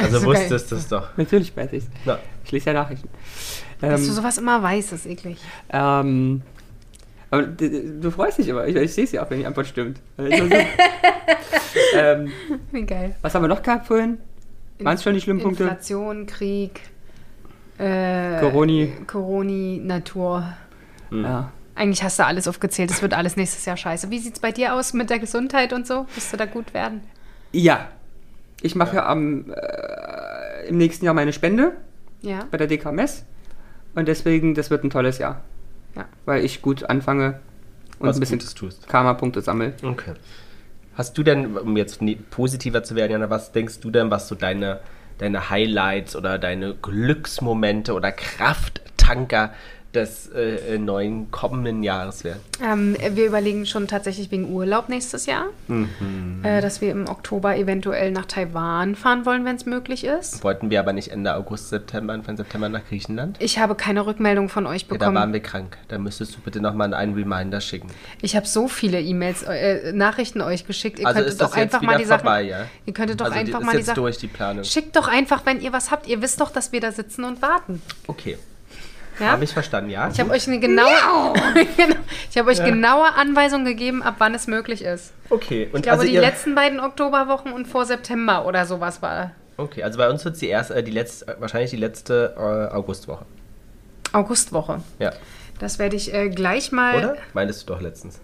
Also 0.00 0.22
wusstest 0.24 0.70
du 0.70 0.76
es 0.76 0.86
doch. 0.86 1.16
Natürlich 1.16 1.56
weiß 1.56 1.72
ich's. 1.72 1.88
Na, 2.04 2.18
Ich 2.44 2.52
lese 2.52 2.66
ja 2.66 2.72
Nachrichten. 2.74 3.08
Dass 3.80 4.02
du 4.02 4.08
Ähm, 4.08 4.12
sowas 4.12 4.38
immer 4.38 4.62
weißt, 4.62 4.92
ist 4.92 5.06
eklig. 5.06 5.38
ähm, 5.70 6.42
aber 7.30 7.42
du, 7.42 8.00
du 8.00 8.10
freust 8.10 8.38
dich 8.38 8.48
immer. 8.48 8.66
Ich, 8.66 8.74
ich 8.76 8.92
sehe 8.94 9.04
es 9.04 9.12
ja 9.12 9.24
auch, 9.24 9.30
wenn 9.30 9.38
die 9.40 9.46
Antwort 9.46 9.66
stimmt. 9.66 10.00
Also, 10.16 10.44
ähm, 11.94 12.30
Wie 12.72 12.82
geil. 12.82 13.14
was 13.22 13.34
haben 13.34 13.42
wir 13.42 13.48
noch 13.48 13.62
gehabt 13.62 13.86
vorhin? 13.86 14.18
Waren 14.80 14.94
es 14.94 15.02
schon 15.02 15.14
die 15.14 15.20
schlimmen 15.20 15.40
Punkte? 15.42 15.64
Inflation, 15.64 16.26
Krieg, 16.26 16.80
äh, 17.78 18.38
Coroni. 18.40 18.92
Coroni, 19.06 19.80
Natur. 19.82 20.44
Ja. 21.10 21.52
Eigentlich 21.74 22.02
hast 22.02 22.18
du 22.18 22.24
alles 22.26 22.48
aufgezählt. 22.48 22.90
Es 22.90 23.02
wird 23.02 23.14
alles 23.14 23.36
nächstes 23.36 23.64
Jahr 23.64 23.76
scheiße. 23.76 24.10
Wie 24.10 24.18
sieht's 24.18 24.40
bei 24.40 24.50
dir 24.52 24.74
aus 24.74 24.92
mit 24.94 25.10
der 25.10 25.18
Gesundheit 25.18 25.72
und 25.72 25.86
so? 25.86 26.06
Wirst 26.14 26.32
du 26.32 26.36
da 26.36 26.46
gut 26.46 26.74
werden? 26.74 27.02
Ja. 27.52 27.88
Ich 28.60 28.74
mache 28.74 29.04
am, 29.04 29.52
äh, 29.52 30.66
im 30.68 30.76
nächsten 30.78 31.04
Jahr 31.04 31.14
meine 31.14 31.32
Spende 31.32 31.72
Ja. 32.20 32.40
bei 32.50 32.56
der 32.56 32.66
DKMS. 32.66 33.24
Und 33.94 34.08
deswegen, 34.08 34.54
das 34.54 34.70
wird 34.70 34.82
ein 34.84 34.90
tolles 34.90 35.18
Jahr. 35.18 35.42
Ja. 35.98 36.06
Weil 36.24 36.44
ich 36.44 36.62
gut 36.62 36.84
anfange 36.84 37.40
und 37.98 38.08
was 38.08 38.16
ein 38.16 38.20
bisschen 38.20 38.38
Gutes 38.38 38.54
tust. 38.54 38.88
Karma-Punkte 38.88 39.42
sammle. 39.42 39.74
Okay. 39.82 40.14
Hast 40.94 41.18
du 41.18 41.22
denn, 41.22 41.56
um 41.56 41.76
jetzt 41.76 42.00
positiver 42.30 42.82
zu 42.82 42.94
werden, 42.94 43.12
Jana, 43.12 43.30
was 43.30 43.52
denkst 43.52 43.80
du 43.80 43.90
denn, 43.90 44.10
was 44.10 44.28
so 44.28 44.34
deine, 44.34 44.80
deine 45.18 45.50
Highlights 45.50 46.16
oder 46.16 46.38
deine 46.38 46.74
Glücksmomente 46.74 47.92
oder 47.92 48.12
Krafttanker 48.12 49.52
des 49.94 50.28
äh, 50.34 50.74
äh, 50.74 50.78
neuen 50.78 51.30
kommenden 51.30 51.82
Jahres 51.82 52.22
werden? 52.22 52.40
Ähm, 52.62 52.94
wir 53.12 53.26
überlegen 53.26 53.64
schon 53.64 53.86
tatsächlich 53.88 54.30
wegen 54.30 54.52
Urlaub 54.52 54.88
nächstes 54.90 55.24
Jahr, 55.26 55.46
äh, 56.42 56.60
dass 56.60 56.80
wir 56.82 56.90
im 56.90 57.08
Oktober 57.08 57.56
eventuell 57.56 58.10
nach 58.10 58.26
Taiwan 58.26 58.96
fahren 58.96 59.24
wollen, 59.24 59.44
wenn 59.46 59.56
es 59.56 59.64
möglich 59.64 60.04
ist. 60.04 60.44
Wollten 60.44 60.68
wir 60.70 60.80
aber 60.80 60.92
nicht 60.92 61.10
Ende 61.10 61.34
August, 61.34 61.70
September, 61.70 62.12
Anfang 62.12 62.36
September 62.36 62.68
nach 62.68 62.84
Griechenland? 62.86 63.36
Ich 63.40 63.58
habe 63.58 63.74
keine 63.74 64.04
Rückmeldung 64.04 64.48
von 64.50 64.66
euch 64.66 64.82
Ja, 64.90 64.98
da 64.98 65.06
waren 65.06 65.14
bekommen. 65.14 65.32
wir 65.32 65.40
krank. 65.40 65.78
Da 65.88 65.96
müsstest 65.98 66.36
du 66.36 66.40
bitte 66.40 66.60
nochmal 66.60 66.92
einen 66.92 67.14
Reminder 67.14 67.60
schicken. 67.60 67.88
ich 68.20 68.36
habe 68.36 68.46
so 68.46 68.68
viele 68.68 69.00
E-Mails, 69.00 69.42
äh, 69.44 69.92
Nachrichten 69.92 70.42
euch 70.42 70.66
geschickt. 70.66 70.98
Ihr 70.98 71.06
Also 71.06 71.20
könntet 71.20 71.40
doch 71.40 71.56
einfach 71.56 71.80
mal 71.82 71.96
die 71.96 72.04
Sachen. 72.04 72.20
vorbei, 72.24 72.42
ja? 72.42 72.66
Ihr 72.84 72.92
könntet 72.92 73.20
doch 73.20 73.26
also 73.26 73.34
die 73.38 73.40
einfach 73.46 73.60
ist 73.60 73.66
mal 73.66 73.76
die 73.76 73.82
Sachen. 73.82 73.96
durch, 73.96 74.18
die 74.18 74.26
Planung. 74.28 74.64
Schickt 74.64 74.96
doch 74.96 75.08
einfach, 75.08 75.46
wenn 75.46 75.60
ihr 75.60 75.72
was 75.72 75.90
habt. 75.90 76.06
Ihr 76.06 76.20
wisst 76.20 76.40
doch, 76.40 76.50
dass 76.50 76.72
wir 76.72 76.80
da 76.80 76.92
sitzen 76.92 77.24
und 77.24 77.40
warten. 77.40 77.80
Okay, 78.06 78.36
Ja? 79.20 79.32
habe 79.32 79.44
ich 79.44 79.52
verstanden, 79.52 79.90
ja? 79.90 80.08
Ich 80.10 80.20
habe 80.20 80.30
euch 80.30 80.46
eine 80.46 80.60
genaue, 80.60 80.88
Genau. 81.76 81.96
ich 82.30 82.38
habe 82.38 82.50
euch 82.50 82.62
genaue 82.64 83.14
Anweisungen 83.14 83.64
gegeben, 83.64 84.02
ab 84.02 84.16
wann 84.18 84.34
es 84.34 84.46
möglich 84.46 84.82
ist. 84.82 85.12
Okay, 85.30 85.68
und 85.72 85.76
Ich 85.78 85.82
glaube, 85.82 86.00
also 86.00 86.10
die 86.10 86.16
letzten 86.16 86.54
beiden 86.54 86.80
Oktoberwochen 86.80 87.52
und 87.52 87.66
vor 87.66 87.84
September 87.84 88.46
oder 88.46 88.66
sowas 88.66 89.02
war 89.02 89.32
Okay, 89.58 89.82
also 89.82 89.98
bei 89.98 90.08
uns 90.08 90.24
wird 90.24 90.34
es 90.34 90.40
die 90.40 90.46
erste, 90.46 90.74
äh, 90.76 90.82
die 90.84 90.92
letzte, 90.92 91.36
wahrscheinlich 91.40 91.70
die 91.70 91.76
letzte 91.76 92.34
äh, 92.36 92.74
Augustwoche. 92.74 93.26
Augustwoche. 94.12 94.82
Ja. 95.00 95.12
Das 95.58 95.80
werde 95.80 95.96
ich 95.96 96.14
äh, 96.14 96.28
gleich 96.30 96.70
mal. 96.70 96.96
Oder? 96.96 97.16
Meintest 97.34 97.68
du 97.68 97.74
doch 97.74 97.80
letztens. 97.80 98.20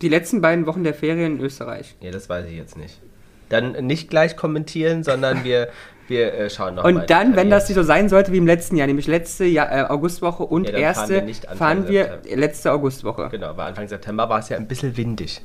Die 0.00 0.08
letzten 0.08 0.40
beiden 0.40 0.64
Wochen 0.66 0.84
der 0.84 0.94
Ferien 0.94 1.36
in 1.36 1.40
Österreich. 1.40 1.96
Ja, 2.00 2.10
das 2.10 2.30
weiß 2.30 2.46
ich 2.46 2.56
jetzt 2.56 2.78
nicht. 2.78 2.98
Dann 3.48 3.72
nicht 3.86 4.10
gleich 4.10 4.36
kommentieren, 4.36 5.04
sondern 5.04 5.44
wir, 5.44 5.68
wir 6.08 6.34
äh, 6.34 6.50
schauen 6.50 6.76
noch 6.76 6.84
mal 6.84 6.94
Und 6.94 7.10
dann, 7.10 7.36
wenn 7.36 7.50
das 7.50 7.66
detailliert. 7.66 7.86
so 7.86 7.92
sein 7.92 8.08
sollte 8.08 8.32
wie 8.32 8.38
im 8.38 8.46
letzten 8.46 8.76
Jahr, 8.76 8.86
nämlich 8.86 9.06
letzte 9.06 9.44
Jahr, 9.44 9.70
äh, 9.70 9.82
Augustwoche 9.84 10.42
und 10.42 10.64
Ja, 10.64 10.72
dann 10.72 10.80
fahren 10.80 10.98
erste, 10.98 11.14
wir 11.14 11.22
nicht 11.22 11.46
fahren 11.46 11.88
wir 11.88 12.18
letzte 12.34 12.72
Augustwoche. 12.72 13.28
Genau, 13.30 13.56
weil 13.56 13.68
Anfang 13.68 13.88
September 13.88 14.28
war 14.28 14.40
es 14.40 14.48
ja 14.48 14.56
ein 14.56 14.68
bisschen 14.68 14.96
windig. 14.96 15.42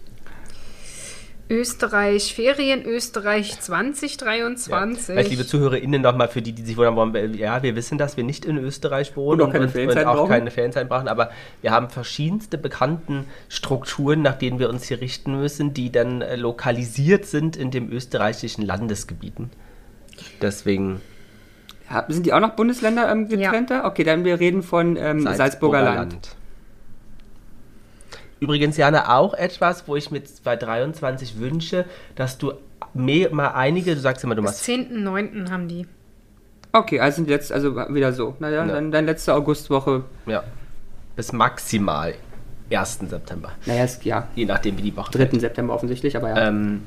Österreich, 1.51 2.33
Ferien 2.33 2.83
Österreich 2.85 3.51
Ja. 3.51 3.59
2023. 3.59 5.05
Vielleicht, 5.05 5.29
liebe 5.31 5.45
ZuhörerInnen, 5.45 6.01
nochmal 6.01 6.29
für 6.29 6.41
die, 6.41 6.53
die 6.53 6.61
sich 6.63 6.77
wundern, 6.77 7.13
wir, 7.13 7.27
ja, 7.35 7.61
wir 7.61 7.75
wissen, 7.75 7.97
dass 7.97 8.15
wir 8.15 8.23
nicht 8.23 8.45
in 8.45 8.57
Österreich 8.57 9.15
wohnen 9.17 9.41
Und 9.41 9.49
auch 9.49 9.51
keine 9.51 9.67
Ferienzeit 9.67 10.05
auch 10.05 10.15
brauchen. 10.15 10.29
keine 10.29 10.49
Ferienzeit 10.51 10.87
brauchen, 10.87 11.09
aber 11.09 11.29
wir 11.61 11.71
haben 11.71 11.89
verschiedenste 11.89 12.57
bekannten 12.57 13.25
Strukturen, 13.49 14.21
nach 14.21 14.35
denen 14.35 14.59
wir 14.59 14.69
uns 14.69 14.85
hier 14.85 15.01
richten 15.01 15.39
müssen, 15.39 15.73
die 15.73 15.91
dann 15.91 16.21
äh, 16.21 16.37
lokalisiert 16.37 17.25
sind 17.25 17.57
in 17.57 17.69
den 17.69 17.91
österreichischen 17.91 18.65
Landesgebieten. 18.65 19.49
Deswegen 20.41 21.01
Ja, 21.89 22.05
sind 22.07 22.25
die 22.25 22.31
auch 22.33 22.39
noch 22.39 22.51
Bundesländer 22.51 23.11
ähm, 23.11 23.27
getrennter? 23.27 23.83
Okay, 23.85 24.03
dann 24.05 24.23
wir 24.23 24.39
reden 24.39 24.63
von 24.63 24.95
ähm, 24.95 25.21
Salzburger, 25.21 25.81
Land. 25.83 26.35
Übrigens, 28.41 28.75
Jana, 28.75 29.15
auch 29.17 29.35
etwas, 29.35 29.87
wo 29.87 29.95
ich 29.95 30.09
mir 30.09 30.21
bei 30.43 30.55
23 30.55 31.39
wünsche, 31.39 31.85
dass 32.15 32.39
du 32.39 32.53
mehr, 32.95 33.31
mal 33.33 33.49
einige, 33.49 33.93
du 33.93 34.01
sagst 34.01 34.23
immer, 34.23 34.33
du 34.33 34.41
Bis 34.41 34.51
machst 34.51 34.67
10.9. 34.67 35.51
haben 35.51 35.67
die. 35.67 35.85
Okay, 36.73 36.99
also 36.99 37.17
sind 37.17 37.29
jetzt 37.29 37.51
also 37.51 37.75
wieder 37.75 38.13
so. 38.13 38.35
Naja, 38.39 38.65
Ja. 38.65 38.73
dann, 38.73 38.91
dann 38.91 39.05
letzte 39.05 39.35
Augustwoche. 39.35 40.05
Ja. 40.25 40.43
Bis 41.15 41.31
maximal 41.33 42.15
1. 42.71 42.99
September. 43.09 43.51
Naja, 43.67 43.83
ist, 43.83 44.03
ja, 44.05 44.27
Je 44.33 44.45
nachdem, 44.45 44.75
wie 44.77 44.81
die 44.81 44.97
Woche 44.97 45.11
3. 45.11 45.37
September 45.37 45.75
offensichtlich, 45.75 46.17
aber 46.17 46.29
ja. 46.29 46.47
Ähm, 46.47 46.81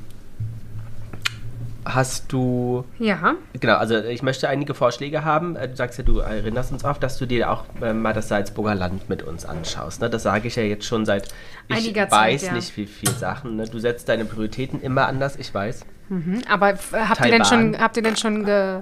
hast 1.85 2.31
du. 2.33 2.83
Ja. 2.99 3.35
Genau, 3.59 3.77
also 3.77 3.97
ich 3.97 4.23
möchte 4.23 4.49
einige 4.49 4.73
Vorschläge 4.73 5.23
haben. 5.23 5.55
Äh, 5.55 5.69
Du 5.69 5.75
sagst 5.75 5.97
ja, 5.97 6.03
du 6.03 6.19
erinnerst 6.19 6.71
uns 6.71 6.83
auf, 6.85 6.99
dass 6.99 7.17
du 7.17 7.25
dir 7.25 7.51
auch 7.51 7.65
äh, 7.81 7.93
mal 7.93 8.13
das 8.13 8.27
Salzburger 8.29 8.75
Land 8.75 9.09
mit 9.09 9.23
uns 9.23 9.45
anschaust. 9.45 10.01
Ne? 10.01 10.09
Das 10.09 10.23
sage 10.23 10.47
ich 10.47 10.55
ja 10.55 10.63
jetzt 10.63 10.85
schon 10.85 11.05
seit. 11.05 11.27
Ich 11.67 11.75
Einiger 11.75 12.09
Zeit, 12.09 12.33
weiß 12.33 12.45
ja. 12.47 12.53
nicht, 12.53 12.75
wie 12.77 12.85
viele 12.85 13.13
Sachen. 13.13 13.57
Ne? 13.57 13.65
Du 13.65 13.79
setzt 13.79 14.09
deine 14.09 14.25
Prioritäten 14.25 14.81
immer 14.81 15.07
anders, 15.07 15.35
ich 15.35 15.53
weiß. 15.53 15.85
Mhm. 16.09 16.41
Aber 16.49 16.73
habt 16.93 17.25
ihr 17.25 17.31
denn 17.31 17.45
schon, 17.45 17.79
habt 17.79 17.97
ihr 17.97 18.03
denn 18.03 18.15
schon 18.15 18.45
ge, 18.45 18.81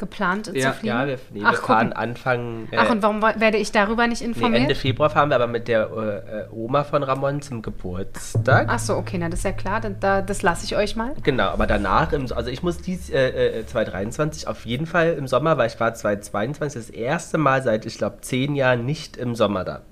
geplant 0.00 0.50
Ja. 0.52 0.72
zu 0.72 0.78
fliegen? 0.80 0.86
Ja, 0.96 1.06
wir, 1.06 1.18
nee, 1.32 1.40
Ach, 1.44 1.52
wir 1.52 1.58
fahren 1.58 1.88
gucken. 1.90 1.92
Anfang. 2.02 2.68
Äh, 2.72 2.76
Ach, 2.78 2.90
und 2.90 3.02
warum 3.02 3.22
wa- 3.22 3.34
werde 3.38 3.58
ich 3.58 3.70
darüber 3.70 4.08
nicht 4.08 4.22
nee, 4.22 4.28
informiert? 4.28 4.62
Ende 4.62 4.74
Februar 4.74 5.10
fahren 5.10 5.28
wir 5.28 5.36
aber 5.36 5.46
mit 5.46 5.68
der 5.68 5.88
äh, 5.90 6.40
äh, 6.40 6.46
Oma 6.50 6.82
von 6.82 7.04
Ramon 7.04 7.40
zum 7.42 7.62
Geburtstag. 7.62 8.66
Ach 8.68 8.78
so, 8.80 8.96
okay, 8.96 9.18
na, 9.20 9.28
das 9.28 9.40
ist 9.40 9.44
ja 9.44 9.52
klar. 9.52 9.80
dann- 9.80 10.00
Da, 10.00 10.22
das 10.22 10.42
lasse 10.42 10.64
ich 10.64 10.74
euch 10.76 10.96
mal. 10.96 11.12
Genau, 11.22 11.48
aber 11.48 11.66
danach, 11.68 12.12
im, 12.12 12.26
also 12.32 12.50
ich 12.50 12.62
muss 12.62 12.78
dies 12.78 13.10
äh, 13.10 13.60
äh, 13.60 13.66
2023 13.66 14.48
auf 14.48 14.64
jeden 14.66 14.86
Fall 14.86 15.12
im 15.18 15.28
Sommer, 15.28 15.58
weil 15.58 15.68
ich 15.68 15.78
war 15.78 15.92
2022 15.94 16.80
das 16.80 16.90
erste 16.90 17.38
Mal 17.38 17.62
seit, 17.62 17.84
ich 17.86 17.98
glaube, 17.98 18.18
zehn 18.22 18.54
Jahren 18.56 18.84
nicht 18.86 19.16
im 19.16 19.34
Sommer 19.34 19.64
da. 19.64 19.82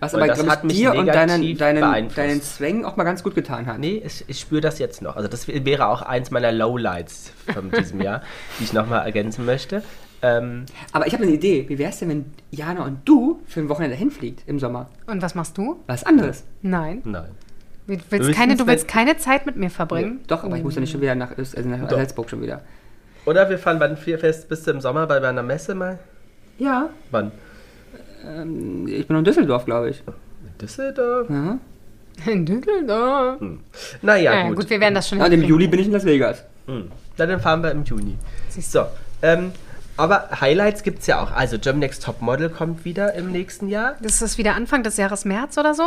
Was 0.00 0.12
weil 0.12 0.20
aber, 0.20 0.26
das 0.28 0.38
glaube 0.40 0.50
hat 0.52 0.58
ich, 0.58 0.64
mich 0.64 0.76
dir 0.76 0.94
und 0.94 1.06
deinen, 1.06 1.40
negativ 1.40 1.58
deinen, 1.58 1.80
beeinflusst. 1.80 2.18
deinen 2.18 2.42
Zwängen 2.42 2.84
auch 2.84 2.96
mal 2.96 3.04
ganz 3.04 3.22
gut 3.22 3.34
getan 3.34 3.64
hat. 3.66 3.78
Nee, 3.78 4.02
ich, 4.04 4.22
ich 4.28 4.38
spüre 4.38 4.60
das 4.60 4.78
jetzt 4.78 5.00
noch. 5.00 5.16
Also 5.16 5.28
das 5.28 5.48
wäre 5.48 5.86
auch 5.88 6.02
eins 6.02 6.30
meiner 6.30 6.52
Lowlights 6.52 7.32
von 7.54 7.70
diesem 7.70 8.00
Jahr, 8.02 8.20
die 8.58 8.64
ich 8.64 8.74
nochmal 8.74 9.06
ergänzen 9.06 9.29
möchte. 9.38 9.82
Ähm, 10.22 10.66
Aber 10.92 11.06
ich 11.06 11.12
habe 11.14 11.22
eine 11.24 11.32
Idee. 11.32 11.64
Wie 11.68 11.78
wäre 11.78 11.90
es 11.90 11.98
denn, 11.98 12.08
wenn 12.10 12.24
Jana 12.50 12.84
und 12.84 13.00
du 13.06 13.40
für 13.46 13.60
ein 13.60 13.68
Wochenende 13.68 13.96
hinfliegt 13.96 14.42
im 14.46 14.58
Sommer? 14.58 14.90
Und 15.06 15.22
was 15.22 15.34
machst 15.34 15.56
du? 15.56 15.80
Was 15.86 16.04
anderes. 16.04 16.44
Nein. 16.62 17.00
nein. 17.04 17.30
Du 17.86 17.94
willst, 17.94 18.10
Höchstens, 18.12 18.36
keine, 18.36 18.56
du 18.56 18.66
willst 18.66 18.86
keine 18.86 19.16
Zeit 19.16 19.46
mit 19.46 19.56
mir 19.56 19.70
verbringen? 19.70 20.20
Doch, 20.28 20.44
aber 20.44 20.56
ich 20.56 20.62
muss 20.62 20.74
ja 20.74 20.80
nicht 20.80 20.92
schon 20.92 21.00
wieder 21.00 21.14
nach, 21.14 21.36
Öst, 21.38 21.56
also 21.56 21.68
nach 21.68 21.80
Doch. 21.88 21.96
Salzburg 21.96 22.28
schon 22.30 22.42
wieder. 22.42 22.60
Oder 23.26 23.48
wir 23.50 23.58
fahren 23.58 23.80
wann 23.80 23.96
vier 23.96 24.18
fest 24.18 24.48
bis 24.48 24.62
zum 24.62 24.80
Sommer 24.80 25.06
bei 25.06 25.16
einer 25.26 25.42
Messe 25.42 25.74
mal? 25.74 25.98
Ja, 26.58 26.90
Wann? 27.10 27.32
ich 28.86 29.06
bin 29.06 29.16
in 29.16 29.24
Düsseldorf, 29.24 29.64
glaube 29.64 29.90
ich. 29.90 30.02
In 30.06 30.58
Düsseldorf? 30.60 31.28
Ja. 31.30 31.58
In 32.30 32.44
Düsseldorf. 32.46 33.40
Naja, 34.02 34.34
Ja, 34.34 34.48
gut. 34.48 34.56
gut. 34.58 34.70
wir 34.70 34.78
werden 34.80 34.94
das 34.94 35.08
schon 35.08 35.18
Ja, 35.18 35.24
und 35.24 35.32
im 35.32 35.40
hinkriegen. 35.40 35.54
Juli 35.60 35.68
bin 35.68 35.80
ich 35.80 35.86
in 35.86 35.92
Las 35.92 36.04
Vegas. 36.04 36.44
Hm. 36.66 36.90
Na, 37.16 37.26
dann 37.26 37.40
fahren 37.40 37.62
wir 37.62 37.70
im 37.70 37.82
Juni. 37.84 38.16
Siehst 38.50 38.72
So, 38.72 38.84
ähm, 39.22 39.52
aber 39.96 40.28
Highlights 40.40 40.82
gibt 40.82 41.00
es 41.00 41.06
ja 41.08 41.22
auch. 41.22 41.30
Also 41.32 41.58
German 41.58 41.80
Next 41.80 42.02
Top 42.04 42.22
Model 42.22 42.48
kommt 42.48 42.84
wieder 42.86 43.12
im 43.14 43.32
nächsten 43.32 43.68
Jahr. 43.68 43.96
Das 44.00 44.22
ist 44.22 44.38
wieder 44.38 44.54
Anfang 44.54 44.82
des 44.82 44.96
Jahres 44.96 45.26
März 45.26 45.58
oder 45.58 45.74
so? 45.74 45.82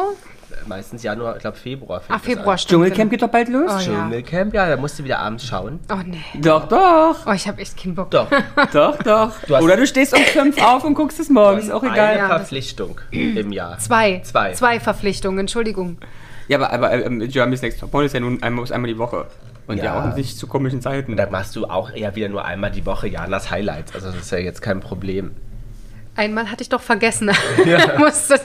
Äh, 0.52 0.68
Meistens 0.68 1.02
Januar, 1.02 1.36
ich 1.36 1.42
glaube 1.42 1.58
Februar. 1.58 2.02
Ach, 2.10 2.22
Februar, 2.22 2.58
stimmt. 2.60 2.84
Dschungelcamp 2.84 3.10
geht 3.10 3.24
doch 3.24 3.30
bald 3.30 3.50
los. 3.50 3.72
Oh, 3.74 3.80
ja. 3.80 3.82
Dschungelcamp, 4.04 4.54
ja, 4.54 4.70
da 4.70 4.78
musst 4.78 5.00
du 5.00 5.04
wieder 5.04 5.18
abends 5.18 5.48
schauen. 5.48 5.80
Oh, 5.92 5.96
nee. 6.06 6.22
Doch, 6.40 6.68
doch. 6.68 7.26
Oh, 7.26 7.32
ich 7.32 7.48
habe 7.48 7.60
echt 7.60 7.76
keinen 7.82 7.96
Bock. 7.96 8.12
Doch, 8.12 8.28
Doch, 8.74 8.98
doch. 9.02 9.32
Du 9.48 9.56
Oder 9.58 9.78
du 9.78 9.88
stehst 9.88 10.16
um 10.16 10.22
fünf 10.22 10.62
auf 10.64 10.84
und 10.84 10.94
guckst 10.94 11.20
es 11.20 11.30
morgens. 11.30 11.72
Auch 11.72 11.82
eine 11.82 11.94
egal. 11.94 12.16
Ja, 12.18 12.28
das- 12.28 12.38
Verpflichtung 12.38 13.02
im 13.10 13.52
Jahr. 13.52 13.80
Zwei. 13.80 14.20
Zwei. 14.24 14.52
Zwei 14.54 14.80
Verpflichtungen, 14.80 15.40
Entschuldigung. 15.40 15.98
Ja, 16.50 16.60
aber, 16.60 16.72
aber 16.72 17.04
ähm, 17.06 17.20
Germany's 17.30 17.64
Next 17.64 17.80
Top 17.80 17.92
Model 17.92 18.06
ist 18.06 18.14
ja 18.14 18.20
nun 18.20 18.44
einmal, 18.44 18.72
einmal 18.72 18.92
die 18.92 18.98
Woche. 19.00 19.26
Und 19.68 19.78
ja, 19.78 19.86
Ja. 19.86 20.12
auch 20.12 20.16
nicht 20.16 20.38
zu 20.38 20.48
komischen 20.48 20.82
Zeiten. 20.82 21.12
Und 21.12 21.18
da 21.18 21.30
machst 21.30 21.56
du 21.56 21.66
auch 21.66 21.92
eher 21.92 22.16
wieder 22.16 22.30
nur 22.30 22.44
einmal 22.46 22.72
die 22.72 22.86
Woche 22.86 23.08
Janas 23.08 23.50
Highlights. 23.52 23.94
Also 23.96 24.08
das 24.08 24.18
ist 24.18 24.32
ja 24.32 24.38
jetzt 24.40 24.62
kein 24.62 24.80
Problem. 24.80 25.32
Einmal 26.16 26.52
hatte 26.52 26.62
ich 26.62 26.70
doch 26.70 26.82
vergessen. 26.82 27.32
musstet, 27.98 28.42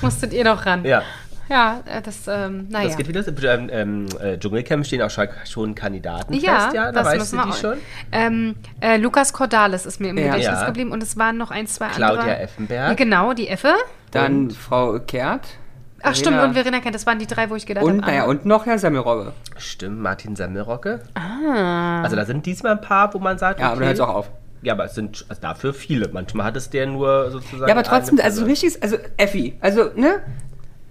musstet 0.00 0.32
ihr 0.32 0.44
noch 0.44 0.64
ran. 0.64 0.84
Ja, 0.84 1.02
Ja, 1.50 1.80
äh, 1.84 2.00
das, 2.00 2.28
ähm, 2.28 2.68
naja. 2.70 2.86
das 2.86 2.96
geht 2.96 3.08
wieder. 3.08 3.26
Ähm, 3.54 3.68
ähm, 3.72 4.06
äh, 4.22 4.38
Dschungelcamp 4.38 4.86
stehen 4.86 5.02
auch 5.02 5.10
schon, 5.44 5.74
Kandidaten 5.74 6.32
Ja, 6.34 6.60
fest, 6.60 6.74
ja? 6.74 6.92
Da 6.92 7.02
das 7.02 7.06
weißt 7.06 7.32
du 7.32 7.36
wir 7.38 7.42
die 7.44 7.50
auch. 7.50 7.56
schon? 7.56 7.76
Ähm, 8.12 8.54
äh, 8.80 8.96
Lukas 8.98 9.32
Cordalis 9.32 9.84
ist 9.84 10.00
mir 10.00 10.10
im 10.10 10.18
Ja. 10.18 10.26
Gedächtnis 10.26 10.60
Ja. 10.60 10.66
geblieben 10.66 10.92
und 10.92 11.02
es 11.02 11.16
waren 11.18 11.36
noch 11.36 11.50
ein, 11.50 11.66
zwei 11.66 11.88
Claudia 11.88 12.20
andere. 12.20 12.38
Effenberg. 12.38 12.96
Genau, 12.96 13.32
die 13.34 13.48
Effe. 13.48 13.74
Dann 14.12 14.50
Frau 14.50 15.00
Kehrt. 15.00 15.42
Ach 16.02 16.14
stimmt, 16.14 16.36
Verena- 16.36 16.44
und 16.48 16.54
Verena 16.54 16.80
kennt, 16.80 16.94
das 16.94 17.06
waren 17.06 17.18
die 17.18 17.26
drei, 17.26 17.50
wo 17.50 17.56
ich 17.56 17.66
gedacht 17.66 17.84
Und, 17.84 18.02
habe. 18.02 18.10
naja, 18.12 18.24
und 18.24 18.46
noch 18.46 18.66
Herr 18.66 18.78
Semmelrogge. 18.78 19.32
Stimmt, 19.58 20.00
Martin 20.00 20.34
Semmelrocke. 20.36 21.00
Ah. 21.14 22.02
Also 22.02 22.16
da 22.16 22.24
sind 22.24 22.46
diesmal 22.46 22.72
ein 22.72 22.80
paar, 22.80 23.12
wo 23.14 23.18
man 23.18 23.38
sagt, 23.38 23.60
Ja, 23.60 23.66
aber 23.66 23.74
okay. 23.74 23.80
dann 23.80 23.88
hört 23.88 23.96
es 23.96 24.00
auch 24.00 24.14
auf. 24.14 24.30
Ja, 24.62 24.74
aber 24.74 24.84
es 24.86 24.94
sind 24.94 25.24
also 25.28 25.40
dafür 25.40 25.72
viele. 25.74 26.08
Manchmal 26.12 26.44
hat 26.46 26.56
es 26.56 26.68
der 26.70 26.86
nur 26.86 27.30
sozusagen. 27.30 27.68
Ja, 27.68 27.74
aber 27.74 27.82
trotzdem, 27.82 28.16
eine 28.16 28.24
also 28.24 28.44
richtiges, 28.44 28.80
also 28.82 28.96
Effi. 29.16 29.56
Also, 29.60 29.90
ne? 29.96 30.20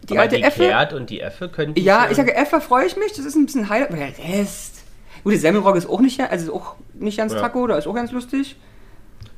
Die 0.04 0.13
aber 0.13 0.22
alte 0.22 0.38
die 0.38 0.43
Effe. 0.43 0.63
Gerd 0.63 0.93
und 0.93 1.10
die 1.12 1.22
Effe 1.22 1.50
können 1.50 1.76
die 1.76 1.84
Ja, 1.84 2.02
schon- 2.04 2.12
ich 2.12 2.17
sage 2.17 2.36
Effe, 2.36 2.62
freue 2.62 2.86
ich 2.88 2.98
mich. 2.98 3.13
Das 3.13 3.26
ist 3.26 3.36
ein 3.36 3.45
bisschen 3.45 3.69
Highlight. 3.69 3.89
Aber 3.89 3.98
der 3.98 4.39
Rest. 4.39 4.84
Gut, 5.24 5.34
der 5.34 5.39
Semmelrogge 5.39 5.78
ist 5.78 5.88
auch 5.89 6.00
nicht, 6.02 6.19
also 6.19 6.45
ist 6.45 6.52
auch 6.52 6.76
nicht 6.95 7.17
ganz 7.17 7.34
Ja. 7.34 7.41
taco, 7.41 7.67
da 7.67 7.78
ist 7.78 7.86
auch 7.88 7.93
ganz 7.93 8.12
lustig. 8.12 8.56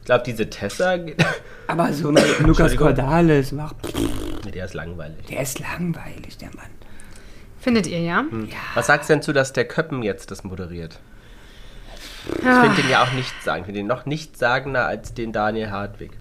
Ich 0.02 0.06
glaube, 0.06 0.24
diese 0.26 0.50
Tessa, 0.50 0.98
Aber 1.68 1.94
so 1.94 2.12
mit 2.12 2.40
Lukas. 2.40 2.76
Cordalis, 2.76 3.52
macht, 3.52 3.76
der 4.54 4.66
ist 4.66 4.74
langweilig. 4.74 5.26
der 5.30 5.42
ist 5.42 5.60
langweilig, 5.60 6.38
der 6.38 6.50
Mann. 6.56 6.66
Findet 7.60 7.88
ihr, 7.88 8.00
ja? 8.00 8.26
Was 8.74 8.88
sagst 8.88 9.10
du 9.10 9.14
denn 9.14 9.22
zu, 9.22 9.32
dass 9.34 9.54
der 9.54 9.66
Köppen 9.66 10.02
jetzt 10.04 10.32
das 10.32 10.44
moderiert? 10.44 11.00
Ich 12.40 12.46
Ah. 12.46 12.62
finde 12.64 12.82
den 12.82 12.90
ja 12.92 13.04
auch 13.04 13.12
nicht 13.14 13.32
sagen. 13.44 13.62
Ich 13.62 13.66
finde 13.68 13.80
den 13.82 13.88
noch 13.88 14.06
nicht 14.06 14.38
sagender 14.38 14.86
als 14.88 15.14
den 15.14 15.32
Daniel 15.32 15.70
Hartwig. 15.72 16.12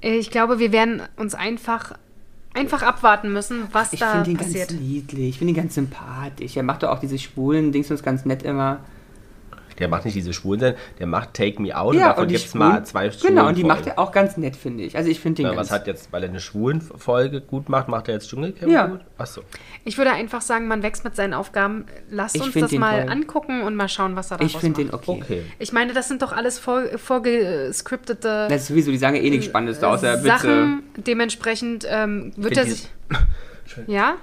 Ich 0.00 0.30
glaube, 0.30 0.58
wir 0.58 0.72
werden 0.72 1.02
uns 1.16 1.34
einfach, 1.34 1.92
einfach 2.54 2.82
abwarten 2.82 3.32
müssen, 3.32 3.64
was 3.72 3.92
Ich 3.92 4.00
da 4.00 4.12
finde 4.12 4.30
ihn 4.32 4.36
passiert. 4.36 4.68
ganz 4.70 4.80
niedlich, 4.80 5.28
ich 5.30 5.38
finde 5.38 5.52
ihn 5.52 5.56
ganz 5.56 5.74
sympathisch. 5.76 6.56
Er 6.56 6.62
macht 6.64 6.82
doch 6.82 6.90
auch 6.90 6.98
diese 7.00 7.18
schwulen 7.18 7.70
Dings 7.72 7.90
uns 7.90 8.02
ganz 8.02 8.24
nett 8.24 8.42
immer. 8.42 8.80
Der 9.78 9.88
macht 9.88 10.04
nicht 10.04 10.14
diese 10.14 10.32
Schwulen 10.32 10.60
sein, 10.60 10.74
der 10.98 11.06
macht 11.06 11.34
Take 11.34 11.60
Me 11.60 11.76
Out 11.76 11.94
und 11.94 12.00
Ja, 12.00 12.08
davon 12.08 12.22
und 12.22 12.28
die 12.30 12.34
gibt 12.36 12.46
es 12.46 12.54
mal 12.54 12.70
Schwulen- 12.82 12.84
zwei 12.84 13.08
Genau, 13.08 13.48
und 13.48 13.56
die 13.58 13.64
macht 13.64 13.86
er 13.86 13.98
auch 13.98 14.10
ganz 14.12 14.36
nett, 14.36 14.56
finde 14.56 14.84
ich. 14.84 14.96
Also 14.96 15.10
ich 15.10 15.20
finde 15.20 15.42
ihn 15.42 15.48
Ja, 15.48 15.54
ganz... 15.54 15.68
was 15.68 15.72
hat 15.74 15.86
jetzt, 15.86 16.12
weil 16.12 16.22
er 16.22 16.28
eine 16.30 16.40
Schwulenfolge 16.40 17.40
gut 17.40 17.68
macht, 17.68 17.88
macht 17.88 18.08
er 18.08 18.14
jetzt 18.14 18.28
Dschungelcamp 18.30 18.70
Ja. 18.72 18.86
gut? 18.86 19.00
Achso. 19.18 19.42
Ich 19.84 19.98
würde 19.98 20.12
einfach 20.12 20.40
sagen, 20.40 20.66
man 20.68 20.82
wächst 20.82 21.04
mit 21.04 21.14
seinen 21.16 21.34
Aufgaben. 21.34 21.84
Lasst 22.10 22.36
Ich 22.36 22.42
uns 22.42 22.54
das 22.54 22.70
den 22.70 22.80
mal 22.80 23.02
toll. 23.02 23.10
angucken 23.12 23.62
und 23.62 23.76
mal 23.76 23.88
schauen, 23.88 24.16
was 24.16 24.30
er 24.30 24.38
daraus 24.38 24.52
ich 24.54 24.58
finde 24.58 24.82
den 24.84 24.90
macht. 24.92 25.08
okay. 25.08 25.20
Okay. 25.22 25.42
Ich 25.58 25.72
meine, 25.72 25.92
das 25.92 26.08
sind 26.08 26.22
doch 26.22 26.32
alles 26.32 26.58
vor, 26.58 26.82
vorgescriptete 26.96 28.46
Das 28.48 28.62
ist 28.62 28.68
sowieso, 28.68 28.90
die 28.90 28.98
sagen 28.98 29.16
ja 29.16 29.22
eh 29.22 29.30
nichts 29.30 29.46
Spannendes 29.46 29.80
da, 29.80 29.92
außer 29.92 30.16
bitte... 30.18 30.28
Sachen. 30.28 30.82
Dementsprechend 30.96 31.86
ähm, 31.88 32.32
wird 32.36 32.56
er 32.56 32.64
sich. 32.66 32.88
Ja? 33.88 34.14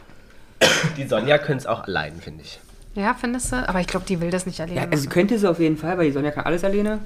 Die 0.97 1.05
Sonja 1.05 1.37
können 1.37 1.57
es 1.59 1.67
auch 1.67 1.83
allein, 1.83 2.13
finde 2.21 2.43
ich. 2.43 2.59
Ja, 2.95 3.15
findest 3.19 3.51
du? 3.51 3.67
Aber 3.67 3.79
ich 3.79 3.87
glaube, 3.87 4.05
die 4.07 4.21
will 4.21 4.29
das 4.29 4.45
nicht 4.45 4.59
alleine 4.61 4.81
Ja, 4.81 4.87
also 4.89 5.05
machen. 5.05 5.09
könnte 5.13 5.39
sie 5.39 5.49
auf 5.49 5.59
jeden 5.59 5.77
Fall, 5.77 5.97
weil 5.97 6.05
die 6.05 6.11
Sonja 6.11 6.31
kann 6.31 6.45
alles 6.45 6.63
alleine. 6.63 6.99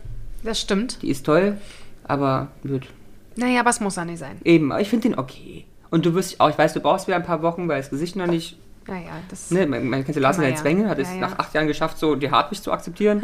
Das 0.43 0.59
stimmt. 0.59 1.01
Die 1.01 1.09
ist 1.09 1.25
toll, 1.25 1.57
aber 2.03 2.49
gut. 2.67 2.87
Naja, 3.35 3.61
aber 3.61 3.69
es 3.69 3.79
muss 3.79 3.97
auch 3.97 4.03
nicht 4.05 4.19
sein. 4.19 4.37
Eben, 4.43 4.71
aber 4.71 4.81
ich 4.81 4.89
finde 4.89 5.09
den 5.09 5.17
okay. 5.19 5.65
Und 5.89 6.05
du 6.05 6.13
wirst 6.13 6.39
auch, 6.41 6.49
ich 6.49 6.57
weiß, 6.57 6.73
du 6.73 6.79
brauchst 6.81 7.07
wieder 7.07 7.15
ein 7.17 7.23
paar 7.23 7.41
Wochen, 7.41 7.67
weil 7.69 7.77
das 7.79 7.89
Gesicht 7.89 8.15
noch 8.15 8.27
nicht, 8.27 8.57
Naja, 8.87 9.11
das. 9.29 9.51
ne, 9.51 9.67
man, 9.67 9.87
man 9.87 10.03
kennt 10.05 10.15
ja 10.15 10.21
Lars 10.21 10.37
Kann 10.37 10.49
ja. 10.49 10.55
Zwänge, 10.55 10.87
hat 10.87 10.97
es 10.99 11.09
Ja, 11.09 11.15
ja. 11.15 11.19
nach 11.21 11.39
acht 11.39 11.53
Jahren 11.53 11.67
geschafft, 11.67 11.97
so 11.99 12.15
die 12.15 12.31
Hartwig 12.31 12.61
zu 12.63 12.71
akzeptieren. 12.71 13.21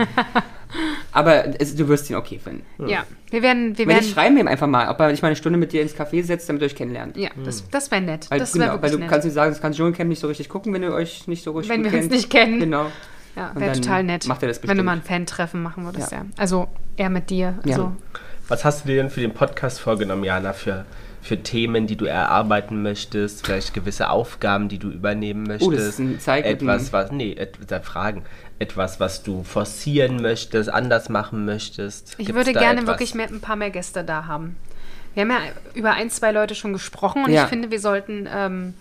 aber 1.12 1.60
es, 1.62 1.76
du 1.76 1.88
wirst 1.88 2.10
ihn 2.10 2.16
okay 2.16 2.40
finden. 2.40 2.64
Ja, 2.88 3.04
wir 3.30 3.42
werden. 3.42 3.78
Wir 3.78 3.86
Wenn 3.86 3.96
werden 3.96 4.06
ich 4.06 4.12
schreibe 4.12 4.40
ihm 4.40 4.48
einfach 4.48 4.68
mal, 4.68 4.90
ob 4.90 5.00
er 5.00 5.10
sich 5.12 5.22
mal 5.22 5.28
eine 5.30 5.36
Stunde 5.36 5.58
mit 5.60 5.72
dir 5.72 5.82
ins 5.82 5.96
Café 5.96 6.24
setzt, 6.24 6.50
damit 6.50 6.62
ihr 6.62 6.66
euch 6.66 6.76
kennenlernt. 6.76 7.18
ja, 7.18 7.30
das, 7.44 7.68
das 7.70 7.92
wäre 7.92 8.02
nett. 8.02 8.30
Weil, 8.30 8.40
das 8.40 8.54
wäre 8.56 8.66
genau, 8.66 8.74
weil 8.76 8.82
wirklich 8.82 8.92
du 8.94 9.00
nett. 9.00 9.10
kannst 9.10 9.26
nicht 9.26 9.34
sagen, 9.34 9.52
das 9.52 9.62
kannst 9.62 9.78
Dschungelcamp 9.80 10.10
nicht 10.10 10.20
so 10.20 10.28
richtig 10.28 10.50
gucken, 10.50 10.74
wenn 10.74 10.84
ihr 10.84 10.94
euch 10.94 11.28
nicht 11.28 11.44
so 11.44 11.52
richtig 11.52 11.70
Wenn 11.72 11.84
gut 11.84 11.92
wir 11.92 12.00
uns 12.00 12.10
kennt. 12.10 12.16
nicht 12.18 12.30
kennen. 12.30 12.60
Genau. 12.60 12.88
ja, 13.36 13.52
wäre 13.56 13.74
total 13.74 14.04
nett. 14.04 14.28
macht 14.28 14.42
er 14.44 14.50
das 14.50 14.58
Wenn 14.58 14.62
du 14.64 14.68
bestimmt. 14.74 14.86
mal 14.86 14.92
ein 14.94 15.02
Fan-Treffen 15.02 15.62
machen 15.64 15.86
würdest, 15.86 16.12
ja. 16.12 16.20
Ja. 16.20 16.26
Also 16.38 16.68
er 16.98 17.10
mit 17.10 17.30
dir. 17.30 17.60
Ja. 17.66 17.72
Also, 17.76 17.92
Was 18.48 18.66
hast 18.66 18.84
du 18.84 18.90
dir 18.90 18.98
denn 18.98 19.10
für 19.10 19.22
den 19.22 19.34
Podcast 19.34 19.80
vorgenommen, 19.80 20.24
Jana, 20.24 20.54
für, 20.54 20.86
für 21.24 21.42
Themen, 21.42 21.88
die 21.88 21.96
du 21.96 22.06
erarbeiten 22.06 22.82
möchtest? 22.84 23.46
Vielleicht 23.46 23.74
gewisse 23.74 24.10
Aufgaben, 24.10 24.70
die 24.70 24.78
du 24.78 24.90
übernehmen 24.90 25.44
möchtest? 25.44 25.68
Oh, 25.68 25.72
das 25.72 25.84
ist 25.84 26.00
ein 26.00 26.20
Zeig- 26.20 26.46
Etwas, 26.46 26.94
was, 26.94 27.12
nee, 27.12 27.34
et, 27.34 27.58
da 27.68 27.80
Fragen. 27.80 28.24
Etwas, 28.60 29.00
was 29.00 29.24
du 29.24 29.44
forcieren 29.44 30.22
möchtest, 30.22 30.70
anders 30.70 31.10
machen 31.10 31.46
möchtest? 31.46 32.12
ich 32.12 32.18
Gibt's 32.28 32.34
würde 32.34 32.54
gerne 32.54 32.82
etwas? 32.82 32.88
wirklich 32.94 33.16
mehr, 33.16 33.28
ein 33.30 33.42
paar 33.42 33.56
mehr 33.56 33.72
Gäste 33.72 34.04
da 34.04 34.26
haben. 34.26 34.56
Wir 35.16 35.22
haben 35.22 35.32
ja 35.32 35.38
über 35.74 35.92
ein, 35.94 36.10
zwei 36.10 36.32
Leute 36.32 36.56
schon 36.56 36.74
gesprochen 36.74 37.24
und 37.26 37.32
Ja. 37.32 37.44
ich 37.44 37.50
finde, 37.50 37.72
wir 37.72 37.80
sollten 37.80 38.28
ähm, 38.34 38.74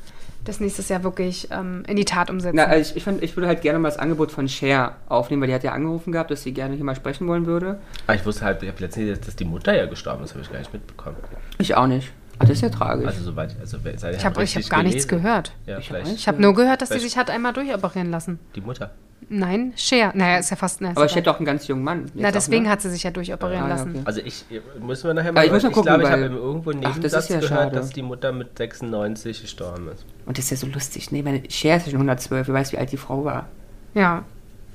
das 0.45 0.61
nächstes 0.61 0.89
Jahr 0.89 1.05
wirklich 1.05 1.49
ähm, 1.53 1.85
in 1.87 1.97
die 1.97 2.05
Tat 2.05 2.29
umsetzen. 2.31 2.57
Na, 2.57 2.65
also 2.65 2.91
ich, 2.91 2.97
ich, 2.97 3.05
fand, 3.05 3.23
ich 3.23 3.37
würde 3.37 3.47
halt 3.49 3.61
gerne 3.63 3.79
mal 3.79 3.89
das 3.89 3.99
Angebot 3.99 4.33
von 4.33 4.49
Cher 4.49 4.97
aufnehmen, 5.09 5.43
weil 5.43 5.49
die 5.49 5.55
hat 5.55 5.63
ja 5.63 5.73
angerufen 5.73 6.11
gehabt, 6.11 6.31
dass 6.31 6.43
sie 6.43 6.53
gerne 6.53 6.75
hier 6.75 6.85
mal 6.85 6.97
sprechen 6.97 7.29
wollen 7.29 7.47
würde. 7.47 7.79
Ah, 8.09 8.15
ich 8.15 8.25
wusste 8.27 8.45
halt, 8.45 8.63
ich 8.63 8.69
habe 8.69 8.81
letztens, 8.81 9.21
dass 9.21 9.37
die 9.37 9.45
Mutter 9.45 9.77
ja 9.77 9.87
gestorben 9.87 10.25
ist, 10.25 10.33
habe 10.33 10.43
ich 10.43 10.51
gar 10.51 10.59
nicht 10.59 10.73
mitbekommen. 10.73 11.17
Ich 11.59 11.75
auch 11.77 11.87
nicht. 11.87 12.11
Ah, 12.39 12.45
das 12.45 12.51
ist 12.51 12.61
ja 12.63 12.69
tragisch. 12.71 13.07
Also 13.07 13.23
soweit, 13.25 13.55
also 13.61 13.77
ich 13.79 14.25
habe 14.25 14.45
hab 14.45 14.69
gar 14.69 14.83
nichts 14.83 15.07
gelesen? 15.07 15.23
gehört. 15.25 15.53
Ja, 15.67 15.79
Ich 15.79 15.87
vielleicht 15.89 16.07
weiß. 16.07 16.15
Ich 16.15 16.29
habe 16.29 16.41
nur 16.43 16.55
gehört, 16.55 16.83
dass 16.83 16.89
sie 16.89 16.99
sich 16.99 17.17
hat 17.17 17.31
einmal 17.31 17.53
durchoperieren 17.53 18.11
lassen. 18.11 18.39
die 18.55 18.61
Mutter. 18.61 18.91
Nein, 19.29 19.73
Cher. 19.77 20.11
Naja, 20.15 20.39
ist 20.39 20.51
ja 20.51 20.57
fast. 20.57 20.81
Na, 20.81 20.91
Aber 20.91 21.05
ich 21.07 21.15
hätte 21.15 21.31
auch 21.31 21.37
einen 21.37 21.47
ganz 21.47 21.67
jungen 21.69 21.85
Mann. 21.85 22.11
Na, 22.15 22.33
deswegen 22.33 22.63
auch, 22.65 22.67
ne? 22.67 22.71
hat 22.73 22.83
sie 22.83 22.91
sich 22.91 23.03
ja 23.05 23.11
durchoperieren 23.13 23.65
Ah, 23.65 23.69
ja, 23.69 23.75
lassen. 23.77 23.91
okay. 23.91 24.03
Also 24.05 24.21
ich, 24.23 24.45
müssen 24.81 25.07
wir 25.07 25.15
nachher 25.15 25.27
Ja, 25.29 25.33
mal, 25.33 25.47
ich 25.47 25.53
muss 25.53 25.63
mal 25.63 25.69
ich 25.69 25.75
gucken, 25.75 25.89
glaube, 25.89 26.03
ich 26.05 26.11
habe 26.11 26.23
irgendwo 26.25 26.71
einen 26.71 26.85
Ach, 26.85 26.99
das 26.99 27.13
ja 27.29 27.39
gehört, 27.39 27.45
schade. 27.49 27.77
dass 27.77 27.91
die 27.91 28.03
Mutter 28.03 28.33
mit 28.33 28.59
96 28.59 29.43
gestorben 29.43 29.89
ist. 29.89 30.05
Und 30.27 30.37
das 30.37 30.47
ist 30.47 30.51
ja 30.51 30.57
so 30.57 30.67
lustig. 30.67 31.13
Nee, 31.13 31.23
meine 31.23 31.49
Cher 31.49 31.77
ist 31.77 31.87
ja 31.87 31.93
schon 31.93 32.01
112. 32.01 32.49
Wer 32.49 32.55
weiß, 32.55 32.73
wie 32.73 32.79
alt 32.79 32.91
die 32.93 32.97
Frau 32.97 33.25
war. 33.25 33.49
Ja. 33.95 34.25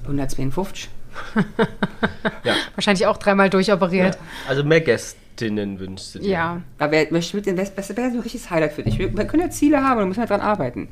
152. 0.03 0.89
Wahrscheinlich 2.75 3.05
auch 3.07 3.17
dreimal 3.17 3.49
durchoperiert. 3.49 4.17
Also 4.47 4.63
mehr 4.63 4.81
Gästinnen 5.37 5.79
wünschst 5.79 6.15
du 6.15 6.19
dir. 6.19 6.29
Ja. 6.29 6.61
Aber 6.79 6.91
wer 6.91 7.05
Beste 7.05 7.95
wäre 7.95 8.09
so 8.09 8.17
ein 8.17 8.21
richtiges 8.21 8.49
Highlight 8.49 8.73
für 8.73 8.83
dich. 8.83 8.97
Wir, 8.97 9.15
wir 9.15 9.25
können 9.25 9.43
ja 9.43 9.49
Ziele 9.49 9.83
haben 9.83 9.97
und 9.97 9.99
wir 9.99 10.05
müssen 10.07 10.19
halt 10.21 10.29
dran 10.31 10.41
arbeiten. 10.41 10.87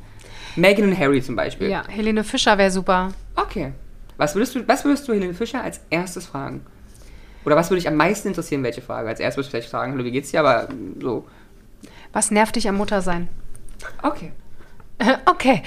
Meghan 0.54 0.88
und 0.88 0.98
Harry 0.98 1.20
zum 1.20 1.34
Beispiel. 1.36 1.68
Ja, 1.68 1.86
Helene 1.88 2.22
Fischer 2.22 2.56
wäre 2.56 2.70
super. 2.70 3.12
Okay. 3.34 3.72
Was 4.16 4.34
würdest 4.34 4.54
du, 4.54 4.66
was 4.68 4.84
würdest 4.84 5.06
du 5.08 5.12
Helene 5.12 5.34
Fischer 5.34 5.62
als 5.62 5.80
erstes 5.90 6.26
fragen? 6.26 6.64
Oder 7.44 7.56
was 7.56 7.70
würde 7.70 7.80
dich 7.80 7.88
am 7.88 7.96
meisten 7.96 8.28
interessieren, 8.28 8.62
welche 8.62 8.82
Frage? 8.82 9.08
Als 9.08 9.20
erstes 9.20 9.38
würdest 9.38 9.48
du 9.48 9.56
vielleicht 9.56 9.70
fragen, 9.70 9.92
hallo, 9.92 10.04
wie 10.04 10.12
geht's 10.12 10.30
dir? 10.30 10.40
Aber 10.40 10.68
mm, 10.72 11.00
so. 11.00 11.26
Was 12.12 12.30
nervt 12.30 12.56
dich 12.56 12.68
am 12.68 12.76
Muttersein? 12.76 13.28
Okay. 14.02 14.32
okay. 15.26 15.62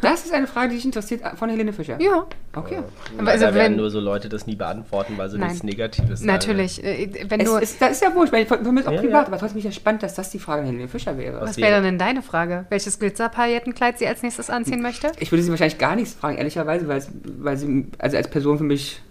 Das 0.00 0.24
ist 0.24 0.32
eine 0.32 0.46
Frage, 0.46 0.70
die 0.70 0.76
dich 0.76 0.84
interessiert 0.86 1.20
äh, 1.22 1.36
von 1.36 1.50
Helene 1.50 1.72
Fischer. 1.72 2.00
Ja, 2.00 2.26
Okay. 2.54 2.78
Aber 3.18 3.30
Also 3.30 3.44
da 3.44 3.54
werden 3.54 3.72
wenn- 3.72 3.76
nur 3.76 3.90
so 3.90 4.00
Leute 4.00 4.30
das 4.30 4.46
nie 4.46 4.56
beantworten, 4.56 5.18
weil 5.18 5.28
sie 5.28 5.36
Nein. 5.36 5.48
nichts 5.48 5.62
Negatives 5.62 6.20
sagen. 6.20 6.26
natürlich. 6.32 6.82
Äh, 6.82 7.26
Wenn 7.28 7.40
Es 7.40 7.50
du, 7.50 7.56
ist, 7.58 7.82
das 7.82 7.90
ist 7.92 8.02
ja 8.02 8.14
wurscht, 8.14 8.32
weil 8.32 8.46
für 8.46 8.56
mich 8.72 8.80
ist 8.80 8.88
auch 8.88 8.92
Ja, 8.92 9.00
privat, 9.00 9.12
ja. 9.22 9.26
aber 9.26 9.38
trotzdem 9.38 9.58
ist 9.58 9.64
ja 9.64 9.72
spannend, 9.72 10.02
dass 10.02 10.14
das 10.14 10.30
die 10.30 10.38
Frage 10.38 10.62
an 10.62 10.66
Helene 10.68 10.88
Fischer 10.88 11.18
wäre. 11.18 11.38
was 11.42 11.58
wäre- 11.58 11.70
wäre 11.70 11.82
denn 11.82 11.98
deine 11.98 12.22
Frage? 12.22 12.64
Welches 12.70 12.98
Glitzerpaillettenkleid 12.98 13.98
sie 13.98 14.06
als 14.06 14.22
nächstes 14.22 14.48
anziehen 14.48 14.80
möchte? 14.80 15.12
Ich 15.18 15.30
würde 15.30 15.42
sie 15.42 15.50
wahrscheinlich 15.50 15.76
gar 15.76 15.94
nichts 15.96 16.14
fragen, 16.14 16.38
ehrlicherweise, 16.38 16.88
weil, 16.88 17.02
weil 17.38 17.56
sie 17.58 17.88
also 17.98 18.16
als 18.16 18.30
Person 18.30 18.56
für 18.56 18.64
mich 18.64 19.02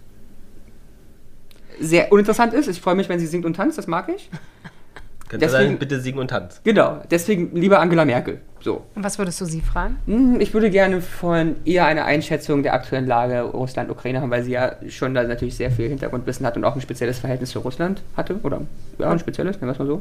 sehr 1.78 2.10
uninteressant 2.10 2.52
ist. 2.54 2.68
Ich 2.68 2.80
freue 2.80 2.94
mich, 2.94 3.08
wenn 3.08 3.18
sie 3.20 3.26
singt 3.26 3.44
und 3.44 3.54
tanzt, 3.54 3.78
das 3.78 3.86
mag 3.86 4.08
ich. 4.08 4.30
Könnt 5.28 5.42
ihr 5.42 5.48
Deswegen- 5.48 5.64
sagen, 5.70 5.78
bitte 5.78 6.00
singen 6.00 6.18
und 6.20 6.28
tanzen. 6.28 6.60
Genau, 6.62 7.00
deswegen 7.10 7.54
lieber 7.56 7.80
Angela 7.80 8.04
Merkel. 8.04 8.40
So. 8.60 8.84
Und 8.94 9.02
was 9.04 9.18
würdest 9.18 9.40
du 9.40 9.44
sie 9.44 9.60
fragen? 9.60 9.96
Hm, 10.06 10.40
Ich 10.40 10.54
würde 10.54 10.70
gerne 10.70 11.00
von 11.00 11.56
ihr 11.64 11.84
eine 11.84 12.04
Einschätzung 12.04 12.62
der 12.62 12.74
aktuellen 12.74 13.06
Lage 13.06 13.42
Russland-Ukraine 13.42 14.20
haben, 14.20 14.30
weil 14.30 14.42
sie 14.44 14.52
ja 14.52 14.76
schon 14.88 15.14
da 15.14 15.22
natürlich 15.24 15.56
sehr 15.56 15.70
viel 15.70 15.88
Hintergrundwissen 15.88 16.46
hat 16.46 16.56
und 16.56 16.64
auch 16.64 16.74
ein 16.76 16.80
spezielles 16.80 17.18
Verhältnis 17.18 17.50
zu 17.50 17.58
Russland 17.60 18.02
hatte. 18.16 18.38
Oder 18.42 18.60
ja, 18.98 19.10
ein 19.10 19.18
spezielles, 19.18 19.56
nennen 19.56 19.68
wir 19.68 19.72
es 19.72 19.78
mal 19.78 19.86
so. 19.86 20.00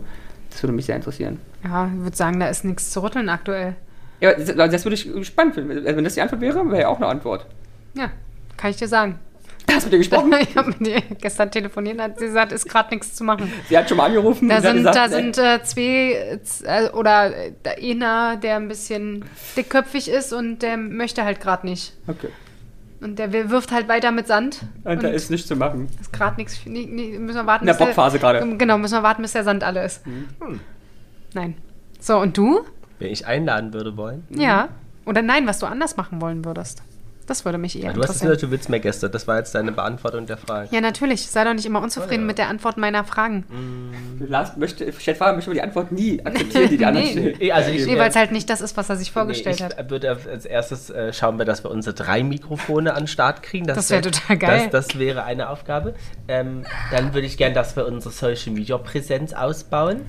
Das 0.52 0.62
würde 0.64 0.74
mich 0.74 0.86
sehr 0.86 0.96
interessieren. 0.96 1.40
Ja, 1.64 1.88
ich 1.94 2.00
würde 2.04 2.16
sagen, 2.16 2.40
da 2.40 2.48
ist 2.48 2.64
nichts 2.64 2.92
zu 2.92 3.02
rütteln 3.04 3.28
aktuell. 3.30 3.76
Ja, 4.22 4.34
das, 4.34 4.56
das 4.56 4.86
würde 4.86 4.94
ich 4.96 5.28
spannend 5.28 5.56
finden. 5.56 5.72
Also 5.72 5.98
wenn 5.98 6.04
das 6.04 6.14
die 6.14 6.22
Antwort 6.22 6.42
wäre, 6.42 6.66
wäre 6.72 6.82
ja 6.82 6.88
auch 6.88 6.98
eine 6.98 7.08
Antwort. 7.08 7.46
Ja, 7.96 8.10
kann 8.58 8.70
ich 8.72 8.78
dir 8.78 8.88
sagen. 8.88 9.20
Hast 9.72 9.84
du 9.84 9.88
mit 9.88 9.94
ihr 9.94 9.98
gesprochen? 10.00 10.34
Ich 10.42 10.56
habe 10.56 10.70
mit 10.78 10.88
ihr 10.88 11.02
gestern 11.20 11.52
telefoniert, 11.52 12.00
hat 12.00 12.20
sie 12.20 12.26
gesagt, 12.28 12.52
ist 12.52 12.68
gerade 12.70 12.94
nichts 12.94 13.16
zu 13.16 13.24
machen. 13.24 13.52
Sie 13.70 13.78
hat 13.78 13.88
schon 13.90 13.98
mal 13.98 14.06
angerufen. 14.06 14.48
Da 14.50 14.58
und 14.58 14.62
sind, 14.64 14.78
gesagt, 14.78 14.96
da 14.96 15.06
äh, 15.06 15.10
sind 15.10 15.38
äh, 15.38 15.64
zwei, 15.64 16.40
z- 16.44 16.66
äh, 16.68 16.90
oder 16.92 17.32
äh, 17.36 17.92
einer, 17.92 18.38
der 18.38 18.58
ein 18.58 18.68
bisschen 18.68 19.26
dickköpfig 19.58 20.10
ist 20.10 20.34
und 20.34 20.60
der 20.62 20.78
möchte 20.78 21.24
halt 21.24 21.40
gerade 21.42 21.66
nicht. 21.68 21.94
Okay. 22.08 22.30
Und 23.02 23.20
der 23.20 23.34
wir- 23.34 23.50
wirft 23.50 23.72
halt 23.72 23.88
weiter 23.88 24.12
mit 24.12 24.28
Sand. 24.28 24.62
Und 24.84 25.04
da 25.04 25.10
ist 25.10 25.30
nichts 25.30 25.48
zu 25.48 25.56
machen. 25.56 25.90
ist 26.00 26.14
gerade 26.14 26.38
nichts. 26.38 26.66
nie- 26.66 26.86
nie- 26.86 27.18
Müssen 27.20 27.38
wir 27.40 27.46
warten. 27.46 27.64
In 27.64 27.68
der 27.68 27.74
bis 27.74 27.80
der- 27.80 27.86
Bockphase 27.88 28.20
gerade. 28.20 28.44
Mhm. 28.46 28.58
Genau, 28.58 28.78
müssen 28.78 28.94
wir 28.96 29.04
warten, 29.04 29.22
bis 29.22 29.34
der 29.34 29.44
Sand 29.44 29.64
alle 29.64 29.84
ist. 29.86 30.02
Nein. 31.34 31.56
So, 32.00 32.18
und 32.20 32.38
du? 32.38 32.62
Wenn 33.00 33.12
ich 33.12 33.26
einladen 33.28 33.74
würde 33.74 33.98
wollen. 33.98 34.26
Ja. 34.30 34.70
Oder 35.06 35.22
nein, 35.22 35.46
was 35.48 35.60
du 35.60 35.66
anders 35.66 35.98
machen 35.98 36.22
wollen 36.22 36.46
würdest. 36.46 36.82
Das 37.28 37.44
würde 37.44 37.58
mich 37.58 37.76
eher 37.76 37.86
Ja, 37.86 37.94
du 37.94 38.02
hast 38.02 38.10
interessieren. 38.10 38.28
gesagt, 38.30 38.44
du 38.44 38.52
willst 38.52 38.70
mehr 38.70 38.80
Gäste. 38.80 39.10
Das 39.10 39.28
war 39.28 39.38
jetzt 39.38 39.56
deine 39.56 39.72
Beantwortung 39.72 40.28
der 40.28 40.38
Frage. 40.38 40.68
Ja, 40.72 40.80
natürlich. 40.80 41.26
Sei 41.28 41.44
doch 41.44 41.54
nicht 41.54 41.66
immer 41.66 41.82
unzufrieden 41.82 42.28
mit 42.28 42.38
der 42.38 42.50
Antwort 42.50 42.78
meiner 42.78 43.04
Fragen. 43.04 43.46
Lars 44.20 44.58
möchte, 44.58 44.92
Stefan 44.94 45.36
möchte 45.36 45.50
aber 45.50 45.56
die 45.56 45.62
Antwort 45.64 45.92
nie 45.92 46.24
akzeptieren, 46.24 46.70
die 46.70 46.78
die 46.78 46.86
anderen 46.86 47.08
Nee. 47.08 47.34
stellen. 47.36 47.52
Also 47.52 47.72
ich, 47.72 47.86
Nee, 47.88 47.98
weil 47.98 48.10
es 48.10 48.16
halt 48.16 48.32
nicht 48.32 48.50
das 48.50 48.62
ist, 48.62 48.78
was 48.78 48.90
er 48.90 48.96
sich 48.96 49.12
vorgestellt 49.12 49.60
nee, 49.60 49.66
hat. 49.66 49.76
ich 49.84 49.90
würde 49.90 50.10
als 50.12 50.46
erstes 50.46 50.90
äh, 50.92 51.14
schauen 51.14 51.38
wir, 51.40 51.46
dass 51.46 51.64
wir 51.64 51.72
unsere 51.72 51.96
drei 51.96 52.22
Mikrofone 52.24 52.94
an 52.94 53.02
den 53.04 53.08
Start 53.08 53.42
kriegen. 53.42 53.66
Das 53.66 53.90
wär 53.90 54.02
total 54.04 54.38
geil. 54.38 54.70
Das, 54.72 54.88
das 54.88 55.00
wäre 55.00 55.24
eine 55.24 55.50
Aufgabe. 55.50 55.96
Ähm, 56.28 56.64
dann 56.92 57.14
würde 57.16 57.26
ich 57.26 57.38
gern, 57.38 57.54
dass 57.56 57.76
wir 57.76 57.88
unsere 57.88 58.14
Social 58.14 58.54
Media 58.54 58.78
Präsenz 58.78 59.34
ausbauen. 59.34 60.02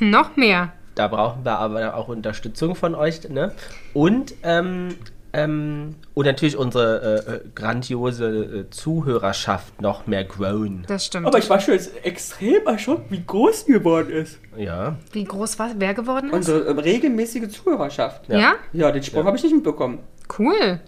Noch 0.00 0.36
mehr. 0.36 0.72
Da 0.94 1.08
brauchen 1.08 1.44
wir 1.46 1.58
aber 1.58 1.94
auch 1.94 2.08
Unterstützung 2.08 2.74
von 2.74 2.94
euch. 2.94 3.26
Ne? 3.30 3.52
Und, 3.94 4.34
ähm, 4.42 4.96
ähm, 5.34 5.94
und 6.12 6.26
natürlich 6.26 6.56
unsere 6.58 7.24
äh, 7.26 7.32
äh, 7.36 7.40
grandiose 7.54 8.26
äh, 8.26 8.70
Zuhörerschaft 8.70 9.80
noch 9.80 10.06
mehr 10.06 10.24
grown. 10.24 10.84
Das 10.86 11.06
stimmt. 11.06 11.26
Aber 11.26 11.38
ich 11.38 11.48
war 11.48 11.58
schon 11.58 11.74
jetzt 11.74 12.04
extrem 12.04 12.66
erschrocken, 12.66 13.06
wie 13.08 13.24
groß 13.24 13.64
die 13.64 13.72
geworden 13.72 14.10
ist. 14.10 14.38
Ja. 14.56 14.96
Wie 15.12 15.24
groß 15.24 15.58
war, 15.58 15.70
wer 15.78 15.94
geworden 15.94 16.26
ist? 16.28 16.34
Unsere 16.34 16.66
äh, 16.66 16.70
regelmäßige 16.72 17.48
Zuhörerschaft. 17.48 18.28
Ja. 18.28 18.38
ja. 18.38 18.54
Ja, 18.74 18.92
den 18.92 19.02
Sprung 19.02 19.24
habe 19.24 19.36
ich 19.36 19.42
nicht 19.42 19.54
mitbekommen. 19.54 20.00
Cool. 20.38 20.80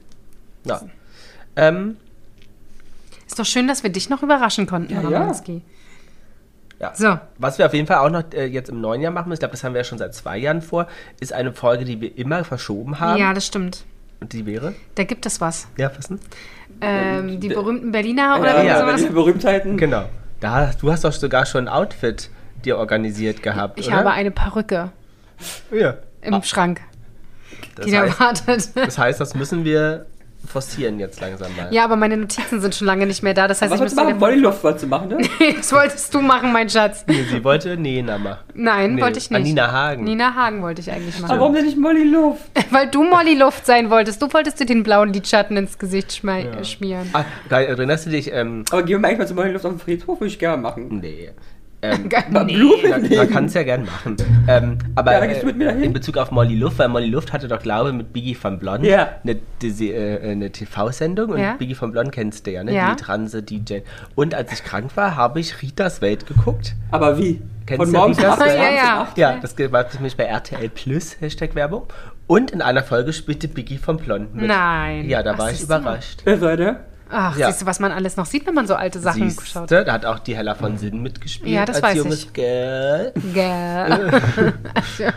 ja. 0.64 0.82
Ähm, 1.56 1.96
Ist 3.26 3.38
doch 3.38 3.46
schön, 3.46 3.66
dass 3.66 3.82
wir 3.82 3.90
dich 3.90 4.10
noch 4.10 4.22
überraschen 4.22 4.66
konnten, 4.66 4.92
Ja, 4.92 5.00
Herr 5.00 5.10
ja. 5.10 5.20
Ramanski. 5.20 5.62
Ja. 6.80 6.92
So. 6.94 7.18
Was 7.38 7.56
wir 7.58 7.64
auf 7.66 7.72
jeden 7.72 7.86
Fall 7.86 7.98
auch 7.98 8.10
noch 8.10 8.24
äh, 8.34 8.44
jetzt 8.46 8.68
im 8.68 8.80
neuen 8.80 9.00
Jahr 9.00 9.12
machen 9.12 9.28
müssen, 9.28 9.36
ich 9.36 9.40
glaube, 9.40 9.52
das 9.52 9.64
haben 9.64 9.72
wir 9.72 9.80
ja 9.80 9.84
schon 9.84 9.98
seit 9.98 10.14
zwei 10.14 10.36
Jahren 10.36 10.60
vor, 10.60 10.86
ist 11.20 11.32
eine 11.32 11.52
Folge, 11.52 11.84
die 11.84 12.00
wir 12.00 12.18
immer 12.18 12.44
verschoben 12.44 13.00
haben. 13.00 13.18
Ja, 13.18 13.32
das 13.32 13.46
stimmt. 13.46 13.84
Und 14.20 14.32
die 14.32 14.46
wäre? 14.46 14.74
Da 14.94 15.04
gibt 15.04 15.26
es 15.26 15.40
was. 15.40 15.68
Ja, 15.76 15.90
was 15.96 16.08
denn? 16.08 16.18
Ähm, 16.80 17.40
die 17.40 17.48
berühmten 17.48 17.92
Berliner 17.92 18.38
oder 18.40 18.56
ja, 18.56 18.62
wie 18.62 18.66
ja, 18.66 18.84
man 18.86 18.96
die? 18.96 19.06
Berühmtheiten. 19.08 19.76
Genau. 19.76 20.06
Da, 20.40 20.72
du 20.80 20.90
hast 20.90 21.04
doch 21.04 21.12
sogar 21.12 21.46
schon 21.46 21.68
ein 21.68 21.68
Outfit 21.68 22.30
dir 22.64 22.78
organisiert 22.78 23.42
gehabt, 23.42 23.78
Ich 23.78 23.88
oder? 23.88 23.96
habe 23.96 24.10
eine 24.10 24.30
Perücke 24.30 24.90
ja. 25.70 25.96
im 26.22 26.42
Schrank, 26.42 26.80
Das 27.76 27.86
die 27.86 27.92
da 27.92 28.02
heißt, 28.02 28.20
wartet. 28.20 28.70
das 28.76 28.98
heißt, 28.98 29.20
das 29.20 29.34
müssen 29.34 29.64
wir 29.64 30.06
forcieren 30.54 30.98
jetzt 31.00 31.20
langsam 31.20 31.54
mal. 31.56 31.66
Ja, 31.72 31.84
aber 31.84 31.96
meine 31.96 32.16
Notizen 32.16 32.60
sind 32.60 32.74
schon 32.74 32.86
lange 32.86 33.06
nicht 33.06 33.22
mehr 33.22 33.34
da. 33.34 33.48
Das 33.48 33.60
heißt, 33.60 33.70
Was 33.72 33.80
ich 33.80 33.84
müsste 33.84 34.02
machen? 34.14 34.40
Luft 34.40 34.62
wolltest 34.64 34.84
du 34.84 34.88
machen, 34.88 35.08
ne? 35.08 35.18
Das 35.56 35.72
wolltest 35.72 36.14
du 36.14 36.20
machen, 36.20 36.52
mein 36.52 36.70
Schatz. 36.70 37.04
Nee, 37.08 37.24
sie 37.30 37.42
wollte 37.44 37.76
Nena 37.76 38.16
machen. 38.18 38.44
Nein, 38.54 38.94
Nee, 38.94 39.02
wollte 39.02 39.18
ich 39.18 39.28
nicht. 39.30 39.42
Nina 39.42 39.72
Hagen. 39.72 40.04
Nina 40.04 40.34
Hagen 40.34 40.62
wollte 40.62 40.80
ich 40.80 40.90
eigentlich 40.90 41.16
Aber 41.16 41.26
machen. 41.28 41.40
warum 41.40 41.54
denn 41.54 41.64
nicht 41.66 41.76
Molly 41.76 42.04
Luft? 42.04 42.42
Weil 42.70 42.88
du 42.88 43.02
Molly 43.02 43.34
Luft 43.34 43.66
sein 43.66 43.90
wolltest. 43.90 44.22
Du 44.22 44.32
wolltest 44.32 44.60
dir 44.60 44.66
den 44.66 44.82
blauen 44.84 45.12
Lidschatten 45.12 45.56
ins 45.56 45.78
Gesicht 45.78 46.12
schmei- 46.12 46.46
äh, 46.48 46.64
schmieren. 46.64 47.10
Ah, 47.12 47.24
geil, 47.48 47.66
erinnerst 47.66 48.06
du 48.06 48.10
dich? 48.10 48.32
Ähm, 48.32 48.64
Aber 48.70 48.82
gehen 48.82 48.90
wir 48.90 48.98
mal 49.00 49.08
eigentlich 49.08 49.18
mal 49.18 49.26
zu 49.26 49.34
Molly 49.34 49.50
Luft 49.50 49.64
auf 49.66 49.72
den 49.72 49.80
Friedhof, 49.80 50.20
würde 50.20 50.28
ich 50.28 50.38
gerne 50.38 50.62
machen. 50.62 51.00
nee. 51.00 51.30
Ähm, 51.92 52.08
Mal 52.30 52.44
Blumen 52.44 52.88
Man, 52.90 53.08
man 53.16 53.30
kann 53.30 53.44
es 53.46 53.54
ja 53.54 53.62
gern 53.62 53.84
machen. 53.84 54.16
Ähm, 54.48 54.78
aber 54.94 55.12
Ja, 55.12 55.20
dann 55.20 55.28
gehst 55.28 55.42
du 55.42 55.46
mit 55.46 55.56
mir 55.56 55.66
dahin. 55.66 55.82
in 55.84 55.92
Bezug 55.92 56.16
auf 56.16 56.30
Molly 56.30 56.54
Luft, 56.56 56.78
weil 56.78 56.88
Molly 56.88 57.08
Luft 57.08 57.32
hatte 57.32 57.48
doch, 57.48 57.60
glaube 57.62 57.90
ich, 57.90 57.94
mit 57.96 58.12
Biggie 58.12 58.36
van 58.40 58.58
Blon 58.58 58.82
Ja. 58.84 59.08
eine, 59.22 59.36
diese, 59.60 59.84
äh, 59.86 60.30
eine 60.30 60.50
TV-Sendung 60.50 61.30
und 61.30 61.38
Ja. 61.40 61.54
Biggie 61.54 61.76
van 61.78 61.92
Blon 61.92 62.10
kennst 62.10 62.46
du 62.46 62.52
ja, 62.52 62.64
ne? 62.64 62.72
Ja. 62.74 62.94
Die 62.94 63.02
Transe 63.02 63.42
DJ. 63.42 63.78
Und 64.14 64.34
als 64.34 64.52
ich 64.52 64.64
krank 64.64 64.96
war, 64.96 65.16
habe 65.16 65.40
ich 65.40 65.60
Ritas 65.62 66.00
Welt 66.00 66.26
geguckt. 66.26 66.74
Aber 66.90 67.18
wie? 67.18 67.42
Kennst 67.66 67.82
Von 67.84 67.92
du 67.92 67.98
morgens 67.98 68.18
Ritas 68.18 68.40
Welt? 68.40 68.56
Ja, 68.58 68.70
ja. 68.70 69.08
Ja, 69.16 69.38
das 69.40 69.56
war 69.58 69.86
nämlich 69.94 70.16
bei 70.16 70.24
RTL 70.24 70.68
Plus, 70.68 71.16
Hashtag 71.20 71.54
Werbung. 71.54 71.84
Und 72.26 72.50
in 72.52 72.62
einer 72.62 72.82
Folge 72.82 73.12
spielte 73.12 73.48
Biggie 73.48 73.76
von 73.78 73.98
Blon 73.98 74.28
mit. 74.32 74.46
Nein. 74.46 75.08
Ja, 75.08 75.22
da 75.22 75.32
Ach, 75.34 75.38
war 75.38 75.50
ich 75.52 75.60
überrascht. 75.62 76.20
Wer 76.24 76.38
sei 76.38 76.56
der? 76.56 76.80
Ach, 77.16 77.36
Ja. 77.36 77.46
siehst 77.46 77.62
du, 77.62 77.66
was 77.66 77.78
man 77.78 77.92
alles 77.92 78.16
noch 78.16 78.26
sieht, 78.26 78.44
wenn 78.46 78.54
man 78.54 78.66
so 78.66 78.74
alte 78.74 78.98
Sachen 78.98 79.30
schaut. 79.30 79.68
Siehste, 79.68 79.84
da 79.84 79.92
hat 79.92 80.04
auch 80.04 80.18
die 80.18 80.36
Hella 80.36 80.54
von 80.56 80.76
Sinn 80.78 81.00
mitgespielt. 81.00 81.50
Ja, 81.52 81.64
das 81.64 81.76
als 81.76 81.84
weiß 81.84 81.96
junges 81.98 82.24
ich. 82.24 82.32
Girl. 82.32 83.12
Gell. 83.32 84.10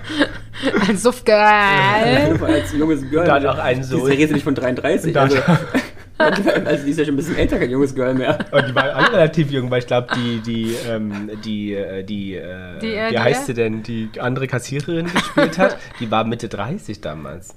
Ein 0.87 0.97
Suffgirl. 0.97 1.35
Als 1.37 2.73
junges 2.73 3.07
Girl. 3.09 3.25
Da 3.25 3.35
hat 3.35 3.45
auch 3.45 3.57
einen 3.59 3.83
Sohn. 3.83 4.01
Die 4.01 4.05
Serie 4.07 4.25
ist 4.25 4.31
nicht 4.33 4.43
von 4.43 4.55
33. 4.55 5.13
Da- 5.13 5.21
Also, 5.23 5.37
also 6.65 6.83
die 6.83 6.91
ist 6.91 6.97
ja 6.97 7.05
schon 7.05 7.13
ein 7.13 7.17
bisschen 7.17 7.35
älter, 7.37 7.59
kein 7.59 7.69
junges 7.69 7.93
Girl 7.93 8.13
mehr. 8.15 8.39
Und 8.51 8.67
die 8.67 8.73
waren 8.75 8.89
alle 8.89 9.11
relativ 9.13 9.51
jung, 9.51 9.69
weil 9.69 9.79
ich 9.79 9.87
glaube, 9.87 10.07
die, 10.15 10.39
die, 10.39 10.75
ähm, 10.89 11.29
die, 11.45 11.73
äh, 11.75 12.03
die, 12.03 12.33
äh, 12.35 12.79
Die, 12.79 12.93
äh, 12.95 13.07
wie 13.07 13.11
die, 13.11 13.19
heißt 13.19 13.43
äh? 13.43 13.45
sie 13.45 13.53
denn, 13.53 13.83
die 13.83 14.09
andere 14.19 14.47
Kassiererin 14.47 15.11
gespielt 15.13 15.57
hat, 15.59 15.77
die 15.99 16.09
war 16.09 16.23
Mitte 16.23 16.49
30 16.49 17.01
damals. 17.01 17.53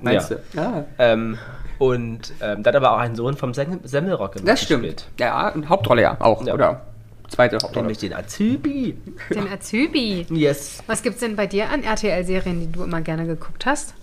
Meinst 0.00 0.30
ja. 0.30 0.36
du? 0.52 0.58
Ja. 0.60 0.84
Ähm, 0.98 1.38
und 1.78 2.32
ähm, 2.40 2.62
da 2.62 2.68
hat 2.68 2.76
aber 2.76 2.92
auch 2.92 2.98
ein 2.98 3.14
Sohn 3.16 3.36
vom 3.36 3.54
Sem 3.54 3.80
Semmelrock 3.84 4.36
Das 4.44 4.62
stimmt. 4.62 5.06
Ja, 5.18 5.48
und 5.50 5.68
Hauptrolle 5.68 6.02
ja 6.02 6.16
auch. 6.20 6.44
Ja. 6.46 6.54
Oder 6.54 6.80
zweite 7.28 7.56
Hauptrolle. 7.56 7.82
Nämlich 7.82 7.98
den 7.98 8.12
Azubi. 8.14 8.96
Den 9.30 9.48
Azubi. 9.52 10.26
Yes. 10.30 10.82
Was 10.86 11.02
gibt's 11.02 11.20
denn 11.20 11.36
bei 11.36 11.46
dir 11.46 11.68
an 11.70 11.82
RTL-Serien, 11.82 12.60
die 12.60 12.72
du 12.72 12.84
immer 12.84 13.00
gerne 13.00 13.26
geguckt 13.26 13.66
hast? 13.66 13.94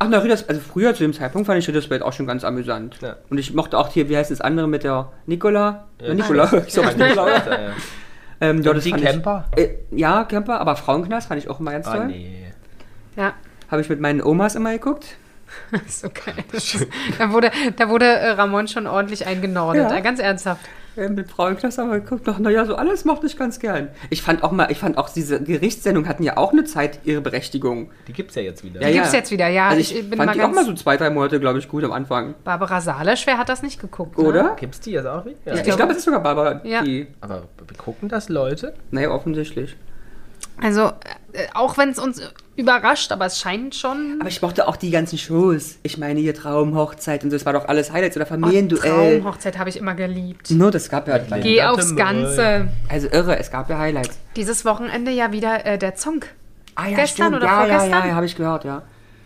Ach, 0.00 0.08
na, 0.10 0.18
Ritters, 0.18 0.48
also 0.48 0.60
früher 0.60 0.92
zu 0.92 1.04
dem 1.04 1.12
Zeitpunkt 1.12 1.46
fand 1.46 1.58
ich 1.60 1.68
Ritters 1.68 1.88
Welt 1.88 2.02
auch 2.02 2.12
schon 2.12 2.26
ganz 2.26 2.42
amüsant. 2.44 2.98
Ja. 3.00 3.16
Und 3.30 3.38
ich 3.38 3.54
mochte 3.54 3.78
auch 3.78 3.88
hier, 3.90 4.08
wie 4.08 4.16
heißt 4.16 4.30
das 4.30 4.40
andere 4.40 4.66
mit 4.66 4.82
der 4.82 5.12
Nicola? 5.26 5.86
Ja, 6.00 6.08
Ja, 6.08 6.14
Nicola, 6.14 6.52
ich 6.66 6.72
sag 6.72 6.84
Ja, 6.98 7.06
Nicola, 7.08 7.28
ja. 7.36 7.72
Ähm, 8.40 8.62
ja, 8.62 8.70
Und 8.72 8.76
das 8.76 8.84
die 8.84 8.92
Camper? 8.92 9.44
Ich, 9.56 9.62
äh, 9.62 9.76
ja, 9.92 10.24
Camper, 10.24 10.60
aber 10.60 10.74
Frauenknast 10.74 11.28
fand 11.28 11.40
ich 11.42 11.48
auch 11.48 11.60
immer 11.60 11.70
ganz 11.70 11.86
Ah, 11.86 11.96
toll. 11.98 12.06
nee. 12.08 12.44
Ja. 13.16 13.32
Habe 13.70 13.80
ich 13.82 13.88
mit 13.88 14.00
meinen 14.00 14.20
Omas 14.20 14.56
immer 14.56 14.72
geguckt. 14.72 15.16
so 15.88 16.08
geil. 16.08 16.44
Das 16.52 16.74
ist, 16.74 16.86
da 17.18 17.32
wurde, 17.32 17.50
da 17.76 17.88
wurde 17.88 18.04
äh, 18.06 18.30
Ramon 18.30 18.68
schon 18.68 18.86
ordentlich 18.86 19.26
eingenordet. 19.26 19.90
Ja. 19.90 19.96
Äh, 19.96 20.02
Ganz 20.02 20.18
ernsthaft. 20.20 20.64
Ja, 20.96 21.08
mit 21.08 21.28
Frauenklasse 21.28 21.82
aber 21.82 21.98
geguckt 21.98 22.24
noch, 22.28 22.38
naja, 22.38 22.64
so 22.66 22.76
alles 22.76 23.04
mochte 23.04 23.26
ich 23.26 23.36
ganz 23.36 23.58
gern. 23.58 23.88
Ich 24.10 24.22
fand 24.22 24.44
auch 24.44 24.52
mal, 24.52 24.70
ich 24.70 24.78
fand 24.78 24.96
auch 24.96 25.08
diese 25.08 25.42
Gerichtssendungen 25.42 26.08
hatten 26.08 26.22
ja 26.22 26.36
auch 26.36 26.52
eine 26.52 26.62
Zeit 26.62 27.00
ihre 27.02 27.20
Berechtigung. 27.20 27.90
Die 28.06 28.12
gibt's 28.12 28.36
ja 28.36 28.42
jetzt 28.42 28.62
wieder. 28.62 28.80
Ja, 28.80 28.90
gibt's 28.92 29.12
jetzt 29.12 29.32
wieder, 29.32 29.48
ja. 29.48 29.70
Also 29.70 29.80
Ich 29.80 29.96
ich, 29.96 30.08
bin 30.08 30.16
fand 30.16 30.28
mal 30.28 30.32
die 30.34 30.42
auch 30.42 30.52
mal 30.52 30.64
so 30.64 30.72
zwei, 30.74 30.96
drei 30.96 31.10
Monate, 31.10 31.40
glaube 31.40 31.58
ich, 31.58 31.68
gut 31.68 31.82
am 31.82 31.90
Anfang. 31.90 32.36
Barbara 32.44 32.80
Salesch, 32.80 33.26
wer 33.26 33.38
hat 33.38 33.48
das 33.48 33.62
nicht 33.62 33.80
geguckt? 33.80 34.16
Ne? 34.18 34.24
Oder? 34.24 34.54
Gibt's 34.54 34.78
die 34.78 34.92
jetzt 34.92 35.06
auch 35.06 35.24
wieder? 35.24 35.36
Ja, 35.46 35.54
ich 35.56 35.74
glaube, 35.76 35.90
es 35.90 35.98
ist 35.98 36.04
sogar 36.04 36.20
Barbara, 36.22 36.60
Ja. 36.62 36.82
die, 36.82 37.08
Aber 37.20 37.42
gucken 37.76 38.08
das 38.08 38.28
Leute? 38.28 38.74
naja, 38.92 39.10
offensichtlich. 39.10 39.76
Also, 40.62 40.92
äh, 41.32 41.46
auch 41.54 41.76
wenn 41.76 41.88
es 41.88 41.98
uns 41.98 42.22
überrascht, 42.56 43.10
aber 43.12 43.26
es 43.26 43.38
scheint 43.40 43.74
schon. 43.74 44.18
Aber 44.20 44.28
ich 44.28 44.40
mochte 44.42 44.68
auch 44.68 44.76
die 44.76 44.90
ganzen 44.90 45.18
Shows. 45.18 45.76
Ich 45.82 45.98
meine, 45.98 46.20
hier 46.20 46.34
Traumhochzeit 46.34 47.24
und 47.24 47.30
so, 47.30 47.36
das 47.36 47.44
war 47.46 47.52
doch 47.52 47.66
alles 47.68 47.92
Highlights 47.92 48.16
oder 48.16 48.26
Familienduell. 48.26 49.20
Traumhochzeit 49.20 49.58
habe 49.58 49.68
ich 49.70 49.76
immer 49.76 49.94
geliebt. 49.94 50.50
Nur, 50.50 50.70
das 50.70 50.88
gab 50.88 51.08
ja, 51.08 51.18
Geh 51.18 51.58
Warte 51.58 51.70
aufs. 51.70 51.96
Ganze. 51.96 52.68
also 52.88 53.08
irre, 53.10 53.38
es 53.38 53.50
gab 53.50 53.68
ja 53.70 53.78
Highlights. 53.78 54.18
Dieses 54.36 54.64
Wochenende 54.64 55.10
ja 55.10 55.32
wieder 55.32 55.64
äh, 55.66 55.78
der 55.78 55.94
Zong. 55.96 56.24
Ah 56.76 56.88
ja, 56.88 56.96
Gestern 56.96 57.26
stimmt. 57.28 57.36
oder 57.36 57.46
ja, 57.46 57.52
ja, 57.52 57.58
vorgestern? 57.68 57.90
ja, 58.02 58.06
ja, 58.08 58.14
habe 58.14 58.26
ich 58.26 58.36
gehört, 58.36 58.64
ja. 58.64 58.82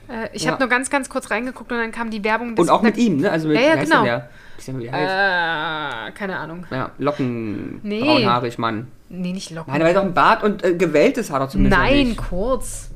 Äh, 0.08 0.28
ich 0.32 0.44
Ja. 0.44 0.52
habe 0.52 0.60
nur 0.60 0.68
ganz, 0.68 0.90
ganz 0.90 1.08
kurz 1.08 1.30
reingeguckt 1.30 1.70
und 1.70 1.78
dann 1.78 1.92
kam 1.92 2.10
die 2.10 2.22
Werbung. 2.24 2.54
Und 2.56 2.70
auch 2.70 2.82
mit 2.82 2.96
ihm, 2.96 3.18
ne? 3.18 3.30
Also 3.30 3.48
mit, 3.48 3.56
Ja, 3.56 3.62
ja, 3.62 3.76
genau. 3.76 4.04
der? 4.04 4.28
Ich. 4.58 4.68
Äh, 4.68 6.10
keine 6.12 6.36
Ahnung. 6.36 6.66
Ja, 6.70 6.90
Locken, 6.98 7.80
Nee. 7.82 8.00
braunhaarig, 8.00 8.58
Mann. 8.58 8.88
Nee, 9.08 9.32
nicht 9.32 9.50
locken. 9.50 9.72
Nein, 9.72 9.80
er 9.82 9.88
hat 9.88 9.96
doch 9.96 10.02
ein 10.02 10.14
Bart 10.14 10.42
und 10.42 10.64
äh, 10.64 10.74
gewelltes 10.74 11.30
Haar 11.30 11.40
doch 11.40 11.48
zumindest. 11.48 11.80
Nein, 11.80 12.08
Nicht. 12.08 12.16
kurz. 12.28 12.90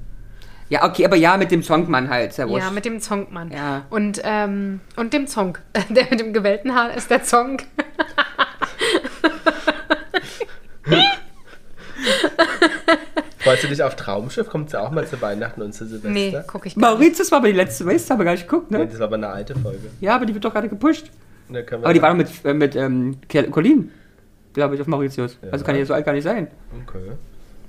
Ja, 0.73 0.85
okay, 0.87 1.05
aber 1.05 1.17
ja, 1.17 1.37
mit 1.37 1.51
dem 1.51 1.63
Songmann 1.63 2.09
halt, 2.09 2.33
sehr 2.33 2.49
wurscht. 2.49 2.65
Ja, 2.65 2.71
mit 2.71 2.87
dem 2.87 2.99
Zongmann. 2.99 3.53
Ja. 3.53 3.85
Und, 3.91 4.23
ähm, 4.25 4.81
und 4.97 5.13
dem 5.13 5.27
Zong. 5.27 5.59
Der 5.91 6.07
mit 6.09 6.19
dem 6.19 6.33
gewellten 6.33 6.75
Haar 6.75 6.95
ist 6.95 7.11
der 7.11 7.23
Zong. 7.23 7.59
Freust 13.41 13.65
du 13.65 13.69
dich 13.69 13.83
auf 13.83 13.97
Traumschiff? 13.97 14.49
Kommt 14.49 14.73
ja 14.73 14.81
auch 14.81 14.91
mal 14.91 15.07
zu 15.07 15.21
Weihnachten 15.21 15.61
und 15.61 15.75
zu 15.75 15.85
Silvester? 15.85 16.09
Nee, 16.09 16.35
guck 16.47 16.65
ich 16.65 16.75
gar 16.75 16.93
nicht. 16.93 17.01
Mauritius 17.01 17.31
war 17.31 17.41
aber 17.41 17.49
die 17.49 17.55
letzte 17.55 17.85
Race, 17.85 18.09
haben 18.09 18.21
wir 18.21 18.25
gar 18.25 18.33
nicht 18.33 18.49
geguckt, 18.49 18.71
Nee, 18.71 18.79
ne? 18.79 18.87
das 18.87 18.99
war 18.99 19.09
aber 19.09 19.17
eine 19.17 19.29
alte 19.29 19.55
Folge. 19.55 19.91
Ja, 20.01 20.15
aber 20.15 20.25
die 20.25 20.33
wird 20.33 20.43
doch 20.43 20.55
gerade 20.55 20.71
gepusht. 20.71 21.11
Wir 21.51 21.67
Aber 21.71 21.93
die 21.93 22.01
war 22.01 22.09
doch 22.09 22.17
mit, 22.17 22.31
äh, 22.47 22.55
mit 22.55 22.77
ähm, 22.77 23.19
Colin, 23.51 23.91
glaube 24.55 24.77
ich, 24.77 24.81
auf 24.81 24.87
Mauritius. 24.87 25.37
Ja. 25.43 25.51
Also 25.51 25.67
kann 25.67 25.77
ja 25.77 25.85
so 25.85 25.93
alt 25.93 26.07
gar 26.07 26.15
nicht 26.15 26.25
sein. 26.25 26.49
Okay. 26.87 27.11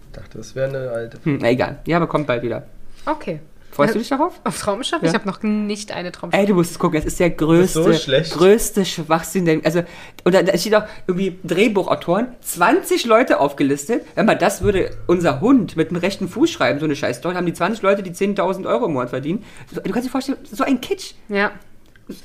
Ich 0.06 0.14
dachte, 0.14 0.38
das 0.38 0.56
wäre 0.56 0.70
eine 0.70 0.90
alte 0.90 1.18
Folge. 1.18 1.32
Hm, 1.32 1.40
na 1.42 1.50
egal. 1.50 1.80
Ja, 1.86 1.98
aber 1.98 2.08
kommt 2.08 2.28
bald 2.28 2.44
wieder. 2.44 2.64
Okay. 3.06 3.40
Freust 3.72 3.96
du 3.96 4.00
dich 4.00 4.10
darauf? 4.10 4.40
Auf 4.44 4.60
Traumschiff? 4.60 5.02
Ja. 5.02 5.08
Ich 5.10 5.16
habe 5.16 5.28
noch 5.28 5.42
nicht 5.42 5.92
eine 5.92 6.12
Traumschiff. 6.12 6.40
Ey, 6.40 6.46
du 6.46 6.54
musst 6.54 6.72
es 6.72 6.80
gucken, 6.80 7.00
es 7.00 7.06
ist 7.06 7.20
der 7.20 7.32
größte, 7.32 7.84
so 7.84 7.94
schlecht. 7.94 8.32
größte 8.32 8.86
Schwachsinn. 8.86 9.46
Der, 9.46 9.62
also, 9.64 9.82
und 10.24 10.36
da, 10.36 10.44
da 10.44 10.56
steht 10.56 10.76
auch 10.76 10.84
irgendwie 11.08 11.40
Drehbuchautoren, 11.44 12.28
20 12.42 13.06
Leute 13.06 13.40
aufgelistet. 13.40 14.06
Wenn 14.14 14.28
man 14.28 14.38
das 14.38 14.62
würde, 14.62 14.92
unser 15.08 15.42
Hund 15.42 15.76
mit 15.76 15.90
dem 15.90 15.98
rechten 15.98 16.28
Fuß 16.30 16.52
schreiben, 16.52 16.78
so 16.80 16.86
eine 16.86 16.96
scheiß 16.96 17.18
Story, 17.18 17.34
haben 17.34 17.48
die 17.48 17.54
20 17.54 17.82
Leute, 17.82 18.04
die 18.04 18.12
10.000 18.12 18.68
Euro 18.68 18.86
im 18.86 18.94
Monat 18.94 19.10
verdienen. 19.10 19.44
So, 19.74 19.82
Du 19.82 19.92
kannst 19.92 20.08
dir 20.08 20.12
vorstellen, 20.12 20.38
so 20.52 20.64
ein 20.64 20.80
Kitsch. 20.80 21.14
Ja. 21.28 21.52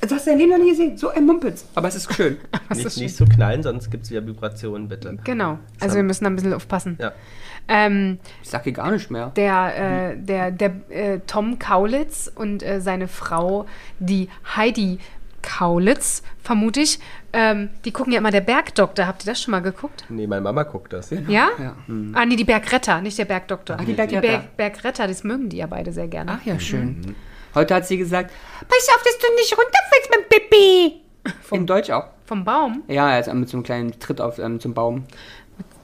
Das 0.01 0.11
hast 0.11 0.27
du 0.27 0.31
dein 0.31 0.39
Leben 0.39 0.51
noch 0.51 0.57
nie 0.57 0.71
gesehen. 0.71 0.97
So 0.97 1.09
ein 1.09 1.25
Mumpitz. 1.25 1.65
Aber 1.75 1.87
es 1.87 1.95
ist 1.95 2.13
schön. 2.13 2.37
Nicht, 2.69 2.85
ist 2.85 2.97
nicht 2.97 3.15
so 3.15 3.25
knallen, 3.25 3.63
sonst 3.63 3.89
gibt 3.89 4.03
es 4.03 4.11
wieder 4.11 4.25
Vibrationen, 4.25 4.87
bitte. 4.89 5.17
Genau. 5.23 5.57
Also 5.79 5.95
wir 5.95 6.03
müssen 6.03 6.25
da 6.25 6.29
ein 6.29 6.35
bisschen 6.35 6.53
aufpassen. 6.53 6.97
Ja. 6.99 7.13
Ähm, 7.67 8.19
Ich 8.43 8.49
sag 8.49 8.63
hier 8.63 8.73
gar 8.73 8.91
nicht 8.91 9.09
mehr. 9.09 9.31
der, 9.35 10.11
äh, 10.11 10.17
der, 10.17 10.51
der 10.51 10.71
äh, 10.89 11.19
Tom 11.27 11.59
Kaulitz 11.59 12.29
und 12.33 12.61
äh, 12.63 12.81
seine 12.81 13.07
Frau, 13.07 13.65
die 13.99 14.27
Heidi 14.55 14.99
Kaulitz, 15.41 16.23
vermute 16.43 16.81
ich, 16.81 16.99
ähm, 17.31 17.69
die 17.85 17.91
gucken 17.91 18.11
ja 18.11 18.19
immer 18.19 18.31
der 18.31 18.41
Bergdoktor. 18.41 19.07
Habt 19.07 19.23
ihr 19.23 19.31
das 19.31 19.41
schon 19.41 19.51
mal 19.51 19.61
geguckt? 19.61 20.03
Nee, 20.09 20.27
meine 20.27 20.41
Mama 20.41 20.63
guckt 20.63 20.91
das. 20.93 21.09
Ja? 21.11 21.49
Ja. 21.57 21.75
Ah, 22.13 22.25
nee, 22.25 22.35
die 22.35 22.43
Bergretter, 22.43 23.01
nicht 23.01 23.17
der 23.17 23.25
Bergdoktor. 23.25 23.77
Ach, 23.79 23.85
die 23.85 23.93
Bergretter. 23.93 24.21
Berg, 24.27 24.57
Bergretter, 24.57 25.07
das 25.07 25.23
mögen 25.23 25.47
die 25.49 25.57
ja 25.57 25.67
beide 25.67 25.93
sehr 25.93 26.07
gerne. 26.07 26.37
Ach 26.39 26.45
ja, 26.45 26.59
schön. 26.59 27.15
Heute 27.55 27.75
hat 27.75 27.87
sie 27.87 27.97
gesagt, 27.97 28.31
pass 28.67 28.87
auf, 28.95 29.03
dass 29.03 29.17
du 29.17 29.27
nicht 29.35 29.51
runterfällst 29.57 30.09
mit 30.15 30.19
dem 30.19 30.29
Pipi. 30.49 31.01
In 31.55 31.65
Deutsch 31.67 31.89
auch. 31.89 32.05
Vom 32.25 32.43
Baum? 32.45 32.83
Ja, 32.87 33.07
also 33.07 33.33
mit 33.33 33.49
so 33.49 33.57
einem 33.57 33.63
kleinen 33.63 33.99
Tritt 33.99 34.21
auf, 34.21 34.37
ähm, 34.39 34.59
zum 34.59 34.73
Baum. 34.73 35.05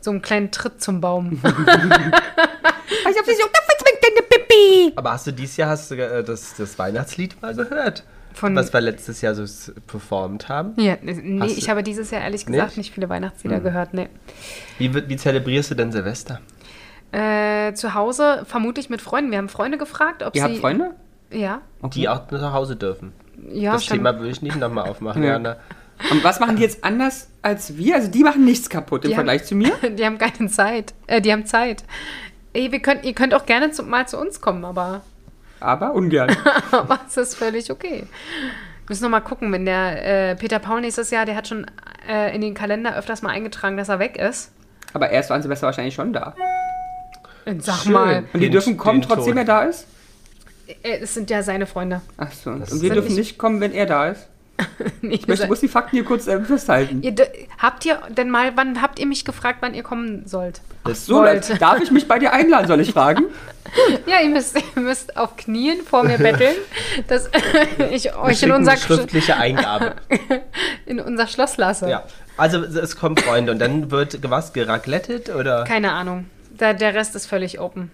So 0.02 0.12
einen 0.12 0.22
kleinen 0.22 0.52
Tritt 0.52 0.82
zum 0.82 1.02
Baum. 1.02 1.40
Pass 1.42 1.54
auf, 1.54 1.62
dass 1.64 3.26
du 3.26 3.32
nicht 3.32 3.44
runterfällst 3.44 3.86
mit 3.86 4.04
deinem 4.04 4.30
Pipi. 4.30 4.94
Aber 4.96 5.12
hast 5.14 5.26
du 5.28 5.32
dieses 5.32 5.58
Jahr 5.58 5.70
hast 5.70 5.90
du, 5.92 5.96
äh, 5.96 6.24
das, 6.24 6.54
das 6.56 6.78
Weihnachtslied 6.78 7.42
mal 7.42 7.56
gehört? 7.56 8.04
Von- 8.34 8.56
Was 8.56 8.72
wir 8.74 8.82
letztes 8.82 9.22
Jahr 9.22 9.34
so 9.34 9.72
performt 9.88 10.50
haben? 10.50 10.74
ja, 10.78 10.98
nee, 11.02 11.40
Hast 11.42 11.58
ich 11.58 11.70
habe 11.70 11.82
dieses 11.84 12.12
Jahr 12.12 12.22
ehrlich 12.22 12.46
gesagt 12.46 12.68
Nicht? 12.72 12.78
nicht, 12.78 12.94
viele 12.94 13.08
Weihnachtslieder 13.10 13.60
gehört. 13.62 13.94
Nee. 13.94 14.10
Wie, 14.78 14.94
wie 15.10 15.16
zelebrierst 15.16 15.72
du 15.72 15.76
denn 15.76 15.92
Silvester? 15.92 16.42
Äh, 17.14 17.74
zu 17.74 17.94
Hause 17.94 18.44
vermutlich 18.46 18.90
mit 18.90 19.02
Freunden. 19.02 19.32
Wir 19.32 19.38
haben 19.38 19.48
Freunde 19.50 19.78
gefragt, 19.78 20.22
ob 20.22 20.36
Ihr 20.36 20.42
sie. 20.42 20.48
habt 20.50 20.58
Freunde? 20.60 20.92
Ja. 21.36 21.62
Die 21.94 22.08
auch 22.10 22.30
nach 22.32 22.54
Hause 22.54 22.76
dürfen. 22.76 23.14
Ja, 23.52 23.74
das 23.74 23.86
schon. 23.86 23.98
Thema 23.98 24.18
würde 24.18 24.30
ich 24.32 24.42
nicht 24.42 24.56
nochmal 24.58 24.90
aufmachen, 24.90 25.24
Ja. 25.24 25.32
Jana. 25.34 25.58
Und 26.12 26.24
was 26.24 26.40
machen 26.40 26.56
die 26.58 26.62
jetzt 26.64 26.84
anders 26.84 27.30
als 27.42 27.78
wir? 27.78 27.96
Also 27.96 28.10
die 28.10 28.24
machen 28.24 28.44
nichts 28.44 28.70
kaputt 28.70 29.06
im 29.06 29.10
Die 29.12 29.16
haben- 29.16 29.26
Vergleich 29.26 29.46
zu 29.46 29.56
mir. 29.56 29.72
Die 29.98 30.06
haben 30.06 30.18
keine 30.18 30.50
Zeit. 30.50 30.94
Äh, 31.08 31.22
die 31.22 31.32
haben 31.32 31.46
Zeit. 31.46 31.84
Ey, 32.54 32.72
wir 32.72 32.80
könnt, 32.80 33.04
ihr 33.06 33.14
könnt 33.14 33.34
auch 33.34 33.46
gerne 33.46 33.72
zu, 33.72 33.84
mal 33.84 34.08
zu 34.08 34.18
uns 34.20 34.42
kommen, 34.42 34.66
aber, 34.66 35.02
Aber 35.60 35.94
ungern. 35.94 36.36
aber 36.72 37.00
es 37.08 37.16
ist 37.18 37.36
völlig 37.36 37.72
okay. 37.72 38.04
Müssen 38.90 39.04
noch 39.04 39.10
mal 39.10 39.22
gucken, 39.22 39.52
wenn 39.52 39.66
der 39.66 40.32
äh, 40.32 40.36
Peter 40.36 40.60
Paul 40.60 40.82
nächstes 40.82 41.12
Jahr, 41.12 41.26
der 41.26 41.36
hat 41.36 41.48
schon 41.48 41.66
äh, 42.10 42.34
in 42.36 42.42
den 42.42 42.54
Kalender 42.54 42.96
öfters 42.98 43.22
mal 43.22 43.30
eingetragen, 43.32 43.78
dass 43.78 43.90
er 43.90 44.00
weg 44.00 44.18
ist. 44.18 44.52
Aber 44.94 45.10
er 45.10 45.20
ist 45.22 45.32
an 45.32 45.42
Silvester 45.42 45.68
wahrscheinlich 45.68 45.96
schon 45.96 46.14
da. 46.14 46.36
Und 47.46 47.64
sag 47.64 47.78
Schön. 47.84 47.92
mal, 47.94 48.18
Und 48.34 48.34
die 48.36 48.40
Den- 48.48 48.52
dürfen 48.52 48.76
kommen, 48.78 49.02
trotzdem 49.02 49.34
Tod. 49.36 49.38
er 49.38 49.46
da 49.46 49.64
ist? 49.64 49.88
Äh, 50.84 51.00
es 51.02 51.14
sind 51.14 51.30
ja 51.30 51.44
seine 51.44 51.66
Freunde. 51.66 52.02
Ach 52.18 52.32
so. 52.32 52.52
Und 52.52 52.62
Das 52.62 52.72
wir 52.72 52.78
sind 52.80 52.94
dürfen 52.94 53.08
nicht- 53.10 53.18
nicht 53.18 53.38
kommen, 53.38 53.62
wenn 53.62 53.72
er 53.74 53.86
da 53.86 54.10
ist. 54.10 54.28
Nee, 55.02 55.16
Ich 55.16 55.28
möchte, 55.28 55.48
muss 55.48 55.60
die 55.60 55.68
Fakten 55.68 55.98
hier 55.98 56.06
kurz 56.06 56.28
ähm, 56.28 56.46
festhalten. 56.46 57.02
ihr, 57.04 57.14
habt 57.58 57.84
ihr 57.86 58.00
denn 58.16 58.30
mal, 58.32 58.54
wann 58.56 58.82
habt 58.82 59.00
ihr 59.00 59.06
mich 59.06 59.26
gefragt, 59.26 59.58
wann 59.62 59.74
ihr 59.74 59.84
kommen 59.84 60.26
sollt? 60.26 60.62
Das 60.86 61.06
so, 61.06 61.16
wollte. 61.18 61.56
darf 61.58 61.82
ich 61.82 61.92
mich 61.92 62.08
bei 62.08 62.20
dir 62.20 62.32
einladen, 62.32 62.68
soll 62.68 62.80
ich 62.80 62.92
fragen? 62.94 63.24
Ja, 64.06 64.22
ihr 64.22 64.30
müsst, 64.30 64.56
ihr 64.76 64.82
müsst 64.82 65.18
auf 65.18 65.36
Knien 65.36 65.82
vor 65.82 66.04
mir 66.04 66.18
betteln, 66.20 66.54
dass 67.08 67.30
ich 67.92 68.06
Wir 68.06 68.18
euch 68.20 68.42
in 68.44 68.52
unser, 68.52 68.72
eine 68.74 68.80
schriftliche 68.80 69.36
Eingabe. 69.36 69.96
in 70.86 71.00
unser 71.02 71.28
Schloss 71.28 71.58
lasse. 71.58 71.90
ja. 71.90 72.04
Also 72.38 72.64
es 72.64 72.96
kommen 72.96 73.18
Freunde 73.18 73.52
und 73.52 73.60
dann 73.60 73.92
wird 73.92 74.20
was 74.30 74.54
geraclettet 74.54 75.30
oder? 75.34 75.64
Keine 75.66 75.92
Ahnung. 75.92 76.28
Da, 76.58 76.72
der 76.74 76.94
Rest 76.94 77.16
ist 77.16 77.26
völlig 77.26 77.60
open. 77.60 77.92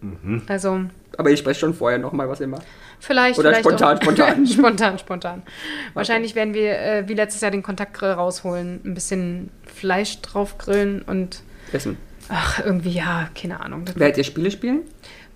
Mhm. 0.00 0.42
Also 0.46 0.80
Aber 1.16 1.30
ich 1.30 1.38
spreche 1.38 1.60
schon 1.60 1.74
vorher 1.74 1.98
nochmal, 1.98 2.28
was 2.28 2.40
immer. 2.40 2.58
vielleicht. 3.00 3.38
Oder 3.38 3.50
vielleicht 3.50 3.64
spontan, 3.66 3.96
auch. 3.96 4.02
spontan. 4.02 4.46
spontan, 4.46 4.98
spontan. 4.98 5.42
Wahrscheinlich 5.94 6.34
werden 6.34 6.54
wir 6.54 6.78
äh, 6.78 7.08
wie 7.08 7.14
letztes 7.14 7.40
Jahr 7.40 7.50
den 7.50 7.62
Kontaktgrill 7.62 8.10
rausholen, 8.10 8.80
ein 8.84 8.94
bisschen 8.94 9.50
Fleisch 9.64 10.20
drauf 10.22 10.58
grillen 10.58 11.02
und 11.02 11.42
Essen. 11.72 11.96
ach, 12.28 12.64
irgendwie, 12.64 12.90
ja, 12.90 13.28
keine 13.40 13.60
Ahnung. 13.60 13.84
Werdet 13.94 14.18
ihr 14.18 14.24
Spiele 14.24 14.50
spielen? 14.50 14.82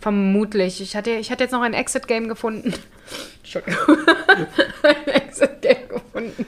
Vermutlich. 0.00 0.80
Ich 0.80 0.96
hatte, 0.96 1.10
ich 1.10 1.30
hatte 1.30 1.44
jetzt 1.44 1.52
noch 1.52 1.60
ein 1.62 1.74
Exit-Game 1.74 2.28
gefunden. 2.28 2.72
Entschuldigung. 3.42 3.98
ein 4.82 5.08
Exit-Game 5.08 5.88
gefunden. 5.88 6.46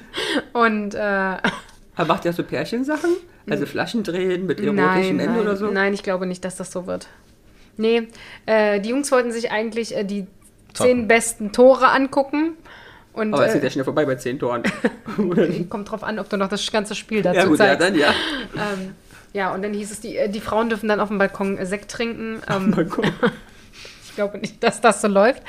Und 0.54 0.94
äh, 0.94 0.98
Aber 0.98 2.06
macht 2.06 2.24
ihr 2.24 2.32
so 2.32 2.44
Pärchensachen? 2.44 3.10
Also 3.50 3.66
Flaschen 3.66 4.04
drehen 4.04 4.46
mit 4.46 4.60
erotischen 4.60 4.76
nein, 4.86 5.18
Ende 5.18 5.26
nein, 5.26 5.40
oder 5.40 5.56
so? 5.56 5.66
nein, 5.70 5.92
ich 5.92 6.02
glaube 6.02 6.26
nicht, 6.26 6.44
dass 6.44 6.56
das 6.56 6.70
so 6.70 6.86
wird. 6.86 7.08
Nee, 7.76 8.08
äh, 8.46 8.80
die 8.80 8.90
Jungs 8.90 9.10
wollten 9.12 9.32
sich 9.32 9.50
eigentlich 9.50 9.96
äh, 9.96 10.04
die 10.04 10.26
Zocken. 10.74 10.90
zehn 10.90 11.08
besten 11.08 11.52
Tore 11.52 11.88
angucken. 11.88 12.56
Und 13.12 13.34
Aber 13.34 13.46
es 13.46 13.52
geht 13.52 13.62
ja 13.62 13.68
äh, 13.68 13.70
schnell 13.72 13.84
vorbei 13.84 14.06
bei 14.06 14.14
10 14.14 14.38
Toren. 14.38 14.62
kommt 15.68 15.90
drauf 15.90 16.02
an, 16.02 16.18
ob 16.18 16.30
du 16.30 16.36
noch 16.38 16.48
das 16.48 16.70
ganze 16.72 16.94
Spiel 16.94 17.22
dazu 17.22 17.36
ja 17.38 17.44
gut, 17.44 17.58
ja, 17.58 17.66
zeigst. 17.66 17.82
dann 17.82 17.94
ja. 17.94 18.14
ähm, 18.56 18.94
ja, 19.34 19.54
und 19.54 19.62
dann 19.62 19.72
hieß 19.74 19.90
es, 19.90 20.00
die, 20.00 20.16
äh, 20.16 20.28
die 20.28 20.40
Frauen 20.40 20.68
dürfen 20.68 20.88
dann 20.88 21.00
auf 21.00 21.08
dem 21.08 21.18
Balkon 21.18 21.58
äh, 21.58 21.66
Sekt 21.66 21.90
trinken. 21.90 22.40
Ähm, 22.50 22.70
Mal 22.70 22.86
gucken. 22.86 23.12
ich 24.04 24.14
glaube 24.14 24.38
nicht, 24.38 24.62
dass 24.62 24.80
das 24.80 25.00
so 25.02 25.08
läuft. 25.08 25.42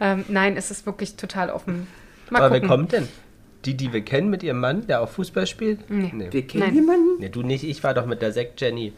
Ähm, 0.00 0.24
nein, 0.28 0.56
es 0.56 0.70
ist 0.70 0.86
wirklich 0.86 1.16
total 1.16 1.50
offen. 1.50 1.86
Mal 2.30 2.42
Aber 2.42 2.52
wer 2.52 2.60
gucken. 2.60 2.76
kommt 2.76 2.92
denn? 2.92 3.08
Die, 3.64 3.76
die 3.76 3.92
wir 3.92 4.02
kennen 4.02 4.30
mit 4.30 4.42
ihrem 4.42 4.60
Mann, 4.60 4.86
der 4.86 5.00
auch 5.00 5.08
Fußball 5.08 5.46
spielt? 5.46 5.90
Nee. 5.90 6.12
Nee. 6.14 6.28
Wir 6.30 6.46
kennen 6.46 6.64
Nein. 6.66 6.74
jemanden? 6.74 7.18
Nee, 7.18 7.28
du 7.28 7.42
nicht, 7.42 7.64
ich 7.64 7.82
war 7.82 7.94
doch 7.94 8.06
mit 8.06 8.22
der 8.22 8.32
Sekt 8.32 8.60
Jenny. 8.60 8.92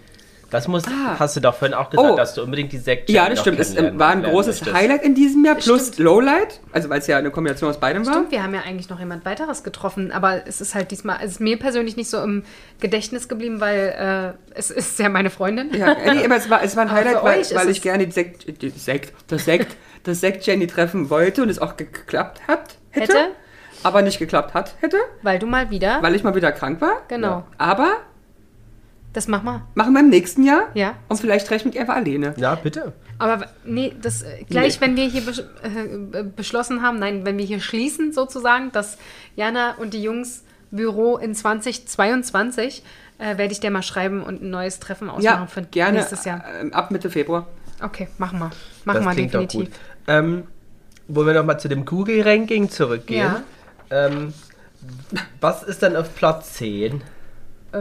Das 0.51 0.67
muss, 0.67 0.85
Ah. 0.87 1.17
hast 1.19 1.37
du 1.37 1.41
doch 1.41 1.55
vorhin 1.55 1.75
auch 1.75 1.91
gesagt, 1.91 2.11
Oh. 2.11 2.17
dass 2.17 2.33
du 2.35 2.43
unbedingt 2.43 2.73
die 2.73 2.79
Sekte 2.79 3.13
Ja, 3.13 3.29
das 3.29 3.41
stimmt. 3.41 3.59
Es 3.61 3.77
ähm, 3.77 3.99
war 3.99 4.09
ein 4.11 4.23
großes 4.23 4.73
Highlight 4.73 5.03
in 5.03 5.15
diesem 5.15 5.45
Jahr, 5.45 5.57
plus 5.57 5.89
Stimmt. 5.89 5.99
Lowlight, 5.99 6.61
also 6.73 6.89
weil 6.89 7.01
es 7.01 7.07
ja 7.07 7.19
eine 7.19 7.31
Kombination 7.31 7.69
aus 7.69 7.79
beidem 7.79 8.07
war. 8.07 8.15
Stimmt, 8.15 8.31
wir 8.31 8.43
haben 8.43 8.55
ja 8.55 8.61
eigentlich 8.63 8.89
noch 8.89 8.99
jemand 8.99 9.27
weiteres 9.27 9.63
getroffen, 9.63 10.11
aber 10.11 10.47
es 10.47 10.61
ist 10.63 10.75
halt 10.75 10.91
diesmal, 10.91 11.19
es 11.23 11.33
ist 11.33 11.41
mir 11.41 11.59
persönlich 11.59 11.97
nicht 11.99 12.09
so 12.09 12.23
im 12.23 12.45
Gedächtnis 12.81 13.29
geblieben, 13.29 13.61
weil 13.61 14.35
äh, 14.49 14.55
es 14.59 14.71
ist 14.71 14.99
ja 14.99 15.11
meine 15.11 15.29
Freundin. 15.29 15.71
Ja, 15.75 15.93
äh, 15.93 16.15
nee, 16.15 16.25
aber 16.25 16.37
es 16.37 16.49
war, 16.49 16.63
es 16.63 16.77
war 16.77 16.85
ein 16.85 16.89
Aber 16.89 16.99
Highlight, 16.99 17.23
weil, 17.25 17.57
weil 17.57 17.69
ich 17.69 17.83
gerne 17.83 18.07
die 18.07 18.13
Sekt, 18.13 18.63
die 18.63 18.71
Sekt, 18.71 19.13
das 19.31 19.45
Sekt, 19.45 19.77
das 20.05 20.21
Sekt 20.21 20.47
Jenny 20.47 20.67
treffen 20.67 21.11
wollte 21.11 21.43
und 21.43 21.51
es 21.51 21.59
auch 21.59 21.77
geklappt 21.77 22.41
hat, 22.49 22.77
hätte, 22.91 23.13
Hätte? 23.13 23.29
aber 23.83 24.01
nicht 24.01 24.19
geklappt 24.19 24.55
hat, 24.55 24.77
hätte, 24.81 24.97
Weil 25.23 25.39
du 25.39 25.47
mal 25.47 25.69
wieder. 25.69 26.01
weil 26.01 26.15
ich 26.15 26.25
mal 26.25 26.35
wieder 26.35 26.53
krank 26.53 26.81
war. 26.81 27.03
genau. 27.09 27.45
Aber 27.59 27.97
Das 29.19 29.27
mach 29.27 29.43
mal. 29.43 29.63
machen 29.75 29.95
wir 29.95 29.99
im 30.01 30.11
nächsten 30.11 30.45
Jahr. 30.45 30.69
Ja. 30.75 30.95
Und 31.09 31.17
vielleicht 31.21 31.49
treffe 31.49 31.67
ich 31.69 31.75
mich 31.75 31.81
einfach 31.81 31.97
alleine. 31.97 32.35
Ja, 32.37 32.55
bitte. 32.55 32.93
Aber 33.19 33.47
nee, 33.65 33.93
das 34.01 34.23
äh, 34.23 34.45
gleich, 34.49 34.79
Nee. 34.81 34.87
wenn 34.87 34.97
wir 34.97 35.09
hier 35.09 35.23
besch 35.23 35.41
äh, 35.41 36.23
beschlossen 36.23 36.83
haben, 36.83 37.01
nein, 37.01 37.27
wenn 37.27 37.37
wir 37.37 37.45
hier 37.45 37.59
schließen 37.59 38.13
sozusagen, 38.13 38.71
dass 38.71 38.97
Jana 39.35 39.75
und 39.79 39.93
die 39.93 40.05
Jungs 40.05 40.45
Büro 40.71 41.17
in 41.17 41.35
2022, 41.35 42.85
äh, 43.19 43.37
werde 43.39 43.51
ich 43.51 43.59
dir 43.59 43.73
mal 43.73 43.83
schreiben 43.83 44.23
und 44.23 44.41
ein 44.41 44.51
neues 44.51 44.79
Treffen 44.79 45.11
ausmachen 45.11 45.25
Ja, 45.25 45.47
für 45.49 45.63
gerne 45.63 45.99
nächstes 45.99 46.25
Jahr. 46.25 46.45
ähm, 46.61 46.73
ab 46.73 46.93
Mitte 46.93 47.11
Februar. 47.11 47.49
Okay, 47.83 48.07
machen 48.19 48.39
wir. 48.39 48.51
Machen 48.85 49.05
wir 49.05 49.15
definitiv. 49.17 49.61
gut. 49.63 49.71
Ähm, 50.07 50.45
wollen 51.09 51.27
wir 51.27 51.35
nochmal 51.35 51.59
zu 51.59 51.67
dem 51.69 51.85
Google-Ranking 51.85 52.71
zurückgehen? 52.71 53.27
Ja. 53.91 54.07
Ähm, 54.09 54.33
was 55.41 55.65
ist 55.65 55.83
dann 55.83 55.97
auf 55.97 56.15
Platz 56.15 56.55
10? 56.55 57.03
Äh, 57.73 57.79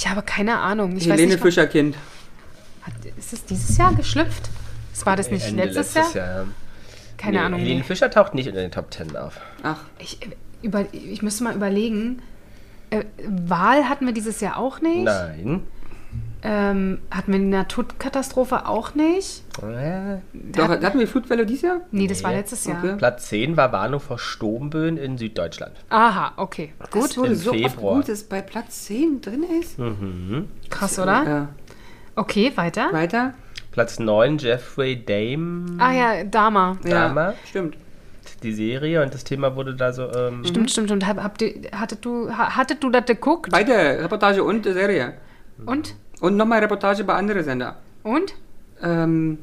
ich 0.00 0.08
habe 0.08 0.22
keine 0.22 0.58
Ahnung. 0.58 0.96
Ich 0.96 1.04
weiß 1.04 1.12
Helene 1.12 1.34
nicht, 1.34 1.42
Fischerkind. 1.42 1.94
Hat, 2.82 2.94
ist 3.18 3.32
es 3.34 3.44
dieses 3.44 3.76
Jahr 3.76 3.94
geschlüpft? 3.94 4.48
War 5.04 5.16
das 5.16 5.30
nicht 5.30 5.46
Ende 5.46 5.64
letztes, 5.64 6.14
Jahr? 6.14 6.38
ja. 6.42 6.44
Keine 7.16 7.38
Nee, 7.38 7.44
Ahnung. 7.44 7.60
Helene 7.60 7.80
Nee. 7.80 7.84
Fischer 7.86 8.10
taucht 8.10 8.34
nicht 8.34 8.46
in 8.46 8.54
den 8.54 8.70
Top 8.70 8.92
10 8.92 9.14
auf. 9.16 9.38
Ach, 9.62 9.80
Ich, 9.98 10.18
über, 10.62 10.86
ich 10.92 11.22
müsste 11.22 11.44
mal 11.44 11.54
überlegen. 11.54 12.22
Äh, 12.90 13.04
Wahl 13.26 13.88
hatten 13.88 14.06
wir 14.06 14.12
dieses 14.14 14.40
Jahr 14.40 14.56
auch 14.56 14.80
nicht. 14.80 15.04
Nein. 15.04 15.62
Ähm, 16.42 16.98
hatten 17.10 17.32
wir 17.32 17.38
die 17.38 17.44
Naturkatastrophe 17.46 18.66
auch 18.66 18.94
nicht? 18.94 19.42
Äh, 19.62 20.18
doch, 20.32 20.68
hatten 20.68 20.98
wir 20.98 21.06
Flutwelle 21.06 21.44
dieses 21.44 21.62
Jahr? 21.62 21.80
Nee, 21.90 22.06
das 22.06 22.22
war 22.24 22.30
Nee. 22.30 22.38
letztes 22.38 22.64
Jahr. 22.64 22.78
Okay. 22.82 22.94
Platz 22.96 23.28
10 23.28 23.56
war 23.56 23.72
Warnung 23.72 24.00
vor 24.00 24.18
Sturmböen 24.18 24.96
in 24.96 25.18
Süddeutschland. 25.18 25.72
Aha, 25.90 26.32
okay. 26.36 26.72
Gut, 26.78 26.90
Gut. 26.90 27.02
das 27.04 27.16
wurde 27.18 27.28
im 27.32 27.34
so 27.34 27.50
oft 27.50 27.58
Februar. 27.60 27.94
gut, 27.96 28.04
dass 28.04 28.18
es 28.18 28.24
bei 28.24 28.40
Platz 28.40 28.84
10 28.86 29.20
drin 29.20 29.44
ist. 29.60 29.76
Krass, 30.70 30.98
oder? 30.98 31.24
Ja. 31.28 31.48
Okay, 32.16 32.52
weiter. 32.54 32.88
Weiter? 32.92 33.34
Platz 33.72 33.98
9 33.98 34.38
Jeffrey 34.38 35.04
Dame. 35.04 35.66
Ah 35.78 35.92
ja, 35.92 36.24
Dama. 36.24 36.76
Dama. 36.82 37.30
Ja, 37.30 37.34
stimmt. 37.48 37.76
Die 38.42 38.52
Serie 38.52 39.02
und 39.02 39.12
das 39.12 39.24
Thema 39.24 39.54
wurde 39.54 39.74
da 39.74 39.92
so. 39.92 40.10
Ähm, 40.12 40.44
Stimmt, 40.46 40.70
stimmt. 40.70 40.90
Und 40.90 41.06
hab, 41.06 41.22
habt 41.22 41.42
ihr, 41.42 41.54
hattet 41.72 42.02
du, 42.04 42.30
ha- 42.30 42.56
hattet 42.56 42.82
du 42.82 42.88
das 42.90 43.04
geguckt? 43.04 43.50
Beide, 43.52 43.72
Reportage 44.02 44.42
und 44.42 44.64
Serie. 44.64 45.14
Und? 45.66 45.94
Und 46.20 46.36
nochmal 46.36 46.60
Reportage 46.60 47.04
bei 47.04 47.14
anderen 47.14 47.42
Sender. 47.44 47.76
Und? 48.02 48.34
Ähm, 48.82 49.38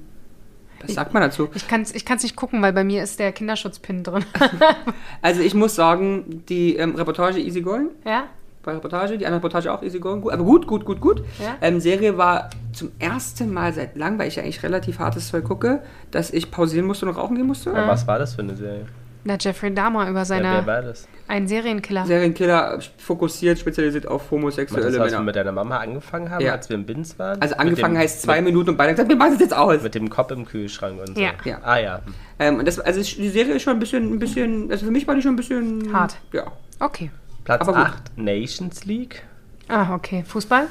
was 0.81 0.93
sagt 0.93 1.13
man 1.13 1.23
dazu? 1.23 1.49
Ich 1.55 1.67
kann 1.67 1.81
es 1.81 1.93
ich 1.95 2.05
kann's 2.05 2.23
nicht 2.23 2.35
gucken, 2.35 2.61
weil 2.61 2.73
bei 2.73 2.83
mir 2.83 3.03
ist 3.03 3.19
der 3.19 3.31
Kinderschutzpin 3.31 4.03
drin. 4.03 4.25
Also 5.21 5.41
ich 5.41 5.53
muss 5.55 5.75
sagen, 5.75 6.43
die 6.47 6.75
ähm, 6.75 6.95
Reportage 6.95 7.39
easy 7.39 7.61
going. 7.61 7.89
ja? 8.05 8.25
Bei 8.63 8.73
Reportage, 8.73 9.17
die 9.17 9.25
andere 9.25 9.37
Reportage 9.37 9.71
auch 9.71 9.81
easy 9.81 9.97
going. 9.99 10.21
Gut, 10.21 10.33
aber 10.33 10.43
gut, 10.43 10.67
gut, 10.67 10.83
gut, 10.83 10.99
gut. 10.99 11.23
Ja. 11.39 11.55
Ähm, 11.61 11.79
Serie 11.79 12.17
war 12.17 12.49
zum 12.73 12.91
ersten 12.99 13.53
Mal 13.53 13.71
seit 13.73 13.95
langem, 13.95 14.19
weil 14.19 14.27
ich 14.27 14.35
ja 14.35 14.43
eigentlich 14.43 14.61
relativ 14.61 14.99
hartes 14.99 15.29
Zeug 15.29 15.45
gucke, 15.45 15.81
dass 16.11 16.31
ich 16.31 16.51
pausieren 16.51 16.85
musste 16.85 17.05
und 17.07 17.15
rauchen 17.15 17.37
gehen 17.37 17.47
musste. 17.47 17.71
aber 17.71 17.87
Was 17.87 18.05
war 18.07 18.19
das 18.19 18.35
für 18.35 18.41
eine 18.41 18.57
Serie? 18.57 18.85
Na, 19.27 19.35
Jeffrey 19.37 19.73
Dahmer 19.73 20.09
über 20.09 20.19
Ja, 20.19 20.25
seine. 20.25 20.43
wer 20.53 20.65
war 20.65 20.81
das? 20.81 21.05
ein 21.27 21.49
Serienkiller. 21.49 22.05
Serienkiller 22.05 22.79
fokussiert, 22.97 23.59
spezialisiert 23.59 24.07
auf 24.07 24.21
Das, 24.23 24.31
homosexuelle 24.31 24.97
was 24.97 25.11
wir 25.11 25.19
mit 25.19 25.35
deiner 25.35 25.51
Mama 25.51 25.79
angefangen 25.79 26.29
haben, 26.29 26.41
Ja. 26.45 26.53
als 26.53 26.69
wir 26.69 26.75
im 26.77 26.85
Bins 26.85 27.19
waren? 27.19 27.41
Also 27.41 27.55
angefangen 27.57 27.95
dem, 27.95 27.99
heißt 28.03 28.21
zwei 28.21 28.37
mit, 28.37 28.45
Minuten 28.53 28.69
und 28.69 28.77
beide 28.77 28.91
haben 28.91 28.95
gesagt, 28.95 29.09
wir 29.09 29.17
machen 29.17 29.33
es 29.33 29.41
jetzt 29.41 29.53
aus. 29.53 29.83
Mit 29.83 29.95
dem 29.95 30.09
Kopf 30.09 30.31
im 30.31 30.45
Kühlschrank 30.45 31.01
und 31.01 31.15
so. 31.15 31.21
Ja. 31.21 31.31
Ja. 31.43 31.59
Ah 31.61 31.77
ja. 31.77 31.99
Ähm, 32.39 32.59
und 32.59 32.65
das, 32.65 32.79
also 32.79 33.01
die 33.01 33.27
Serie 33.27 33.55
ist 33.55 33.63
schon 33.63 33.73
ein 33.73 33.79
bisschen, 33.79 34.13
ein 34.13 34.19
bisschen, 34.19 34.71
also 34.71 34.85
für 34.85 34.91
mich 34.93 35.05
war 35.05 35.15
die 35.15 35.21
schon 35.21 35.33
ein 35.33 35.35
bisschen 35.35 35.91
Hart. 35.91 36.15
Ja. 36.31 36.49
Okay. 36.79 37.11
Platz 37.43 37.61
Aber 37.67 37.73
gut. 37.73 37.81
8 37.81 38.17
Nations 38.17 38.85
League. 38.85 39.23
Ah, 39.67 39.93
okay. 39.93 40.23
Fußball? 40.25 40.67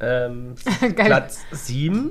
Ähm, 0.00 0.54
Geil. 0.80 0.94
Platz 1.06 1.40
7. 1.52 2.10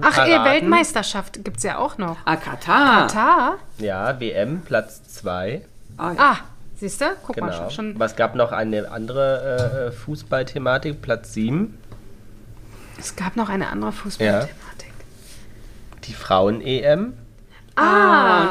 Ach, 0.00 0.26
eh, 0.26 0.44
Weltmeisterschaft 0.44 1.44
gibt 1.44 1.58
es 1.58 1.62
ja 1.64 1.78
auch 1.78 1.98
noch. 1.98 2.16
Ah, 2.24 2.36
Katar. 2.36 3.06
Katar? 3.08 3.58
Ja, 3.78 4.18
WM, 4.20 4.62
Platz 4.62 5.02
2. 5.04 5.62
Ah, 5.98 6.12
ja. 6.12 6.18
Ah, 6.18 6.36
siehst 6.76 7.00
du? 7.00 7.06
Guck 7.26 7.40
mal, 7.40 7.50
Genau. 7.50 7.70
schon. 7.70 7.98
Was 7.98 8.16
gab 8.16 8.34
noch 8.34 8.52
eine 8.52 8.90
andere 8.90 9.88
äh, 9.88 9.92
Fußballthematik? 9.92 11.02
Platz 11.02 11.32
7. 11.34 11.76
Es 12.98 13.16
gab 13.16 13.36
noch 13.36 13.48
eine 13.48 13.68
andere 13.68 13.92
Fußballthematik. 13.92 14.92
Die 16.04 16.14
Frauen-EM. 16.14 17.14
Ah, 17.74 17.82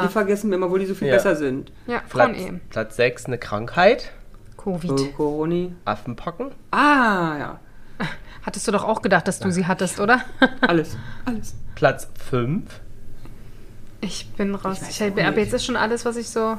die 0.04 0.08
vergessen 0.08 0.50
wir 0.50 0.56
immer, 0.56 0.70
wo 0.70 0.78
die 0.78 0.86
so 0.86 0.94
viel 0.94 1.08
Ja. 1.08 1.14
besser 1.14 1.36
sind. 1.36 1.70
ja, 1.86 1.98
Platz, 2.08 2.10
Frauen-EM. 2.36 2.60
Platz 2.70 2.96
6 2.96 3.26
eine 3.26 3.38
Krankheit. 3.38 4.10
Covid. 4.56 4.90
Oh, 4.92 5.06
Coroni. 5.16 5.74
Affenpocken. 5.84 6.52
Ah, 6.70 7.36
ja. 7.38 7.60
Hattest 8.44 8.66
du 8.66 8.72
doch 8.72 8.84
auch 8.84 9.02
gedacht, 9.02 9.28
dass 9.28 9.38
du 9.38 9.50
sie 9.52 9.66
hattest, 9.66 10.00
oder? 10.00 10.20
Alles. 10.62 10.96
Alles. 11.24 11.54
Platz 11.76 12.08
5. 12.28 12.64
Ich 14.00 14.26
bin 14.36 14.54
raus. 14.56 14.80
Ich, 14.90 15.00
ab 15.02 15.14
nicht. 15.14 15.36
jetzt 15.36 15.52
ist 15.54 15.64
schon 15.64 15.76
alles, 15.76 16.04
was 16.04 16.16
ich 16.16 16.28
so. 16.28 16.58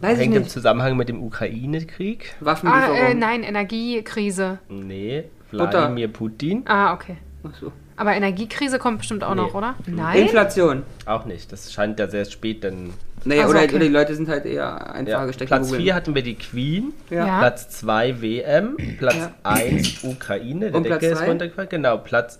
Weiß 0.00 0.18
ich 0.18 0.24
Hängt 0.24 0.36
im. 0.36 0.48
Zusammenhang 0.48 0.96
mit 0.96 1.08
dem 1.08 1.20
Ukraine-Krieg. 1.22 2.34
Ah, 2.40 2.44
Waffenlieferung. 2.44 2.96
äh, 2.96 3.14
nein, 3.14 3.42
Energiekrise. 3.42 4.58
Nee. 4.68 5.24
Wladimir 5.50 6.08
Putin. 6.08 6.62
Ah, 6.66 6.92
okay. 6.94 7.16
Ach 7.44 7.54
so. 7.60 7.72
Aber 7.96 8.14
Energiekrise 8.14 8.78
kommt 8.78 8.98
bestimmt 8.98 9.22
auch 9.24 9.34
Nee. 9.34 9.42
noch, 9.42 9.54
oder? 9.54 9.74
Nein. 9.86 10.22
Inflation. 10.22 10.82
Auch 11.06 11.24
nicht. 11.24 11.50
Das 11.52 11.72
scheint 11.72 11.98
ja 11.98 12.08
sehr 12.08 12.24
spät 12.24 12.62
dann. 12.64 12.92
Naja, 13.24 13.42
Ach 13.42 13.46
so, 13.46 13.50
oder, 13.52 13.62
okay. 13.64 13.74
oder 13.76 13.84
die 13.84 13.90
Leute 13.92 14.14
sind 14.16 14.28
halt 14.28 14.44
eher 14.46 14.94
einfach 14.94 15.12
Ja. 15.12 15.24
gesteckt. 15.26 15.48
Platz 15.48 15.72
4 15.72 15.94
hatten 15.94 16.14
wir 16.14 16.22
die 16.22 16.34
Queen. 16.34 16.92
Ja. 17.10 17.38
Platz 17.38 17.68
2 17.70 18.20
WM. 18.20 18.76
Platz 18.98 19.16
Ja. 19.16 19.32
1 19.44 20.02
Ukraine. 20.04 20.66
Der 20.70 20.74
Und 20.74 20.84
Platz 20.84 21.00
Deckel 21.00 21.16
ist 21.16 21.26
runtergefallen. 21.28 21.68
Genau, 21.70 21.98
Platz 21.98 22.38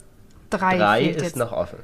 Drei, 0.51 0.77
3 0.79 1.01
fehlt 1.05 1.17
ist 1.17 1.23
jetzt. 1.23 1.37
noch 1.37 1.53
offen. 1.53 1.79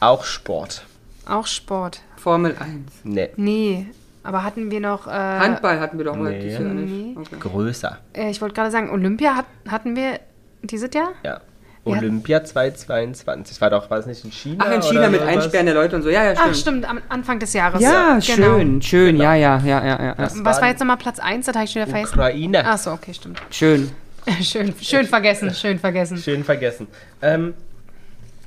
Auch 0.00 0.24
Sport. 0.24 0.84
Auch 1.26 1.46
Sport. 1.46 2.02
Formel 2.16 2.56
1. 2.58 2.90
Nee, 3.04 3.30
Nee. 3.36 3.86
Aber 4.22 4.44
hatten 4.44 4.70
wir 4.70 4.80
noch. 4.80 5.06
Äh, 5.06 5.10
Handball 5.10 5.80
hatten 5.80 5.96
wir 5.96 6.04
doch 6.04 6.14
mal 6.16 6.30
nee. 6.30 6.40
dieses 6.40 6.58
Jahr 6.58 6.68
nicht. 6.68 6.92
Nee. 6.92 7.14
Okay. 7.18 7.36
größer. 7.40 7.98
äh, 8.12 8.30
ich 8.30 8.40
wollte 8.42 8.54
gerade 8.54 8.70
sagen, 8.70 8.90
Olympia 8.90 9.34
hat, 9.34 9.46
hatten 9.68 9.96
wir 9.96 10.20
dieses 10.62 10.92
Jahr? 10.92 11.12
Ja. 11.24 11.40
Ja. 11.90 11.98
Olympia 11.98 12.44
2022. 12.44 13.54
Das 13.54 13.60
war 13.60 13.70
doch, 13.70 13.90
war 13.90 13.98
es 13.98 14.06
nicht 14.06 14.24
in 14.24 14.30
China? 14.32 14.64
Ach, 14.66 14.72
in 14.72 14.82
China 14.82 15.00
oder 15.00 15.10
mit 15.10 15.20
sowas? 15.20 15.34
Einsperren 15.34 15.66
der 15.66 15.74
Leute 15.74 15.96
und 15.96 16.02
so. 16.02 16.08
Ja, 16.10 16.24
ja, 16.24 16.34
stimmt. 16.34 16.48
Ach, 16.50 16.54
stimmt, 16.54 16.90
am 16.90 17.00
Anfang 17.08 17.38
des 17.38 17.52
Jahres. 17.52 17.80
Ja, 17.80 18.18
Genau. 18.18 18.56
schön, 18.58 18.82
schön. 18.82 19.16
Ja, 19.16 19.34
ja, 19.34 19.60
ja, 19.64 19.84
ja, 19.84 20.02
ja. 20.02 20.14
Das 20.14 20.44
Was 20.44 20.60
war 20.60 20.68
jetzt 20.68 20.80
nochmal 20.80 20.96
Platz 20.96 21.18
1? 21.18 21.46
Das 21.46 21.54
habe 21.54 21.64
ich 21.64 21.72
schon 21.72 21.82
wieder 21.82 21.90
vergessen. 21.90 22.14
Ukraine. 22.14 22.62
Ach 22.64 22.78
so, 22.78 22.92
okay, 22.92 23.14
stimmt. 23.14 23.40
Schön. 23.50 23.90
schön, 24.42 24.74
schön 24.80 25.06
vergessen, 25.06 25.52
schön 25.54 25.78
vergessen. 25.78 26.18
Schön 26.18 26.44
vergessen. 26.44 26.86
Ähm, 27.22 27.54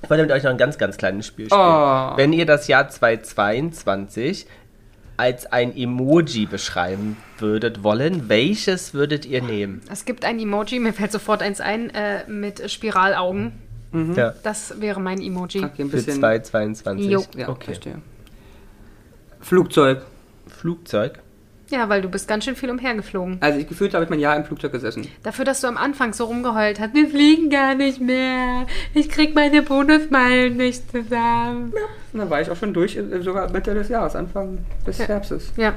ich 0.01 0.09
wollte 0.09 0.23
mit 0.23 0.31
euch 0.31 0.43
noch 0.43 0.51
ein 0.51 0.57
ganz, 0.57 0.77
ganz 0.77 0.97
kleines 0.97 1.25
Spiel 1.27 1.45
spielen. 1.45 1.61
Oh. 1.61 2.11
Wenn 2.17 2.33
ihr 2.33 2.45
das 2.45 2.67
Jahr 2.67 2.89
2022 2.89 4.47
als 5.18 5.45
ein 5.45 5.76
Emoji 5.76 6.45
beschreiben 6.45 7.18
würdet 7.38 7.84
wollen, 7.84 8.30
welches 8.30 8.93
würdet 8.93 9.26
ihr 9.26 9.41
nehmen? 9.41 9.82
Es 9.91 10.05
gibt 10.05 10.26
ein 10.26 10.39
Emoji, 10.39 10.80
mir 10.80 10.93
fällt 10.93 11.11
sofort 11.11 11.41
eins 11.41 11.61
ein, 11.61 11.89
äh, 11.91 12.28
mit 12.28 12.70
Spiralaugen. 12.72 13.53
Ja, 14.16 14.34
Das 14.41 14.82
wäre 14.82 14.99
mein 14.99 15.22
Emoji. 15.22 15.64
Okay, 15.64 15.84
ein 15.84 15.89
für 15.89 15.97
bisschen. 15.97 16.16
2022. 16.16 17.11
Jo. 17.11 17.24
Ja, 17.38 17.49
okay. 17.49 17.66
verstehe. 17.66 18.01
Flugzeug. 19.39 20.01
Flugzeug. 20.47 21.20
Ja, 21.74 21.89
weil 21.89 22.03
du 22.03 22.07
bist 22.09 22.28
ganz 22.28 22.45
schön 22.45 22.55
viel 22.55 22.69
umhergeflogen. 22.69 23.38
Also 23.39 23.57
ich 23.57 23.67
gefühlt 23.67 23.95
habe 23.95 24.03
ich 24.03 24.09
mein 24.11 24.19
Jahr 24.19 24.36
im 24.38 24.45
Flugzeug 24.45 24.71
gesessen. 24.74 25.07
Dafür, 25.24 25.43
dass 25.43 25.59
du 25.61 25.67
am 25.67 25.76
Anfang 25.76 26.13
so 26.13 26.26
rumgeheult 26.26 26.80
hast, 26.80 26.93
wir 26.93 27.09
fliegen 27.09 27.49
gar 27.49 27.74
nicht 27.74 27.99
mehr. 27.99 28.67
Ich 28.93 29.09
krieg 29.09 29.34
meine 29.34 29.63
Bonusmeilen 29.63 30.55
nicht 30.55 30.91
zusammen. 30.91 31.74
Und 32.13 32.19
dann 32.19 32.30
war 32.30 32.41
ich 32.41 32.51
auch 32.51 32.55
schon 32.55 32.76
durch, 32.76 32.95
äh, 32.95 33.21
sogar 33.24 33.49
Mitte 33.51 33.74
des 33.74 33.89
Jahres, 33.89 34.15
Anfang 34.15 34.59
des 34.86 34.99
Herbstes. 34.99 35.51
Ja. 35.57 35.74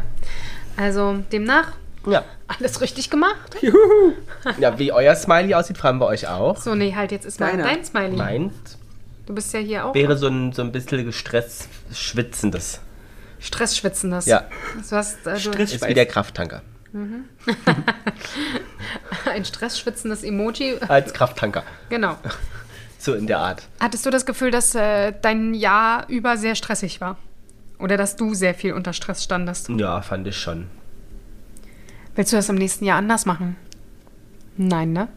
Also 0.77 1.17
demnach 1.33 1.73
Ja. 2.07 2.25
alles 2.47 2.83
richtig 2.83 3.09
gemacht. 3.09 3.57
Juhu. 3.63 4.13
ja, 4.59 4.79
wie 4.79 4.93
euer 4.93 5.15
Smiley 5.15 5.55
aussieht, 5.55 5.79
fragen 5.79 5.99
wir 5.99 6.09
euch 6.09 6.29
auch. 6.29 6.59
So, 6.59 6.75
nee, 6.75 6.95
halt, 6.95 7.11
jetzt 7.11 7.25
ist 7.25 7.41
mal 7.41 7.53
Deiner. 7.53 7.63
dein 7.65 7.83
Smiley. 7.85 8.17
Meint 8.17 8.53
Du 9.25 9.35
bist 9.35 9.53
ja 9.55 9.59
hier 9.61 9.87
auch 9.87 9.95
wäre 9.95 10.17
so 10.17 10.29
ein, 10.29 10.53
so 10.53 10.63
ein 10.63 10.71
bisschen 10.71 11.05
gestresst 11.05 11.69
schwitzendes. 11.93 12.81
Stressschwitzendes. 13.39 14.27
Ja, 14.27 14.45
Du 14.89 14.97
hast, 14.97 15.27
äh, 15.27 15.35
du, 15.35 15.41
Stress- 15.41 15.73
ist 15.75 15.87
wie 15.89 15.95
der 15.95 16.07
Krafttanker. 16.07 16.63
ein 19.31 19.45
stressschwitzendes 19.45 20.23
Emoji. 20.23 20.77
Als 20.89 21.13
Krafttanker. 21.13 21.63
Genau. 21.91 22.17
So 22.99 23.15
in 23.15 23.27
der 23.27 23.39
Art. 23.39 23.69
Hattest 23.81 24.07
du 24.07 24.11
das 24.11 24.25
Gefühl, 24.27 24.51
dass 24.51 24.75
äh, 24.75 25.13
dein 25.21 25.53
Jahr 25.55 26.07
über 26.09 26.37
sehr 26.37 26.55
stressig 26.55 27.01
war? 27.01 27.19
Oder 27.79 27.97
dass 27.99 28.17
du 28.17 28.33
sehr 28.35 28.55
viel 28.55 28.73
unter 28.73 28.93
Stress 28.95 29.23
standest? 29.23 29.69
Ja, 29.69 30.01
fand 30.01 30.27
ich 30.27 30.37
schon. 30.39 30.69
Willst 32.15 32.33
du 32.33 32.37
das 32.37 32.49
im 32.49 32.57
nächsten 32.57 32.87
Jahr 32.87 32.97
anders 32.99 33.27
machen? 33.27 33.57
Nein, 34.57 34.93
ne? 34.95 35.09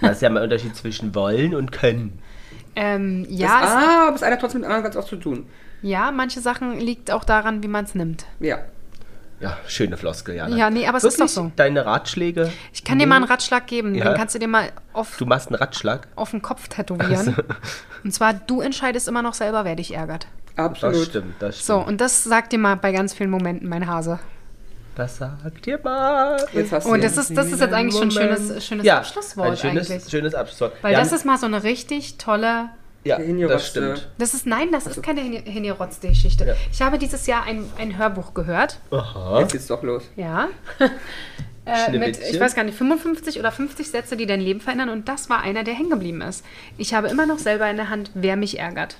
Das 0.00 0.12
ist 0.12 0.22
ja 0.22 0.30
mal 0.30 0.40
ein 0.40 0.44
Unterschied 0.44 0.76
zwischen 0.76 1.14
wollen 1.16 1.54
und 1.54 1.72
können. 1.72 2.20
Ähm, 2.76 3.24
Das, 3.28 3.32
ja, 3.38 3.60
es, 3.64 3.70
ah, 3.70 4.06
aber 4.08 4.16
es 4.16 4.22
einer 4.22 4.38
trotzdem 4.38 4.60
mit 4.60 4.68
dem 4.68 4.72
anderen 4.72 4.92
ganz 4.92 4.96
auch 5.04 5.08
zu 5.08 5.16
tun. 5.16 5.46
Ja, 5.82 6.10
manche 6.10 6.40
Sachen 6.40 6.78
liegt 6.78 7.10
auch 7.10 7.24
daran, 7.24 7.62
wie 7.62 7.68
man 7.68 7.84
es 7.84 7.94
nimmt. 7.94 8.24
Ja. 8.40 8.58
Ja, 9.38 9.58
schöne 9.66 9.98
Floskel, 9.98 10.34
Jana. 10.36 10.56
Ja, 10.56 10.70
nee, 10.70 10.86
aber 10.86 10.96
es 10.96 11.04
ist 11.04 11.18
Wirklich? 11.18 11.34
doch 11.34 11.42
so. 11.44 11.52
Deine 11.56 11.84
Ratschläge? 11.84 12.50
Ich 12.72 12.84
kann 12.84 12.98
dir 12.98 13.06
mal 13.06 13.16
einen 13.16 13.26
Ratschlag 13.26 13.66
geben, 13.66 13.94
Ja. 13.94 14.04
den 14.06 14.14
kannst 14.16 14.34
du 14.34 14.38
dir 14.38 14.48
mal 14.48 14.70
auf, 14.94 15.18
Du 15.18 15.26
machst 15.26 15.48
einen 15.48 15.56
Ratschlag? 15.56 16.08
auf 16.16 16.30
den 16.30 16.40
Kopf 16.40 16.68
tätowieren. 16.68 17.36
Und 18.02 18.12
zwar, 18.14 18.32
du 18.32 18.62
entscheidest 18.62 19.08
immer 19.08 19.20
noch 19.20 19.34
selber, 19.34 19.66
wer 19.66 19.76
dich 19.76 19.94
ärgert. 19.94 20.26
Absolut. 20.56 20.96
Das 20.96 21.04
stimmt, 21.04 21.34
das 21.38 21.54
stimmt. 21.60 21.66
So, 21.66 21.86
und 21.86 22.00
das 22.00 22.24
sagt 22.24 22.52
dir 22.52 22.58
mal 22.58 22.76
bei 22.76 22.92
ganz 22.92 23.12
vielen 23.12 23.28
Momenten 23.28 23.68
mein 23.68 23.86
Hase. 23.86 24.18
Das 24.94 25.18
sagt 25.18 25.66
dir 25.66 25.78
mal. 25.84 26.42
Jetzt 26.54 26.72
hast 26.72 26.86
du 26.86 26.92
Und 26.92 27.00
ja- 27.02 27.08
das 27.08 27.18
ist, 27.18 27.36
das 27.36 27.48
ist 27.52 27.60
jetzt 27.60 27.74
eigentlich 27.74 27.94
schon 27.94 28.08
ein 28.08 28.10
schönes, 28.12 28.64
schönes 28.66 28.86
ja, 28.86 28.96
Abschlusswort 28.96 29.50
ein 29.50 29.56
schönes, 29.58 29.90
eigentlich. 29.90 30.10
schönes 30.10 30.34
Abschlusswort. 30.34 30.72
Weil 30.80 30.94
Ja, 30.94 31.00
das 31.00 31.12
ist 31.12 31.26
mal 31.26 31.36
so 31.36 31.44
eine 31.44 31.62
richtig 31.62 32.16
tolle. 32.16 32.70
Ja, 33.06 33.18
das 33.48 33.66
stimmt. 33.68 34.08
Das 34.18 34.34
ist, 34.34 34.46
nein, 34.46 34.68
das 34.72 34.86
ist 34.86 35.02
keine 35.02 35.20
Hen- 35.20 35.44
Henny-Rotz-Geschichte. 35.44 36.44
Ja. 36.44 36.54
Ich 36.72 36.82
habe 36.82 36.98
dieses 36.98 37.26
Jahr 37.26 37.44
ein, 37.44 37.64
ein 37.78 37.96
Hörbuch 37.98 38.34
gehört. 38.34 38.78
Aha. 38.90 39.40
Jetzt 39.40 39.52
geht's 39.52 39.66
doch 39.66 39.82
los. 39.82 40.04
Ja. 40.16 40.48
äh, 41.64 41.96
mit, 41.98 42.18
ich 42.18 42.38
weiß 42.40 42.54
gar 42.54 42.64
nicht, 42.64 42.76
55 42.76 43.38
oder 43.38 43.50
50 43.52 43.88
Sätze, 43.90 44.16
die 44.16 44.26
dein 44.26 44.40
Leben 44.40 44.60
verändern. 44.60 44.88
Und 44.90 45.08
das 45.08 45.28
war 45.30 45.40
einer, 45.42 45.64
der 45.64 45.74
hängen 45.74 45.90
geblieben 45.90 46.20
ist. 46.20 46.44
Ich 46.78 46.94
habe 46.94 47.08
immer 47.08 47.26
noch 47.26 47.38
selber 47.38 47.68
in 47.70 47.76
der 47.76 47.88
Hand, 47.90 48.10
wer 48.14 48.36
mich 48.36 48.58
ärgert. 48.58 48.96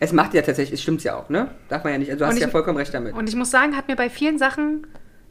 Es 0.00 0.12
macht 0.12 0.34
ja 0.34 0.42
tatsächlich, 0.42 0.74
es 0.78 0.82
stimmt 0.82 1.04
ja 1.04 1.16
auch, 1.16 1.28
ne? 1.28 1.48
Darf 1.68 1.84
man 1.84 1.92
ja 1.92 1.98
nicht. 1.98 2.10
Also 2.10 2.24
du 2.24 2.26
hast 2.28 2.36
ich- 2.36 2.42
ja 2.42 2.48
vollkommen 2.48 2.78
recht 2.78 2.92
damit. 2.94 3.14
Und 3.14 3.28
ich 3.28 3.36
muss 3.36 3.50
sagen, 3.50 3.76
hat 3.76 3.88
mir 3.88 3.96
bei 3.96 4.08
vielen 4.10 4.38
Sachen 4.38 4.86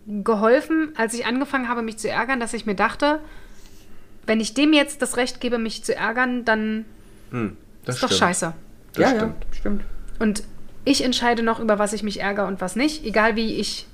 geholfen, 0.07 0.93
als 0.95 1.13
ich 1.13 1.25
angefangen 1.25 1.67
habe, 1.67 1.81
mich 1.81 1.97
zu 1.97 2.09
ärgern, 2.09 2.39
dass 2.39 2.53
ich 2.53 2.65
mir 2.65 2.75
dachte, 2.75 3.19
wenn 4.25 4.39
ich 4.39 4.53
dem 4.53 4.73
jetzt 4.73 5.01
das 5.01 5.17
Recht 5.17 5.41
gebe, 5.41 5.57
mich 5.57 5.83
zu 5.83 5.95
ärgern, 5.95 6.45
dann 6.45 6.85
Hm, 7.31 7.57
das 7.87 7.95
ist 7.95 8.03
doch 8.03 8.07
stimmt. 8.09 8.19
scheiße. 8.19 8.53
Das 8.93 9.01
ja, 9.01 9.09
stimmt. 9.15 9.45
ja, 9.49 9.57
stimmt. 9.57 9.83
Und 10.19 10.43
ich 10.85 11.03
entscheide 11.03 11.43
noch, 11.43 11.59
über 11.59 11.79
was 11.79 11.93
ich 11.93 12.03
mich 12.03 12.21
ärgere 12.21 12.47
und 12.47 12.61
was 12.61 12.75
nicht. 12.75 13.05
Egal 13.05 13.35
wie 13.35 13.55
ich 13.55 13.87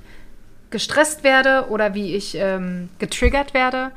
gestresst 0.70 1.24
werde 1.24 1.68
oder 1.70 1.94
wie 1.94 2.16
ich 2.16 2.36
ähm, 2.36 2.90
getriggert 3.00 3.54
werde. 3.54 3.92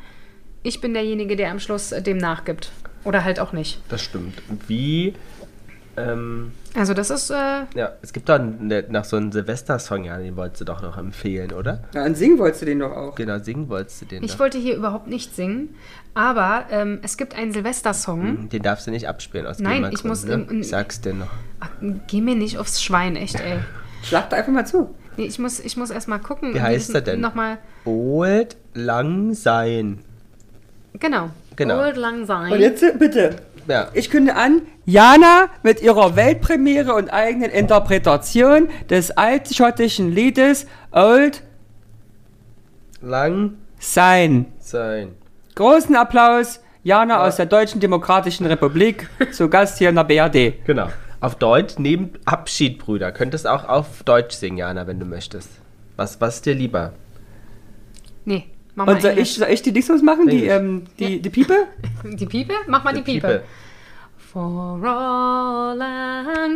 Ich 0.62 0.80
bin 0.80 0.94
derjenige, 0.94 1.36
der 1.36 1.51
am 1.51 1.59
Schluss 1.59 1.90
dem 1.90 2.18
nachgibt. 2.18 2.70
Oder 3.05 3.24
halt 3.24 3.40
auch 3.40 3.53
nicht. 3.53 3.80
Das 3.88 4.03
stimmt. 4.03 4.42
Wie, 4.66 5.14
ähm, 5.97 6.53
Also 6.79 6.93
das 6.93 7.09
ist, 7.11 7.31
äh, 7.31 7.35
ja, 7.74 7.93
es 8.03 8.12
gibt 8.12 8.29
doch 8.29 8.39
ne, 8.39 8.85
noch 8.91 9.05
so 9.05 9.16
einen 9.16 9.33
Silvester-Song, 9.33 10.05
ja, 10.05 10.18
den 10.18 10.37
wolltest 10.37 10.61
du 10.61 10.64
doch 10.66 10.83
noch 10.83 10.99
empfehlen, 10.99 11.53
oder? 11.53 11.85
Ja, 11.95 12.05
und 12.05 12.16
singen 12.16 12.39
wolltest 12.39 12.62
du 12.62 12.66
den 12.66 12.81
doch 12.81 12.93
auch. 12.93 13.14
Genau, 13.14 13.39
singen 13.39 13.68
wolltest 13.70 14.03
du 14.03 14.05
den 14.05 14.22
ich 14.22 14.33
doch. 14.33 14.41
wollte 14.41 14.59
hier 14.59 14.77
überhaupt 14.77 15.07
nicht 15.07 15.35
singen, 15.35 15.74
aber 16.12 16.66
ähm, 16.70 16.99
es 17.03 17.16
gibt 17.16 17.35
einen 17.35 17.53
Silvestersong. 17.53 18.51
Den 18.51 18.62
darfst 18.62 18.87
du 18.87 18.91
nicht 18.91 19.09
abspielen 19.09 19.47
aus 19.47 19.59
Nein, 19.59 19.89
ich 19.93 20.05
muss 20.05 20.24
Ne? 20.27 20.35
im- 20.35 20.49
im- 20.51 20.61
ich 20.61 20.68
sag's 20.68 21.01
dir 21.01 21.14
noch. 21.14 21.31
Ach, 21.61 21.70
geh 22.09 22.20
mir 22.20 22.35
nicht 22.37 22.59
aufs 22.59 22.83
Schwein, 22.83 23.16
echt, 23.16 23.41
ey. 23.41 23.59
Schlag 24.03 24.29
da 24.29 24.37
einfach 24.37 24.53
mal 24.53 24.66
zu. 24.66 24.95
Nee, 25.16 25.24
ich 25.24 25.39
muss, 25.39 25.61
ich 25.61 25.79
muss 25.79 25.89
erst 25.89 26.09
mal 26.09 26.18
gucken. 26.18 26.53
Wie 26.53 26.61
heißt 26.61 26.95
er 26.95 27.01
denn? 27.01 27.20
Nochmal, 27.20 27.57
Old 27.87 28.57
Lang 28.74 29.33
Sein. 29.33 30.01
genau. 31.01 31.31
Genau. 31.57 31.81
Old 31.81 31.97
Lang 31.97 32.27
Syne. 32.27 32.53
Und 32.53 32.61
jetzt 32.61 32.85
bitte. 32.99 33.37
Ja. 33.66 33.89
Ich 33.95 34.11
künde 34.11 34.37
an, 34.37 34.61
Jana 34.89 35.49
mit 35.64 35.82
ihrer 35.82 36.14
Weltpremiere 36.14 36.95
und 36.95 37.09
eigenen 37.09 37.51
Interpretation 37.51 38.68
des 38.89 39.11
altschottischen 39.11 40.12
Liedes 40.12 40.68
Old 40.93 41.43
Lang 43.03 43.55
Sein. 43.80 44.47
Sein. 44.61 45.16
Großen 45.57 45.97
Applaus, 45.97 46.61
Jana 46.84 47.26
aus 47.26 47.34
der 47.34 47.47
Deutschen 47.47 47.80
Demokratischen 47.80 48.47
Republik, 48.47 49.09
zu 49.32 49.49
Gast 49.49 49.78
hier 49.78 49.89
in 49.89 49.97
der 49.97 50.05
BRD. 50.05 50.64
Genau. 50.64 50.89
Auf 51.18 51.34
Deutsch, 51.34 51.74
neben 51.78 52.12
Abschied, 52.24 52.78
Brüder. 52.78 53.11
Könntest 53.11 53.49
auch 53.49 53.68
auf 53.68 54.05
Deutsch 54.05 54.37
singen, 54.37 54.59
Jana, 54.59 54.87
wenn 54.87 55.01
du 55.01 55.07
möchtest. 55.07 55.51
Was, 55.97 56.20
was 56.20 56.37
ist 56.37 56.47
dir 56.47 56.55
lieber? 56.55 56.93
Nee, 58.24 58.45
mach 58.76 58.87
mal 58.87 58.95
Und 58.95 59.03
soll 59.03 59.18
ich, 59.18 59.34
soll 59.34 59.49
ich 59.49 59.62
die 59.62 59.72
Dixos 59.72 60.01
machen, 60.03 60.28
die, 60.28 60.47
ähm, 60.47 60.84
die, 61.01 61.20
die 61.20 61.30
Piepe? 61.30 61.66
Die 62.05 62.26
Piepe? 62.26 62.53
Mach 62.68 62.84
mal 62.84 62.95
die, 62.95 63.03
Piepe. 63.03 63.43
For 64.37 64.87
all 64.87 65.78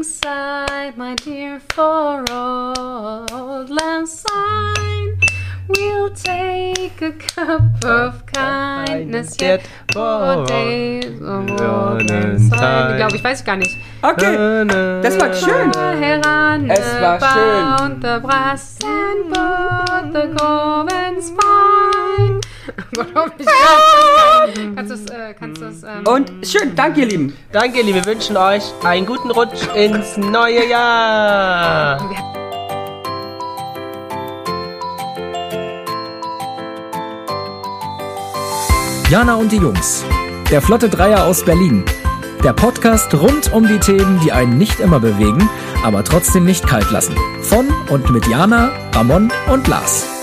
syne, 0.02 0.92
my 0.98 1.14
dear, 1.14 1.60
for 1.70 2.30
all 2.30 4.06
syne, 4.06 5.18
we'll 5.66 6.10
take 6.10 7.00
a 7.00 7.12
cup 7.12 7.82
of 7.82 8.26
kindness 8.26 9.34
yet 9.40 9.66
for 9.94 10.44
days 10.44 11.22
of. 11.22 11.48
Ich 11.48 12.50
glaube, 12.50 13.16
ich 13.16 13.24
weiß 13.24 13.42
gar 13.46 13.56
nicht. 13.56 13.74
Okay, 14.02 14.66
das 15.02 15.18
war 15.18 15.32
schön. 15.32 15.72
Heran 15.72 16.68
Es 16.68 17.00
war 17.00 17.18
schön. 17.18 18.02
the 18.02 18.20
brass 18.20 18.76
and 18.84 19.34
the 20.12 20.36
Covens 20.36 21.30
fine. 21.30 22.40
Gott, 22.94 23.08
hoffentlich 23.14 23.48
kannst 24.76 25.10
du 25.10 25.12
äh, 25.12 25.34
kannst 25.34 25.62
du 25.62 25.66
es, 25.66 25.82
ähm, 25.82 26.06
Und 26.06 26.46
schön, 26.46 26.74
danke 26.74 27.00
ihr 27.00 27.06
Lieben. 27.06 27.36
Danke, 27.52 27.82
liebe, 27.82 28.04
wir 28.04 28.06
wünschen 28.06 28.36
euch 28.36 28.62
einen 28.84 29.06
guten 29.06 29.30
Rutsch 29.30 29.66
ins 29.74 30.16
neue 30.16 30.66
Jahr. 30.68 31.98
Jana 39.10 39.34
und 39.34 39.50
die 39.50 39.56
Jungs. 39.56 40.04
Der 40.50 40.62
Flotte 40.62 40.88
Dreier 40.88 41.24
aus 41.24 41.44
Berlin. 41.44 41.84
Der 42.44 42.52
Podcast 42.52 43.12
rund 43.14 43.52
um 43.52 43.66
die 43.66 43.78
Themen, 43.78 44.20
die 44.20 44.32
einen 44.32 44.56
nicht 44.56 44.80
immer 44.80 45.00
bewegen, 45.00 45.48
aber 45.84 46.04
trotzdem 46.04 46.44
nicht 46.44 46.66
kalt 46.66 46.90
lassen. 46.90 47.16
Von 47.42 47.68
und 47.90 48.10
mit 48.10 48.26
Jana, 48.28 48.70
Ramon 48.94 49.30
und 49.50 49.66
Lars. 49.66 50.19